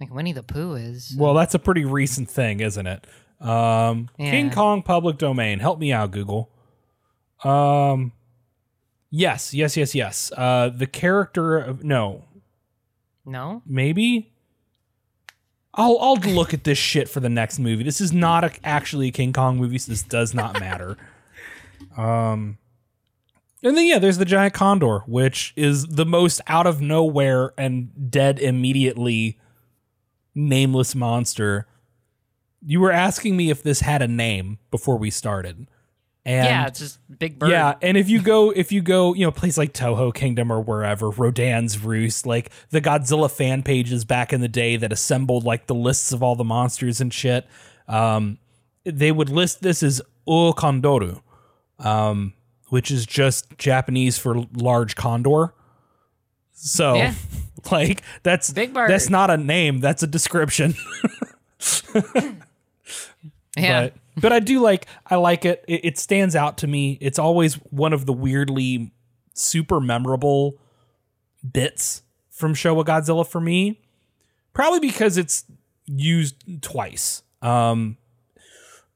like 0.00 0.12
Winnie 0.12 0.32
the 0.32 0.42
Pooh 0.42 0.74
is. 0.74 1.14
Well, 1.18 1.34
that's 1.34 1.54
a 1.54 1.58
pretty 1.58 1.84
recent 1.84 2.30
thing, 2.30 2.60
isn't 2.60 2.86
it? 2.86 3.06
Um, 3.42 4.08
King 4.18 4.50
Kong 4.50 4.82
public 4.82 5.18
domain. 5.18 5.58
Help 5.58 5.78
me 5.78 5.92
out, 5.92 6.10
Google. 6.12 6.48
Um, 7.42 8.12
yes, 9.10 9.52
yes, 9.52 9.76
yes, 9.76 9.94
yes. 9.94 10.32
Uh, 10.36 10.68
the 10.74 10.86
character 10.86 11.58
of 11.58 11.82
no, 11.82 12.24
No. 13.26 13.62
maybe. 13.66 14.28
I'll 15.74 15.98
I'll 16.00 16.16
look 16.16 16.52
at 16.52 16.64
this 16.64 16.76
shit 16.78 17.08
for 17.08 17.20
the 17.20 17.30
next 17.30 17.58
movie. 17.58 17.82
This 17.82 18.00
is 18.00 18.12
not 18.12 18.44
a, 18.44 18.52
actually 18.62 19.08
a 19.08 19.10
King 19.10 19.32
Kong 19.32 19.56
movie, 19.56 19.78
so 19.78 19.90
this 19.90 20.02
does 20.02 20.34
not 20.34 20.60
matter. 20.60 20.98
um, 21.96 22.58
and 23.62 23.76
then 23.76 23.86
yeah, 23.86 23.98
there's 23.98 24.18
the 24.18 24.24
giant 24.26 24.52
condor, 24.54 24.98
which 25.06 25.54
is 25.56 25.86
the 25.86 26.04
most 26.04 26.40
out 26.46 26.66
of 26.66 26.80
nowhere 26.82 27.54
and 27.56 28.10
dead 28.10 28.38
immediately 28.38 29.38
nameless 30.34 30.94
monster. 30.94 31.66
You 32.64 32.80
were 32.80 32.92
asking 32.92 33.36
me 33.36 33.50
if 33.50 33.62
this 33.62 33.80
had 33.80 34.02
a 34.02 34.08
name 34.08 34.58
before 34.70 34.96
we 34.96 35.10
started. 35.10 35.66
And 36.24 36.46
yeah, 36.46 36.66
it's 36.68 36.78
just 36.78 37.18
big 37.18 37.36
bird. 37.38 37.50
yeah, 37.50 37.74
and 37.82 37.96
if 37.96 38.08
you 38.08 38.22
go, 38.22 38.50
if 38.50 38.70
you 38.70 38.80
go, 38.80 39.12
you 39.12 39.26
know, 39.26 39.32
place 39.32 39.58
like 39.58 39.72
Toho 39.72 40.14
Kingdom 40.14 40.52
or 40.52 40.60
wherever, 40.60 41.10
Rodan's 41.10 41.82
Roost, 41.82 42.26
like 42.26 42.50
the 42.70 42.80
Godzilla 42.80 43.28
fan 43.28 43.64
pages 43.64 44.04
back 44.04 44.32
in 44.32 44.40
the 44.40 44.46
day 44.48 44.76
that 44.76 44.92
assembled 44.92 45.42
like 45.42 45.66
the 45.66 45.74
lists 45.74 46.12
of 46.12 46.22
all 46.22 46.36
the 46.36 46.44
monsters 46.44 47.00
and 47.00 47.12
shit, 47.12 47.44
um, 47.88 48.38
they 48.84 49.10
would 49.10 49.30
list 49.30 49.62
this 49.62 49.82
as 49.82 50.00
O 50.24 50.52
Kondoru, 50.52 51.20
um, 51.80 52.34
which 52.68 52.92
is 52.92 53.04
just 53.04 53.58
Japanese 53.58 54.16
for 54.16 54.46
large 54.54 54.94
condor. 54.94 55.52
So, 56.52 56.94
Yeah. 56.94 57.14
like, 57.72 58.02
that's 58.22 58.52
Big 58.52 58.72
bird. 58.72 58.88
That's 58.88 59.10
not 59.10 59.30
a 59.30 59.36
name. 59.36 59.80
That's 59.80 60.04
a 60.04 60.06
description. 60.06 60.74
yeah. 63.56 63.82
But 63.82 63.94
but 64.16 64.32
I 64.32 64.40
do 64.40 64.60
like 64.60 64.86
I 65.06 65.16
like 65.16 65.44
it. 65.44 65.64
it. 65.68 65.84
It 65.84 65.98
stands 65.98 66.36
out 66.36 66.58
to 66.58 66.66
me. 66.66 66.98
It's 67.00 67.18
always 67.18 67.54
one 67.70 67.92
of 67.92 68.06
the 68.06 68.12
weirdly 68.12 68.92
super 69.34 69.80
memorable 69.80 70.58
bits 71.50 72.02
from 72.30 72.54
Showa 72.54 72.84
Godzilla 72.84 73.26
for 73.26 73.40
me. 73.40 73.80
Probably 74.52 74.80
because 74.80 75.16
it's 75.16 75.44
used 75.86 76.62
twice. 76.62 77.22
Um 77.40 77.96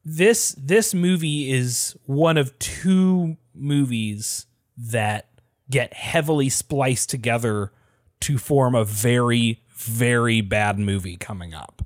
this 0.05 0.55
this 0.59 0.95
movie 0.95 1.51
is 1.51 1.97
one 2.05 2.37
of 2.37 2.57
two 2.59 3.37
movies 3.55 4.47
that 4.77 5.29
get 5.69 5.93
heavily 5.95 6.49
spliced 6.49 7.11
together 7.11 7.73
to 8.21 8.39
form 8.39 8.75
a 8.75 8.85
very 8.85 9.63
very 9.71 10.41
bad 10.41 10.79
movie 10.79 11.17
coming 11.17 11.55
up. 11.55 11.83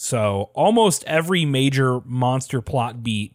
So 0.00 0.50
almost 0.54 1.02
every 1.08 1.44
major 1.44 2.00
monster 2.04 2.60
plot 2.62 3.02
beat 3.02 3.34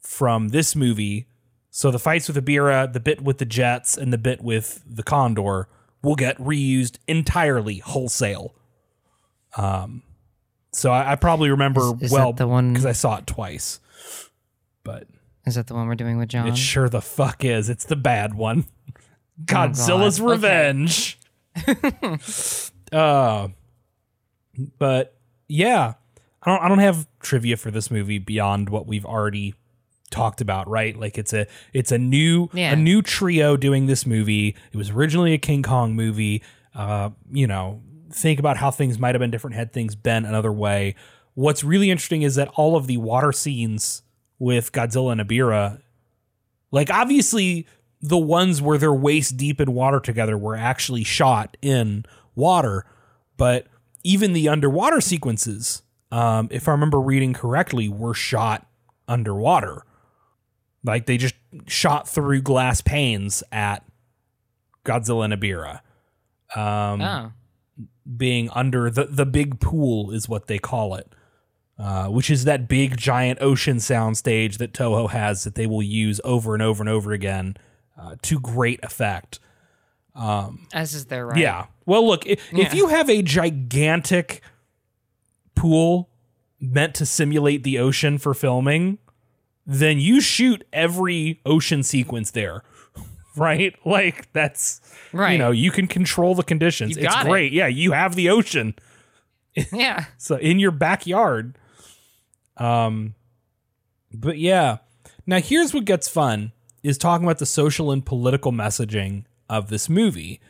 from 0.00 0.48
this 0.48 0.74
movie 0.74 1.28
So 1.70 1.92
the 1.92 1.98
fights 2.00 2.26
with 2.26 2.36
Ebirah, 2.44 2.92
the 2.92 2.98
bit 2.98 3.20
with 3.20 3.38
the 3.38 3.44
jets, 3.44 3.96
and 3.96 4.12
the 4.12 4.18
bit 4.18 4.42
with 4.42 4.82
the 4.84 5.04
Condor 5.04 5.68
will 6.02 6.16
get 6.16 6.36
reused 6.38 6.96
entirely 7.06 7.78
wholesale. 7.78 8.52
Um, 9.56 10.02
so 10.72 10.90
I, 10.90 11.12
I 11.12 11.14
probably 11.14 11.50
remember 11.50 11.82
Is- 11.94 12.02
is 12.02 12.10
well 12.10 12.32
the 12.32 12.48
one- 12.48 12.72
because 12.72 12.84
I 12.86 12.90
saw 12.90 13.18
it 13.18 13.28
twice. 13.28 13.78
But 14.82 15.06
Is 15.46 15.54
that 15.54 15.68
the 15.68 15.74
one 15.74 15.86
we're 15.86 15.94
doing 15.94 16.18
with 16.18 16.30
John? 16.30 16.48
it 16.48 16.56
sure 16.58 16.88
the 16.88 17.00
fuck 17.00 17.44
is. 17.44 17.68
It's 17.70 17.84
the 17.84 17.94
bad 17.94 18.34
one. 18.34 18.64
Godzilla's 19.44 20.20
Oh, 20.20 20.24
God. 20.26 20.32
Okay. 20.32 20.32
Revenge. 20.32 21.18
uh, 22.92 23.48
but 24.80 25.19
yeah, 25.50 25.94
I 26.42 26.50
don't. 26.50 26.62
I 26.62 26.68
don't 26.68 26.78
have 26.78 27.06
trivia 27.20 27.56
for 27.56 27.70
this 27.70 27.90
movie 27.90 28.18
beyond 28.18 28.68
what 28.70 28.86
we've 28.86 29.04
already 29.04 29.54
talked 30.10 30.40
about. 30.40 30.68
Right? 30.68 30.96
Like 30.98 31.18
it's 31.18 31.32
a 31.32 31.46
it's 31.72 31.92
a 31.92 31.98
new 31.98 32.48
Yeah. 32.52 32.72
a 32.72 32.76
new 32.76 33.02
trio 33.02 33.56
doing 33.56 33.86
this 33.86 34.06
movie. 34.06 34.56
It 34.72 34.76
was 34.76 34.90
originally 34.90 35.32
a 35.34 35.38
King 35.38 35.62
Kong 35.62 35.94
movie. 35.94 36.42
Uh, 36.74 37.10
you 37.30 37.46
know, 37.46 37.82
think 38.12 38.38
about 38.38 38.56
how 38.56 38.70
things 38.70 38.98
might 38.98 39.14
have 39.14 39.20
been 39.20 39.30
different 39.30 39.56
had 39.56 39.72
things 39.72 39.94
been 39.94 40.24
another 40.24 40.52
way. 40.52 40.94
What's 41.34 41.62
really 41.64 41.90
interesting 41.90 42.22
is 42.22 42.34
that 42.36 42.48
all 42.56 42.76
of 42.76 42.86
the 42.86 42.96
water 42.96 43.32
scenes 43.32 44.02
with 44.38 44.72
Godzilla 44.72 45.12
and 45.12 45.20
Ebirah 45.20 45.80
like 46.72 46.90
obviously 46.90 47.66
the 48.00 48.16
ones 48.18 48.62
where 48.62 48.78
they're 48.78 48.94
waist 48.94 49.36
deep 49.36 49.60
in 49.60 49.74
water 49.74 50.00
together 50.00 50.38
were 50.38 50.56
actually 50.56 51.04
shot 51.04 51.56
in 51.60 52.04
water, 52.34 52.86
but 53.36 53.66
even 54.02 54.32
the 54.32 54.48
underwater 54.48 55.00
sequences, 55.00 55.82
um, 56.10 56.48
if 56.50 56.68
I 56.68 56.72
remember 56.72 57.00
reading 57.00 57.32
correctly, 57.32 57.88
were 57.88 58.14
shot 58.14 58.66
underwater. 59.06 59.84
Like 60.82 61.06
they 61.06 61.16
just 61.16 61.34
shot 61.66 62.08
through 62.08 62.42
glass 62.42 62.80
panes 62.80 63.42
at 63.52 63.84
Godzilla 64.84 65.24
and 65.26 65.34
Ebirah. 65.34 65.80
Um, 66.56 67.00
oh. 67.00 67.32
being 68.16 68.50
under 68.50 68.90
the 68.90 69.04
the 69.04 69.26
big 69.26 69.60
pool 69.60 70.10
is 70.10 70.28
what 70.28 70.48
they 70.48 70.58
call 70.58 70.94
it, 70.94 71.12
uh, 71.78 72.08
which 72.08 72.28
is 72.28 72.44
that 72.44 72.66
big 72.66 72.96
giant 72.96 73.40
ocean 73.40 73.76
soundstage 73.76 74.58
that 74.58 74.72
Toho 74.72 75.10
has 75.10 75.44
that 75.44 75.54
they 75.54 75.66
will 75.66 75.82
use 75.82 76.20
over 76.24 76.54
and 76.54 76.62
over 76.62 76.82
and 76.82 76.88
over 76.88 77.12
again 77.12 77.56
uh, 77.96 78.16
to 78.22 78.40
great 78.40 78.82
effect. 78.82 79.38
As 80.72 80.94
is 80.94 81.06
their 81.06 81.26
right. 81.26 81.38
Yeah. 81.38 81.66
Well, 81.90 82.06
look, 82.06 82.24
if, 82.24 82.40
if 82.52 82.72
you 82.72 82.86
have 82.86 83.10
a 83.10 83.20
gigantic 83.20 84.42
pool 85.56 86.08
meant 86.60 86.94
to 86.94 87.04
simulate 87.04 87.64
the 87.64 87.80
ocean 87.80 88.16
for 88.16 88.32
filming, 88.32 88.98
then 89.66 89.98
you 89.98 90.20
shoot 90.20 90.64
every 90.72 91.40
ocean 91.44 91.82
sequence 91.82 92.30
there. 92.30 92.62
Right? 93.36 93.74
Like 93.84 94.32
that's 94.32 94.80
Right. 95.12 95.32
You 95.32 95.38
know, 95.38 95.50
you 95.50 95.70
can 95.70 95.86
control 95.86 96.34
the 96.34 96.42
conditions. 96.42 96.96
You 96.96 97.04
it's 97.04 97.14
got 97.14 97.26
it. 97.26 97.28
great. 97.28 97.52
Yeah, 97.52 97.68
you 97.68 97.92
have 97.92 98.14
the 98.16 98.28
ocean. 98.30 98.74
Yeah. 99.72 100.06
So 100.18 100.36
in 100.36 100.58
your 100.58 100.72
backyard. 100.72 101.56
Um 102.56 103.14
but 104.12 104.38
yeah. 104.38 104.78
Now 105.26 105.40
here's 105.40 105.72
what 105.72 105.84
gets 105.86 106.08
fun 106.08 106.52
is 106.82 106.98
talking 106.98 107.24
about 107.24 107.38
the 107.38 107.46
social 107.46 107.90
and 107.90 108.04
political 108.04 108.52
messaging 108.52 109.24
of 109.48 109.70
this 109.70 109.88
movie 109.88 110.40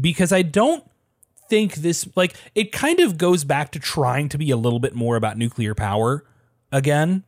because 0.00 0.32
I 0.32 0.42
don't 0.42 0.84
think 1.48 1.74
this 1.76 2.08
like 2.16 2.34
it 2.54 2.72
kind 2.72 3.00
of 3.00 3.18
goes 3.18 3.44
back 3.44 3.72
to 3.72 3.78
trying 3.78 4.28
to 4.30 4.38
be 4.38 4.50
a 4.50 4.56
little 4.56 4.80
bit 4.80 4.94
more 4.94 5.16
about 5.16 5.38
nuclear 5.38 5.74
power 5.74 6.24
again. 6.72 7.24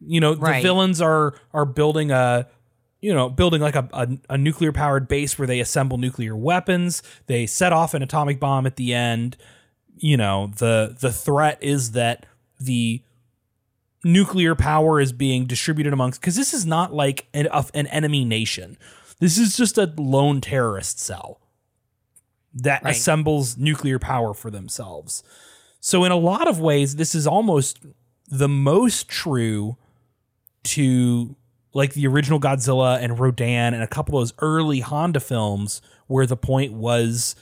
You 0.00 0.20
know, 0.20 0.34
the 0.34 0.62
villains 0.62 1.00
are 1.00 1.34
are 1.52 1.64
building 1.64 2.10
a 2.10 2.48
you 3.02 3.12
know, 3.12 3.28
building 3.28 3.60
like 3.60 3.74
a, 3.74 3.88
a, 3.92 4.08
a 4.30 4.38
nuclear 4.38 4.72
powered 4.72 5.08
base 5.08 5.36
where 5.36 5.48
they 5.48 5.58
assemble 5.58 5.98
nuclear 5.98 6.36
weapons. 6.36 7.02
They 7.26 7.46
set 7.46 7.72
off 7.72 7.94
an 7.94 8.02
atomic 8.02 8.38
bomb 8.38 8.64
at 8.64 8.76
the 8.76 8.94
end. 8.94 9.36
You 9.96 10.16
know, 10.16 10.52
the 10.56 10.96
the 10.98 11.12
threat 11.12 11.58
is 11.60 11.92
that 11.92 12.26
the 12.60 13.02
nuclear 14.04 14.54
power 14.54 15.00
is 15.00 15.12
being 15.12 15.46
distributed 15.46 15.92
amongst 15.92 16.20
because 16.20 16.36
this 16.36 16.54
is 16.54 16.64
not 16.64 16.94
like 16.94 17.26
an, 17.34 17.48
an 17.74 17.88
enemy 17.88 18.24
nation. 18.24 18.78
This 19.18 19.36
is 19.36 19.56
just 19.56 19.78
a 19.78 19.92
lone 19.96 20.40
terrorist 20.40 21.00
cell 21.00 21.41
that 22.54 22.82
Right. 22.84 22.94
assembles 22.94 23.56
nuclear 23.56 23.98
power 23.98 24.34
for 24.34 24.50
themselves. 24.50 25.22
So 25.80 26.04
in 26.04 26.12
a 26.12 26.16
lot 26.16 26.48
of 26.48 26.60
ways, 26.60 26.96
this 26.96 27.14
is 27.14 27.26
almost 27.26 27.78
the 28.28 28.48
most 28.48 29.08
true 29.08 29.76
to 30.64 31.36
like 31.74 31.94
the 31.94 32.06
original 32.06 32.38
Godzilla 32.38 33.02
and 33.02 33.18
Rodan 33.18 33.72
and 33.74 33.82
a 33.82 33.86
couple 33.86 34.18
of 34.18 34.22
those 34.22 34.34
early 34.40 34.80
Honda 34.80 35.20
films 35.20 35.80
where 36.06 36.26
the 36.26 36.36
point 36.36 36.72
was 36.74 37.34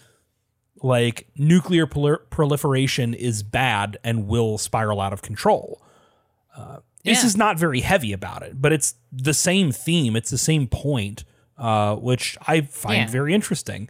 like 0.82 1.28
nuclear 1.36 1.86
prol- 1.86 2.20
proliferation 2.30 3.12
is 3.12 3.42
bad 3.42 3.98
and 4.04 4.26
will 4.28 4.56
spiral 4.56 5.00
out 5.00 5.12
of 5.12 5.20
control. 5.22 5.82
Uh, 6.56 6.78
This 7.04 7.24
is 7.24 7.36
not 7.36 7.58
very 7.58 7.80
heavy 7.80 8.12
about 8.12 8.42
it, 8.42 8.60
but 8.62 8.72
it's 8.72 8.94
the 9.10 9.34
same 9.34 9.72
theme. 9.72 10.16
It's 10.16 10.30
the 10.30 10.38
same 10.38 10.66
point, 10.68 11.24
uh, 11.58 11.96
which 11.96 12.36
I 12.46 12.60
find 12.62 13.02
Yeah. 13.02 13.06
very 13.08 13.34
interesting. 13.34 13.88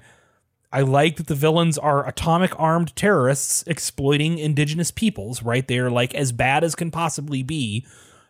I 0.72 0.82
like 0.82 1.16
that 1.16 1.26
the 1.26 1.34
villains 1.34 1.78
are 1.78 2.06
atomic 2.06 2.58
armed 2.58 2.94
terrorists 2.94 3.64
exploiting 3.66 4.38
indigenous 4.38 4.90
peoples, 4.90 5.42
right? 5.42 5.66
They're 5.66 5.90
like 5.90 6.14
as 6.14 6.30
bad 6.30 6.62
as 6.62 6.74
can 6.74 6.90
possibly 6.90 7.42
be. 7.42 7.86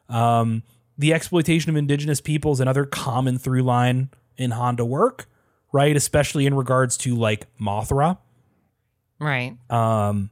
Um, 0.08 0.62
the 0.96 1.12
exploitation 1.12 1.70
of 1.70 1.76
indigenous 1.76 2.20
peoples, 2.20 2.60
another 2.60 2.84
common 2.84 3.38
through 3.38 3.62
line 3.62 4.10
in 4.36 4.52
Honda 4.52 4.84
work, 4.84 5.28
right? 5.72 5.94
Especially 5.94 6.46
in 6.46 6.54
regards 6.54 6.96
to 6.98 7.14
like 7.14 7.46
Mothra. 7.58 8.18
Right. 9.18 9.56
Um, 9.68 10.30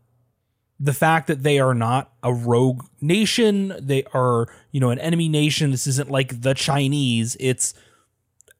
the 0.80 0.94
fact 0.94 1.26
that 1.26 1.42
they 1.42 1.58
are 1.58 1.74
not 1.74 2.12
a 2.22 2.32
rogue 2.32 2.84
nation, 3.00 3.74
they 3.78 4.04
are, 4.14 4.46
you 4.70 4.80
know, 4.80 4.90
an 4.90 4.98
enemy 4.98 5.28
nation. 5.28 5.70
This 5.72 5.86
isn't 5.86 6.10
like 6.10 6.40
the 6.40 6.54
Chinese. 6.54 7.36
It's 7.38 7.74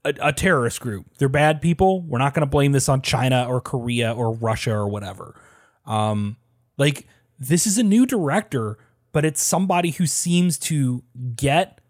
a, 0.05 0.15
a 0.21 0.33
terrorist 0.33 0.81
group. 0.81 1.07
They're 1.19 1.29
bad 1.29 1.61
people. 1.61 2.03
We're 2.03 2.19
not 2.19 2.35
going 2.35 2.47
to 2.47 2.51
blame 2.51 2.73
this 2.73 2.89
on 2.89 3.03
China 3.03 3.47
or 3.49 3.61
Korea 3.61 4.13
or 4.13 4.33
Russia 4.33 4.73
or 4.73 4.89
whatever. 4.89 5.41
Um, 5.87 6.37
like 6.77 7.07
this 7.39 7.67
is 7.67 7.79
a 7.79 7.83
new 7.83 8.07
director, 8.07 8.79
but 9.13 9.25
it's 9.25 9.43
somebody 9.43 9.91
who 9.91 10.07
seems 10.07 10.59
to 10.59 11.03
get 11.35 11.81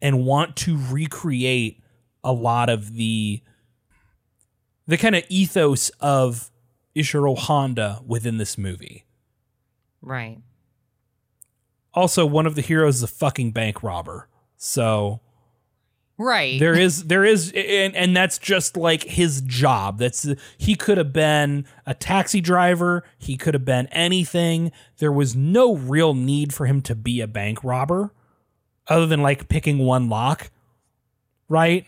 and 0.00 0.24
want 0.24 0.56
to 0.56 0.76
recreate 0.90 1.82
a 2.22 2.32
lot 2.32 2.68
of 2.68 2.94
the 2.94 3.42
the 4.86 4.98
kind 4.98 5.14
of 5.14 5.24
ethos 5.30 5.88
of 6.00 6.50
Ishiro 6.94 7.38
Honda 7.38 8.00
within 8.06 8.36
this 8.36 8.58
movie. 8.58 9.06
Right. 10.02 10.38
Also, 11.94 12.26
one 12.26 12.46
of 12.46 12.54
the 12.54 12.60
heroes 12.60 12.96
is 12.96 13.02
a 13.02 13.08
fucking 13.08 13.52
bank 13.52 13.82
robber. 13.82 14.28
So 14.56 15.20
Right. 16.16 16.60
there 16.60 16.78
is 16.78 17.04
there 17.06 17.24
is 17.24 17.50
and 17.56 17.96
and 17.96 18.16
that's 18.16 18.38
just 18.38 18.76
like 18.76 19.02
his 19.02 19.40
job. 19.42 19.98
That's 19.98 20.26
he 20.56 20.76
could 20.76 20.96
have 20.96 21.12
been 21.12 21.66
a 21.86 21.94
taxi 21.94 22.40
driver, 22.40 23.02
he 23.18 23.36
could 23.36 23.52
have 23.54 23.64
been 23.64 23.88
anything. 23.88 24.70
There 24.98 25.10
was 25.10 25.34
no 25.34 25.74
real 25.74 26.14
need 26.14 26.54
for 26.54 26.66
him 26.66 26.82
to 26.82 26.94
be 26.94 27.20
a 27.20 27.26
bank 27.26 27.64
robber 27.64 28.12
other 28.86 29.06
than 29.06 29.22
like 29.22 29.48
picking 29.48 29.78
one 29.78 30.08
lock. 30.08 30.50
Right? 31.48 31.86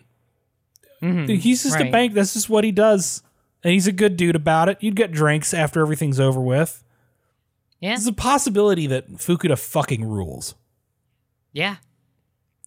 Mhm. 1.03 1.39
He's 1.39 1.63
just 1.63 1.77
a 1.89 1.91
bank. 1.93 2.15
That's 2.15 2.33
just 2.35 2.49
what 2.51 2.65
he 2.65 2.73
does. 2.73 3.23
And 3.63 3.73
he's 3.73 3.87
a 3.87 3.93
good 3.93 4.17
dude 4.17 4.35
about 4.37 4.69
it. 4.69 4.79
You'd 4.81 4.97
get 4.97 5.13
drinks 5.13 5.55
after 5.55 5.81
everything's 5.81 6.19
over 6.19 6.41
with. 6.41 6.83
Yeah. 7.81 7.91
There's 7.91 8.07
a 8.07 8.13
possibility 8.13 8.87
that 8.89 9.09
Fukuda 9.19 9.59
fucking 9.59 10.05
rules. 10.05 10.55
Yeah. 11.53 11.77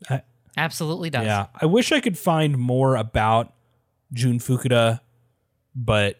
I- 0.10 0.22
Absolutely 0.60 1.10
does. 1.10 1.26
Yeah. 1.26 1.48
I 1.60 1.66
wish 1.66 1.92
I 1.92 2.00
could 2.00 2.18
find 2.18 2.58
more 2.58 2.96
about 2.96 3.54
Jun 4.14 4.40
Fukuda, 4.40 5.00
but 5.76 6.18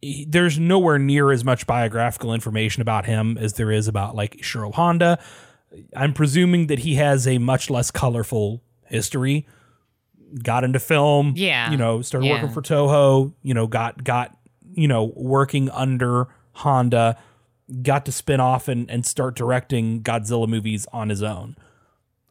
he- 0.00 0.24
there's 0.28 0.58
nowhere 0.58 0.98
near 0.98 1.32
as 1.32 1.44
much 1.44 1.66
biographical 1.66 2.32
information 2.34 2.80
about 2.82 3.06
him 3.06 3.36
as 3.38 3.54
there 3.54 3.70
is 3.70 3.88
about 3.88 4.14
like 4.14 4.36
Ishiro 4.36 4.72
Honda. 4.74 5.18
I'm 5.96 6.12
presuming 6.12 6.66
that 6.68 6.80
he 6.80 6.94
has 6.96 7.26
a 7.26 7.38
much 7.38 7.70
less 7.70 7.90
colorful 7.90 8.62
history. 8.86 9.46
Got 10.42 10.64
into 10.64 10.78
film, 10.78 11.32
Yeah. 11.36 11.70
You 11.70 11.76
know, 11.76 12.00
started 12.02 12.26
working 12.30 12.50
for 12.54 12.62
Toho. 12.62 13.32
You 13.42 13.54
know, 13.54 13.66
got 13.66 14.02
got 14.04 14.36
you 14.74 14.88
know 14.88 15.12
working 15.16 15.68
under 15.70 16.28
Honda. 16.52 17.18
Got 17.82 18.04
to 18.06 18.12
spin 18.12 18.40
off 18.40 18.68
and 18.68 18.90
and 18.90 19.04
start 19.06 19.34
directing 19.36 20.02
Godzilla 20.02 20.46
movies 20.48 20.86
on 20.92 21.08
his 21.08 21.22
own, 21.22 21.56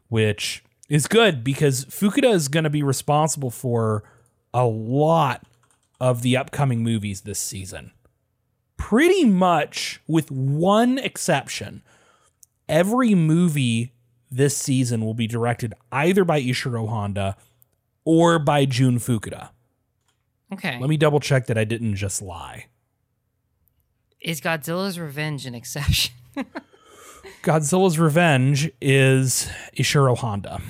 which 0.09 0.63
is 0.91 1.07
good 1.07 1.41
because 1.41 1.85
Fukuda 1.85 2.33
is 2.33 2.49
going 2.49 2.65
to 2.65 2.69
be 2.69 2.83
responsible 2.83 3.49
for 3.49 4.03
a 4.53 4.65
lot 4.65 5.41
of 6.01 6.21
the 6.21 6.35
upcoming 6.35 6.83
movies 6.83 7.21
this 7.21 7.39
season. 7.39 7.93
Pretty 8.75 9.23
much, 9.23 10.01
with 10.05 10.29
one 10.29 10.97
exception, 10.97 11.81
every 12.67 13.15
movie 13.15 13.93
this 14.29 14.57
season 14.57 15.05
will 15.05 15.13
be 15.13 15.27
directed 15.27 15.73
either 15.93 16.25
by 16.25 16.41
Ishiro 16.41 16.89
Honda 16.89 17.37
or 18.03 18.37
by 18.37 18.65
Jun 18.65 18.99
Fukuda. 18.99 19.51
Okay. 20.51 20.77
Let 20.77 20.89
me 20.89 20.97
double 20.97 21.21
check 21.21 21.45
that 21.47 21.57
I 21.57 21.63
didn't 21.63 21.95
just 21.95 22.21
lie. 22.21 22.65
Is 24.19 24.41
Godzilla's 24.41 24.99
Revenge 24.99 25.45
an 25.45 25.55
exception? 25.55 26.15
Godzilla's 27.43 27.97
Revenge 27.97 28.69
is 28.81 29.49
Ishiro 29.77 30.17
Honda. 30.17 30.61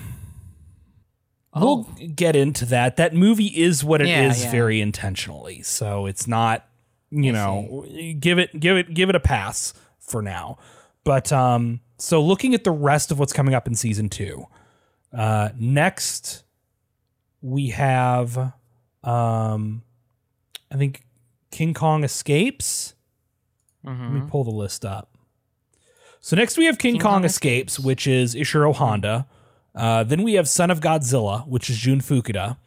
We'll 1.53 1.83
get 2.15 2.35
into 2.35 2.65
that. 2.67 2.95
That 2.95 3.13
movie 3.13 3.47
is 3.47 3.83
what 3.83 3.99
it 4.01 4.05
is 4.07 4.39
Yeah, 4.39 4.45
yeah. 4.45 4.51
very 4.51 4.79
intentionally. 4.79 5.61
So 5.63 6.05
it's 6.05 6.25
not, 6.27 6.65
you 7.09 7.31
know, 7.33 7.85
give 8.19 8.39
it 8.39 8.57
give 8.57 8.77
it 8.77 8.93
give 8.93 9.09
it 9.09 9.15
a 9.15 9.19
pass 9.19 9.73
for 9.99 10.21
now. 10.21 10.57
But 11.03 11.31
um 11.33 11.81
so 11.97 12.21
looking 12.21 12.53
at 12.53 12.63
the 12.63 12.71
rest 12.71 13.11
of 13.11 13.19
what's 13.19 13.33
coming 13.33 13.53
up 13.53 13.67
in 13.67 13.75
season 13.75 14.07
2. 14.09 14.45
Uh 15.13 15.49
next 15.59 16.43
we 17.41 17.67
have 17.69 18.53
um 19.03 19.83
I 20.71 20.77
think 20.77 21.03
King 21.51 21.73
Kong 21.73 22.03
Escapes. 22.05 22.93
Let 23.83 23.97
me 23.97 24.21
pull 24.29 24.43
the 24.45 24.51
list 24.51 24.85
up. 24.85 25.17
So 26.21 26.35
next 26.35 26.55
we 26.57 26.65
have 26.65 26.77
King, 26.77 26.93
King 26.93 27.01
Kong, 27.01 27.11
Kong 27.13 27.25
Escapes, 27.25 27.79
which 27.79 28.05
is 28.07 28.35
Ishiro 28.35 28.73
Honda. 28.75 29.27
Uh, 29.73 30.03
then 30.03 30.23
we 30.23 30.33
have 30.33 30.49
Son 30.49 30.69
of 30.69 30.79
Godzilla, 30.79 31.47
which 31.47 31.69
is 31.69 31.77
Jun 31.77 32.01
Fukuda. 32.01 32.57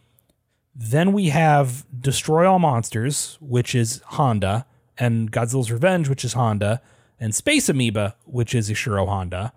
Then 0.75 1.13
we 1.13 1.29
have 1.29 1.85
Destroy 1.99 2.51
All 2.51 2.59
Monsters, 2.59 3.39
which 3.41 3.75
is 3.75 4.01
Honda, 4.07 4.67
and 4.99 5.31
Godzilla's 5.31 5.71
Revenge, 5.71 6.09
which 6.09 6.25
is 6.25 6.33
Honda, 6.33 6.81
and 7.21 7.35
Space 7.35 7.69
Amoeba, 7.69 8.17
which 8.25 8.55
is 8.55 8.71
Ishiro 8.71 9.07
Honda. 9.07 9.53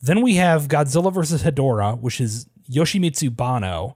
Then 0.00 0.22
we 0.22 0.34
have 0.36 0.68
Godzilla 0.68 1.12
vs. 1.12 1.42
Hedorah, 1.42 1.98
which 2.00 2.20
is 2.20 2.46
Yoshimitsu 2.70 3.34
Banno, 3.34 3.94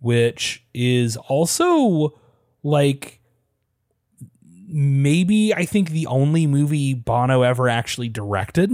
which 0.00 0.64
is 0.74 1.16
also 1.16 2.18
like 2.62 3.20
maybe 4.66 5.54
I 5.54 5.64
think 5.64 5.90
the 5.90 6.06
only 6.06 6.46
movie 6.46 6.94
Banno 6.94 7.42
ever 7.42 7.68
actually 7.68 8.08
directed. 8.08 8.72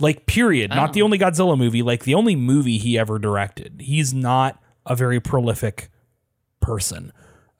Like 0.00 0.26
period, 0.26 0.70
not 0.70 0.92
the 0.92 1.02
only 1.02 1.18
Godzilla 1.18 1.56
movie, 1.56 1.82
like 1.82 2.02
the 2.02 2.14
only 2.14 2.34
movie 2.34 2.78
he 2.78 2.98
ever 2.98 3.18
directed. 3.18 3.80
He's 3.80 4.12
not 4.12 4.60
a 4.84 4.96
very 4.96 5.20
prolific 5.20 5.88
person. 6.60 7.12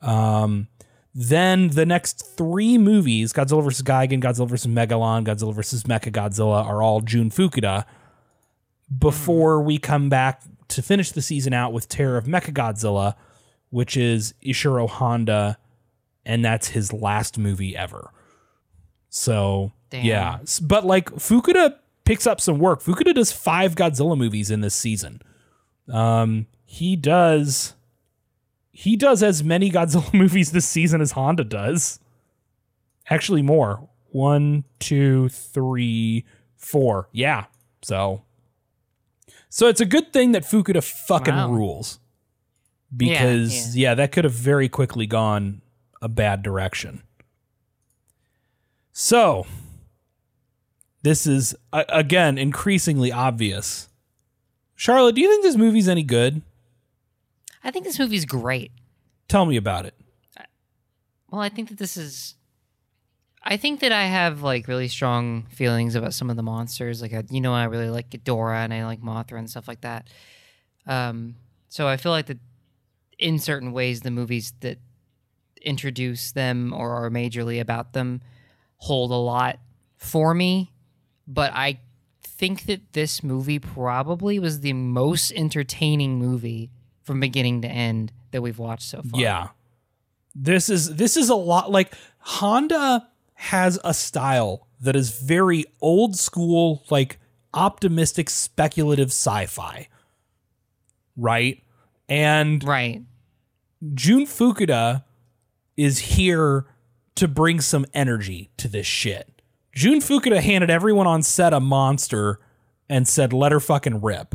Um 0.03 0.68
then 1.14 1.68
the 1.68 1.87
next 1.87 2.26
three 2.37 2.76
movies, 2.76 3.32
Godzilla 3.32 3.62
vs. 3.62 3.82
Gigan, 3.82 4.20
Godzilla 4.20 4.49
vs. 4.49 4.66
Megalon, 4.66 5.24
Godzilla 5.24 5.55
vs. 5.55 5.85
Mecha 5.85 6.11
Godzilla, 6.11 6.66
are 6.66 6.82
all 6.82 7.01
Jun 7.01 7.30
Fukuda. 7.30 7.85
Before 8.99 9.62
we 9.62 9.78
come 9.78 10.09
back 10.09 10.43
to 10.68 10.82
finish 10.82 11.12
the 11.12 11.22
season 11.22 11.53
out 11.53 11.72
with 11.72 11.89
Terror 11.89 12.16
of 12.16 12.24
Mecha 12.24 12.53
Godzilla, 12.53 13.14
which 13.70 13.97
is 13.97 14.35
Ishiro 14.45 14.89
Honda, 14.89 15.57
and 16.26 16.45
that's 16.45 16.68
his 16.68 16.93
last 16.93 17.39
movie 17.39 17.76
ever. 17.76 18.11
So 19.09 19.72
Damn. 19.91 20.05
yeah, 20.05 20.39
but 20.62 20.85
like 20.85 21.11
Fukuda 21.12 21.76
picks 22.05 22.26
up 22.26 22.40
some 22.40 22.59
work. 22.59 22.82
Fukuda 22.82 23.14
does 23.14 23.32
five 23.32 23.74
Godzilla 23.74 24.16
movies 24.16 24.50
in 24.50 24.61
this 24.61 24.74
season. 24.74 25.20
Um, 25.92 26.46
he 26.64 26.96
does 26.96 27.74
he 28.72 28.96
does 28.96 29.22
as 29.22 29.44
many 29.44 29.70
Godzilla 29.72 30.12
movies 30.14 30.52
this 30.52 30.66
season 30.66 31.00
as 31.00 31.12
Honda 31.12 31.44
does. 31.44 32.00
Actually, 33.09 33.42
more. 33.42 33.88
One, 34.11 34.64
two, 34.78 35.28
three, 35.28 36.24
four. 36.57 37.09
Yeah. 37.12 37.46
So, 37.82 38.22
so 39.48 39.68
it's 39.68 39.80
a 39.80 39.84
good 39.86 40.12
thing 40.12 40.32
that 40.32 40.42
Fukuda 40.44 40.82
fucking 40.82 41.34
Wow. 41.34 41.50
rules, 41.50 41.98
because 42.96 43.76
yeah, 43.76 43.94
that 43.94 44.11
could 44.12 44.24
have 44.24 44.32
very 44.32 44.68
quickly 44.68 45.07
gone 45.07 45.61
a 46.00 46.09
bad 46.09 46.42
direction. 46.42 47.02
So, 48.92 49.46
this 51.05 51.26
is 51.26 51.55
again 51.72 52.38
increasingly 52.38 53.12
obvious. 53.12 53.90
Charlotte, 54.74 55.14
do 55.14 55.20
you 55.20 55.28
think 55.28 55.42
this 55.42 55.55
movie's 55.55 55.86
any 55.86 56.02
good? 56.02 56.40
I 57.62 57.70
think 57.70 57.84
this 57.84 57.98
movie's 57.98 58.24
great. 58.24 58.72
Tell 59.28 59.44
me 59.44 59.57
about 59.57 59.84
it. 59.84 59.94
Well, 61.30 61.42
I 61.42 61.50
think 61.50 61.68
that 61.68 61.78
this 61.78 61.96
is. 61.96 62.34
I 63.42 63.59
think 63.59 63.80
that 63.80 63.92
I 63.92 64.07
have 64.07 64.42
like 64.42 64.66
really 64.66 64.88
strong 64.88 65.44
feelings 65.50 65.94
about 65.94 66.14
some 66.14 66.30
of 66.30 66.36
the 66.36 66.42
monsters. 66.42 67.02
Like, 67.02 67.12
I, 67.12 67.22
you 67.28 67.42
know, 67.42 67.52
I 67.52 67.64
really 67.64 67.90
like 67.90 68.09
Ghidorah 68.09 68.64
and 68.64 68.72
I 68.72 68.86
like 68.86 69.02
Mothra 69.02 69.38
and 69.38 69.50
stuff 69.50 69.68
like 69.68 69.82
that. 69.82 70.09
Um, 70.86 71.34
so 71.68 71.86
I 71.86 71.98
feel 71.98 72.12
like 72.12 72.26
that 72.26 72.38
in 73.18 73.38
certain 73.38 73.72
ways, 73.72 74.00
the 74.00 74.11
movies 74.11 74.55
that 74.61 74.78
introduce 75.61 76.32
them 76.32 76.72
or 76.72 76.92
are 76.92 77.11
majorly 77.11 77.61
about 77.61 77.92
them 77.92 78.22
hold 78.78 79.11
a 79.11 79.14
lot 79.14 79.59
for 79.98 80.32
me. 80.32 80.73
But 81.26 81.52
I 81.54 81.80
think 82.22 82.66
that 82.66 82.92
this 82.92 83.22
movie 83.22 83.58
probably 83.58 84.38
was 84.38 84.60
the 84.60 84.72
most 84.72 85.32
entertaining 85.32 86.18
movie 86.18 86.70
from 87.02 87.20
beginning 87.20 87.62
to 87.62 87.68
end 87.68 88.12
that 88.32 88.42
we've 88.42 88.58
watched 88.58 88.88
so 88.88 89.02
far. 89.02 89.20
Yeah. 89.20 89.48
This 90.34 90.68
is 90.68 90.96
this 90.96 91.16
is 91.16 91.28
a 91.28 91.34
lot 91.34 91.70
like 91.70 91.94
Honda 92.18 93.08
has 93.34 93.78
a 93.84 93.94
style 93.94 94.66
that 94.80 94.96
is 94.96 95.18
very 95.18 95.64
old 95.80 96.16
school 96.16 96.82
like 96.90 97.18
optimistic 97.52 98.28
speculative 98.28 99.08
sci-fi. 99.08 99.88
Right? 101.16 101.62
And 102.08 102.64
Right. 102.64 103.02
Jun 103.92 104.26
Fukuda 104.26 105.04
is 105.76 105.98
here 105.98 106.66
to 107.14 107.28
bring 107.28 107.60
some 107.60 107.86
energy 107.94 108.50
to 108.56 108.66
this 108.66 108.86
shit. 108.86 109.34
Jun 109.74 110.00
Fukuda 110.00 110.40
handed 110.40 110.70
everyone 110.70 111.06
on 111.06 111.22
set 111.22 111.52
a 111.52 111.60
monster 111.60 112.38
and 112.88 113.08
said, 113.08 113.32
"Let 113.32 113.52
her 113.52 113.60
fucking 113.60 114.00
rip." 114.02 114.34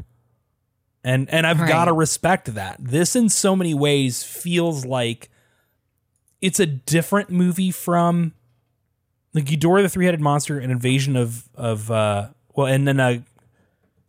And 1.04 1.30
and 1.30 1.48
I've 1.48 1.62
Right. 1.62 1.70
got 1.70 1.86
to 1.86 1.94
respect 1.94 2.54
that. 2.56 2.78
This 2.80 3.16
in 3.16 3.30
so 3.30 3.56
many 3.56 3.74
ways 3.74 4.24
feels 4.24 4.86
like 4.86 5.30
it's 6.42 6.60
a 6.60 6.66
different 6.66 7.30
movie 7.30 7.72
from 7.72 8.34
like 9.34 9.46
Ghidorah 9.46 9.84
the 9.84 9.90
three-headed 9.90 10.20
monster 10.20 10.60
and 10.60 10.72
Invasion 10.72 11.16
of 11.16 11.48
of 11.56 11.90
uh 11.90 12.30
well 12.56 12.68
and 12.68 12.88
then 12.88 13.00
uh 13.00 13.20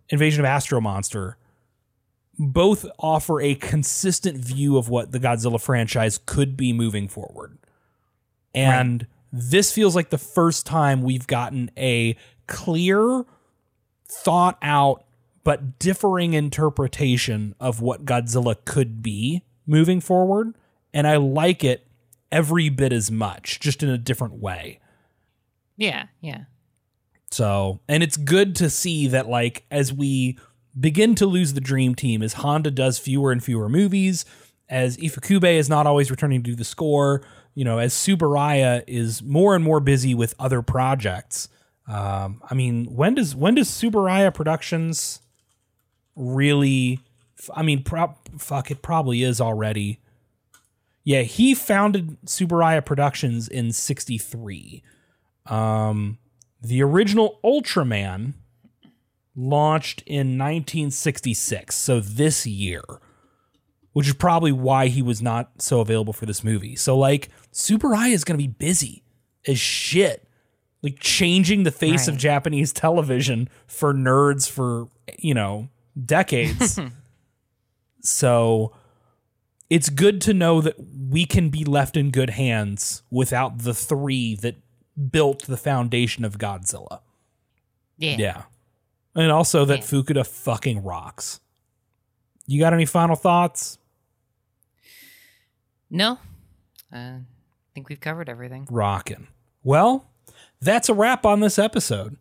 Invasion 0.08 0.40
of 0.40 0.46
Astro 0.46 0.80
Monster 0.80 1.36
both 2.38 2.86
offer 2.98 3.40
a 3.40 3.54
consistent 3.54 4.38
view 4.38 4.76
of 4.78 4.88
what 4.88 5.12
the 5.12 5.20
Godzilla 5.20 5.60
franchise 5.60 6.18
could 6.24 6.56
be 6.56 6.72
moving 6.72 7.06
forward. 7.06 7.58
And 8.54 9.06
this 9.32 9.72
feels 9.72 9.94
like 9.94 10.10
the 10.10 10.18
first 10.18 10.66
time 10.66 11.02
we've 11.02 11.26
gotten 11.26 11.70
a 11.76 12.16
clear, 12.46 13.24
thought 14.08 14.58
out, 14.62 15.04
but 15.44 15.78
differing 15.78 16.34
interpretation 16.34 17.54
of 17.60 17.80
what 17.80 18.04
Godzilla 18.04 18.56
could 18.64 19.02
be 19.02 19.42
moving 19.66 20.00
forward. 20.00 20.54
And 20.92 21.06
I 21.06 21.16
like 21.16 21.62
it 21.64 21.86
every 22.32 22.68
bit 22.68 22.92
as 22.92 23.10
much, 23.10 23.60
just 23.60 23.82
in 23.82 23.88
a 23.88 23.98
different 23.98 24.34
way. 24.34 24.80
Yeah, 25.76 26.06
yeah. 26.20 26.44
So, 27.30 27.80
and 27.88 28.02
it's 28.02 28.16
good 28.16 28.56
to 28.56 28.68
see 28.68 29.06
that, 29.06 29.28
like, 29.28 29.64
as 29.70 29.92
we 29.92 30.36
begin 30.78 31.14
to 31.16 31.26
lose 31.26 31.54
the 31.54 31.60
dream 31.60 31.94
team, 31.94 32.22
as 32.22 32.34
Honda 32.34 32.70
does 32.70 32.98
fewer 32.98 33.30
and 33.32 33.42
fewer 33.42 33.68
movies, 33.68 34.24
as 34.68 34.96
Ifukube 34.98 35.56
is 35.56 35.68
not 35.68 35.86
always 35.86 36.10
returning 36.10 36.42
to 36.42 36.50
do 36.50 36.56
the 36.56 36.64
score, 36.64 37.22
you 37.54 37.64
know, 37.64 37.78
as 37.78 37.94
Tsuburaya 37.94 38.82
is 38.86 39.22
more 39.22 39.54
and 39.54 39.64
more 39.64 39.80
busy 39.80 40.14
with 40.14 40.34
other 40.38 40.62
projects. 40.62 41.48
Um, 41.86 42.42
I 42.48 42.54
mean, 42.54 42.84
when 42.86 43.14
does 43.14 43.34
when 43.34 43.56
does 43.56 43.68
Tsuburaya 43.68 44.32
Productions 44.32 45.20
really? 46.14 47.00
I 47.54 47.62
mean, 47.62 47.84
fuck, 47.84 48.70
it 48.70 48.82
probably 48.82 49.22
is 49.22 49.40
already. 49.40 50.00
Yeah, 51.02 51.22
he 51.22 51.54
founded 51.54 52.18
Tsuburaya 52.26 52.84
Productions 52.84 53.48
in 53.48 53.72
'63. 53.72 54.82
Um, 55.46 56.18
the 56.62 56.82
original 56.82 57.40
Ultraman 57.42 58.34
launched 59.34 60.02
in 60.06 60.38
1966, 60.38 61.74
so 61.74 62.00
this 62.00 62.46
year, 62.46 62.82
which 63.92 64.06
is 64.08 64.14
probably 64.14 64.52
why 64.52 64.86
he 64.88 65.02
was 65.02 65.20
not 65.20 65.50
so 65.62 65.80
available 65.80 66.12
for 66.12 66.26
this 66.26 66.44
movie. 66.44 66.76
So, 66.76 66.96
like, 66.96 67.28
Tsuburaya 67.52 68.12
is 68.12 68.24
going 68.24 68.38
to 68.38 68.42
be 68.42 68.48
busy 68.52 69.02
as 69.46 69.58
shit, 69.58 70.28
like 70.82 70.98
changing 71.00 71.64
the 71.64 71.70
face 71.70 72.06
of 72.08 72.16
Japanese 72.16 72.72
television 72.72 73.48
for 73.66 73.92
nerds 73.92 74.48
for, 74.48 74.88
you 75.18 75.34
know, 75.34 75.68
decades. 76.04 76.78
so, 78.02 78.72
it's 79.68 79.88
good 79.88 80.20
to 80.22 80.34
know 80.34 80.60
that 80.60 80.74
we 81.08 81.24
can 81.24 81.48
be 81.48 81.64
left 81.64 81.96
in 81.96 82.10
good 82.10 82.30
hands 82.30 83.02
without 83.10 83.58
the 83.58 83.74
three 83.74 84.34
that 84.36 84.56
built 85.10 85.46
the 85.46 85.56
foundation 85.56 86.24
of 86.24 86.38
Godzilla. 86.38 87.00
Yeah. 87.96 88.16
Yeah. 88.18 88.42
and 89.14 89.30
also 89.30 89.64
that 89.66 89.80
Yeah. 89.80 89.84
Fukuda 89.84 90.26
fucking 90.26 90.82
rocks. 90.82 91.40
You 92.46 92.58
got 92.60 92.72
any 92.72 92.86
final 92.86 93.14
thoughts? 93.16 93.78
No, 95.90 96.18
uh, 96.92 96.96
I 96.96 97.20
think 97.74 97.88
we've 97.88 98.00
covered 98.00 98.28
everything. 98.28 98.66
Rockin'. 98.70 99.28
Well, 99.62 100.10
that's 100.60 100.88
a 100.88 100.94
wrap 100.94 101.26
on 101.26 101.40
this 101.40 101.58
episode. 101.58 102.16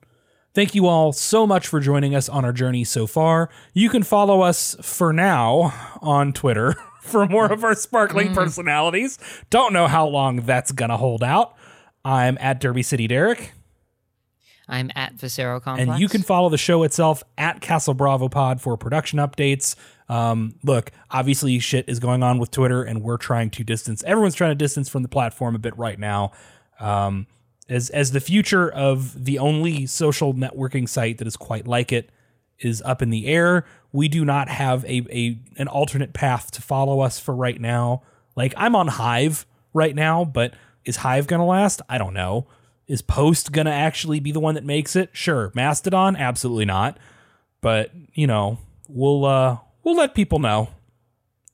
Thank 0.56 0.74
you 0.74 0.88
all 0.88 1.14
so 1.14 1.46
much 1.46 1.68
for 1.68 1.80
joining 1.80 2.16
us 2.16 2.28
on 2.28 2.44
our 2.44 2.52
journey 2.52 2.84
so 2.84 3.06
far. 3.06 3.50
You 3.74 3.90
can 3.90 4.02
follow 4.04 4.42
us 4.42 4.76
for 4.82 5.14
now 5.14 5.98
on 6.02 6.34
Twitter 6.34 6.74
for 7.02 7.28
more 7.28 7.52
of 7.52 7.64
our 7.64 7.76
sparkling 7.76 8.34
personalities. 8.34 9.20
Don't 9.50 9.74
know 9.74 9.88
how 9.88 10.08
long 10.08 10.38
that's 10.38 10.72
gonna 10.72 10.98
hold 10.98 11.24
out. 11.24 11.56
I'm 12.04 12.38
at 12.40 12.60
Derby 12.60 12.82
City 12.84 13.08
Derek. 13.08 13.54
I'm 14.70 14.92
at 14.96 15.14
Viscero 15.14 15.60
Complex. 15.60 15.90
And 15.90 16.00
you 16.00 16.08
can 16.08 16.22
follow 16.22 16.50
the 16.50 16.58
show 16.58 16.84
itself 16.84 17.24
at 17.38 17.60
Castle 17.60 17.94
Bravo 17.94 18.30
Pod 18.30 18.62
for 18.62 18.78
production 18.78 19.20
updates. 19.20 19.76
Um, 20.08 20.56
look, 20.64 20.92
obviously, 21.12 21.60
shit 21.60 21.90
is 21.90 22.00
going 22.00 22.24
on 22.24 22.40
with 22.40 22.52
Twitter, 22.52 22.84
and 22.84 23.02
we're 23.02 23.18
trying 23.18 23.50
to 23.52 23.64
distance. 23.64 24.04
Everyone's 24.04 24.36
trying 24.36 24.52
to 24.52 24.56
distance 24.56 24.88
from 24.90 25.04
the 25.04 25.10
platform 25.10 25.56
a 25.56 25.60
bit 25.60 25.78
right 25.78 26.00
now. 26.00 26.32
Um, 26.80 27.28
as 27.68 27.90
as 27.92 28.12
the 28.12 28.20
future 28.20 28.70
of 28.70 29.26
the 29.26 29.40
only 29.40 29.86
social 29.86 30.34
networking 30.34 30.90
site 30.90 31.20
that 31.20 31.28
is 31.28 31.38
quite 31.38 31.68
like 31.68 31.92
it 31.92 32.10
is 32.60 32.82
up 32.84 33.02
in 33.02 33.10
the 33.10 33.28
air, 33.28 33.66
we 33.92 34.08
do 34.08 34.26
not 34.26 34.50
have 34.50 34.84
a, 34.86 35.06
a 35.12 35.38
an 35.58 35.68
alternate 35.68 36.14
path 36.14 36.52
to 36.52 36.62
follow 36.62 37.00
us 37.00 37.20
for 37.20 37.36
right 37.36 37.62
now. 37.62 38.02
Like 38.36 38.54
I'm 38.58 38.76
on 38.76 38.88
Hive 38.88 39.46
right 39.74 39.96
now, 39.96 40.26
but 40.26 40.54
is 40.84 40.98
Hive 40.98 41.28
gonna 41.28 41.46
last? 41.46 41.82
I 41.88 41.98
don't 41.98 42.14
know. 42.14 42.48
Is 42.90 43.04
Post 43.04 43.52
gonna 43.52 43.70
actually 43.70 44.20
be 44.20 44.32
the 44.32 44.40
one 44.40 44.56
that 44.56 44.66
makes 44.66 44.96
it? 44.96 45.12
Sure. 45.14 45.52
Mastodon? 45.54 46.16
Absolutely 46.16 46.66
not. 46.66 46.98
But 47.62 47.92
you 48.14 48.26
know, 48.26 48.58
we'll 48.88 49.26
uh 49.26 49.60
we'll 49.84 49.96
let 49.96 50.16
people 50.16 50.40
know 50.40 50.70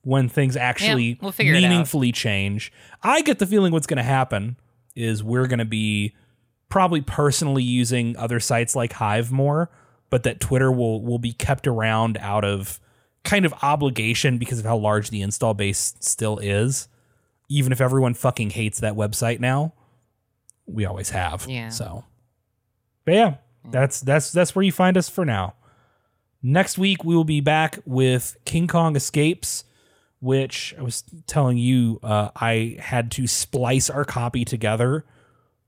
when 0.02 0.30
things 0.30 0.56
actually 0.56 1.20
we'll 1.22 1.34
it 1.38 1.48
out. 1.48 1.62
meaningfully 1.62 2.14
change. 2.14 2.72
I 3.04 3.22
get 3.22 3.40
the 3.40 3.46
feeling 3.46 3.74
what's 3.74 3.86
gonna 3.86 4.02
happen 4.02 4.56
is 4.96 5.24
we're 5.24 5.48
gonna 5.48 5.66
be 5.66 6.16
probably 6.70 7.02
personally 7.02 7.64
using 7.64 8.16
other 8.16 8.40
sites 8.40 8.74
like 8.74 8.94
Hive 8.94 9.30
more, 9.30 9.70
but 10.10 10.24
that 10.24 10.40
Twitter 10.40 10.72
will 10.72 11.02
will 11.02 11.20
be 11.20 11.34
kept 11.34 11.68
around 11.68 12.18
out 12.22 12.46
of 12.46 12.80
kind 13.26 13.46
of 13.46 13.54
obligation 13.62 14.38
because 14.38 14.60
of 14.60 14.66
how 14.66 14.78
large 14.78 15.10
the 15.10 15.22
install 15.22 15.54
base 15.54 15.96
still 16.00 16.38
is. 16.38 16.88
Even 17.50 17.74
if 17.74 17.82
everyone 17.82 18.14
fucking 18.14 18.52
hates 18.52 18.80
that 18.80 18.94
website 18.94 19.42
now, 19.42 19.74
we 20.66 20.86
always 20.86 21.10
have. 21.12 21.46
Yeah. 21.48 21.70
So, 21.70 22.04
but 23.06 23.14
yeah, 23.14 23.36
that's 23.72 24.02
that's 24.02 24.32
that's 24.32 24.56
where 24.56 24.64
you 24.64 24.72
find 24.72 24.98
us 24.98 25.10
for 25.10 25.26
now. 25.26 25.56
Next 26.42 26.78
week 26.78 27.04
we 27.04 27.16
will 27.16 27.24
be 27.24 27.42
back 27.42 27.80
with 27.86 28.38
King 28.46 28.68
Kong 28.68 28.96
Escapes, 28.96 29.64
which 30.20 30.76
I 30.78 30.84
was 30.84 31.04
telling 31.28 31.58
you 31.58 32.00
uh, 32.04 32.30
I 32.36 32.78
had 32.80 33.12
to 33.12 33.28
splice 33.28 33.90
our 33.90 34.06
copy 34.06 34.46
together 34.46 35.06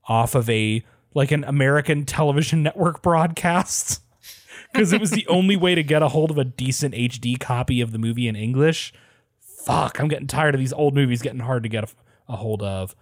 off 0.08 0.34
of 0.34 0.48
a 0.48 0.84
like 1.14 1.32
an 1.32 1.44
American 1.44 2.04
television 2.04 2.62
network 2.64 3.02
broadcast 3.02 4.02
because 4.72 4.92
it 4.92 5.00
was 5.00 5.10
the 5.10 5.26
only 5.26 5.56
way 5.56 5.74
to 5.74 5.82
get 5.82 6.02
a 6.02 6.08
hold 6.08 6.30
of 6.30 6.38
a 6.38 6.44
decent 6.44 6.94
HD 6.94 7.38
copy 7.38 7.80
of 7.80 7.92
the 7.92 7.98
movie 7.98 8.28
in 8.28 8.36
English. 8.36 8.92
Fuck, 9.40 9.98
I'm 9.98 10.08
getting 10.08 10.28
tired 10.28 10.54
of 10.54 10.60
these 10.60 10.72
old 10.72 10.94
movies 10.94 11.22
getting 11.22 11.40
hard 11.40 11.62
to 11.64 11.68
get 11.68 11.84
a, 11.84 11.88
a 12.28 12.36
hold 12.36 12.62
of. 12.62 12.94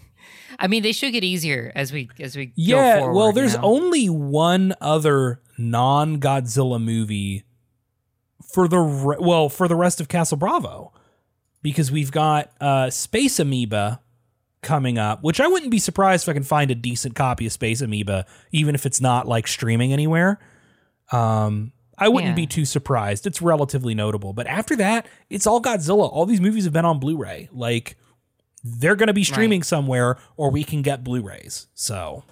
I 0.59 0.67
mean, 0.67 0.83
they 0.83 0.93
should 0.93 1.13
get 1.13 1.23
easier 1.25 1.71
as 1.75 1.93
we 1.93 2.09
as 2.19 2.37
we 2.37 2.47
go 2.47 2.53
Yeah, 2.57 2.99
forward, 2.99 3.15
well, 3.15 3.27
you 3.29 3.33
there's 3.35 3.55
know? 3.55 3.61
only 3.63 4.07
one 4.09 4.75
other 4.81 5.41
non-Godzilla 5.57 6.83
movie 6.83 7.45
for 8.53 8.67
the 8.69 8.79
re- 8.79 9.17
well 9.21 9.49
for 9.49 9.69
the 9.69 9.77
rest 9.77 10.01
of 10.01 10.09
Castle 10.09 10.37
Bravo 10.37 10.93
because 11.63 11.91
we've 11.93 12.11
got 12.11 12.51
uh, 12.61 12.91
Space 12.91 13.39
Amoeba 13.39 14.01
coming 14.63 14.99
up, 14.99 15.23
which 15.23 15.41
I 15.41 15.47
wouldn't 15.47 15.71
be 15.71 15.79
surprised 15.79 16.25
if 16.25 16.29
I 16.29 16.33
can 16.33 16.43
find 16.43 16.71
a 16.71 16.75
decent 16.75 17.15
copy 17.15 17.47
of 17.47 17.53
Space 17.53 17.81
Amoeba, 17.81 18.27
even 18.53 18.75
if 18.75 18.85
it's 18.87 19.01
not 19.01 19.27
like 19.29 19.47
streaming 19.47 19.93
anywhere. 19.93 20.39
Um, 21.13 21.73
I 21.97 22.09
wouldn't 22.09 22.31
Yeah. 22.33 22.37
be 22.37 22.47
too 22.47 22.65
surprised. 22.65 23.27
It's 23.27 23.43
relatively 23.43 23.95
notable, 23.95 24.33
but 24.33 24.47
after 24.47 24.77
that, 24.77 25.07
it's 25.31 25.47
all 25.47 25.61
Godzilla. 25.61 26.11
All 26.13 26.27
these 26.27 26.41
movies 26.41 26.65
have 26.65 26.73
been 26.73 26.85
on 26.85 26.99
Blu-ray. 27.01 27.49
Like 27.53 27.97
they're 28.63 28.97
going 28.97 29.09
to 29.09 29.13
be 29.15 29.25
streaming 29.25 29.63
somewhere, 29.63 30.17
or 30.37 30.51
we 30.51 30.65
can 30.65 30.83
get 30.83 31.05
Blu-rays. 31.05 31.67
So, 31.75 32.25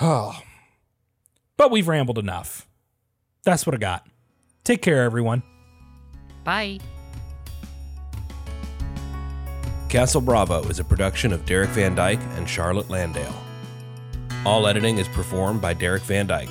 oh, 0.00 0.40
but 1.56 1.70
we've 1.70 1.88
rambled 1.88 2.18
enough. 2.18 2.66
That's 3.44 3.66
what 3.66 3.74
I 3.74 3.78
got. 3.78 4.06
Take 4.64 4.82
care, 4.82 5.02
everyone. 5.02 5.42
Bye. 6.44 6.80
Castle 9.88 10.20
Bravo 10.20 10.62
is 10.68 10.78
a 10.78 10.84
production 10.84 11.32
of 11.32 11.44
Derek 11.44 11.70
Van 11.70 11.94
Dyke 11.94 12.20
and 12.36 12.48
Charlotte 12.48 12.88
Landale. 12.88 13.34
All 14.46 14.66
editing 14.66 14.98
is 14.98 15.06
performed 15.08 15.60
by 15.60 15.74
Derek 15.74 16.02
Van 16.02 16.26
Dyke. 16.26 16.48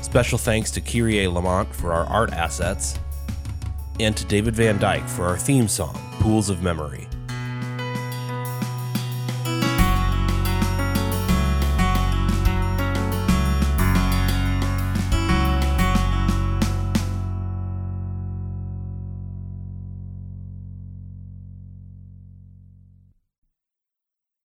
Special 0.00 0.38
thanks 0.38 0.70
to 0.70 0.80
Kyrie 0.80 1.26
Lamont 1.28 1.74
for 1.74 1.92
our 1.92 2.06
art 2.06 2.32
assets, 2.32 2.98
and 4.00 4.16
to 4.16 4.24
David 4.24 4.56
Van 4.56 4.78
Dyke 4.78 5.06
for 5.06 5.26
our 5.26 5.36
theme 5.36 5.68
song, 5.68 5.98
Pools 6.18 6.50
of 6.50 6.62
Memory. 6.62 7.08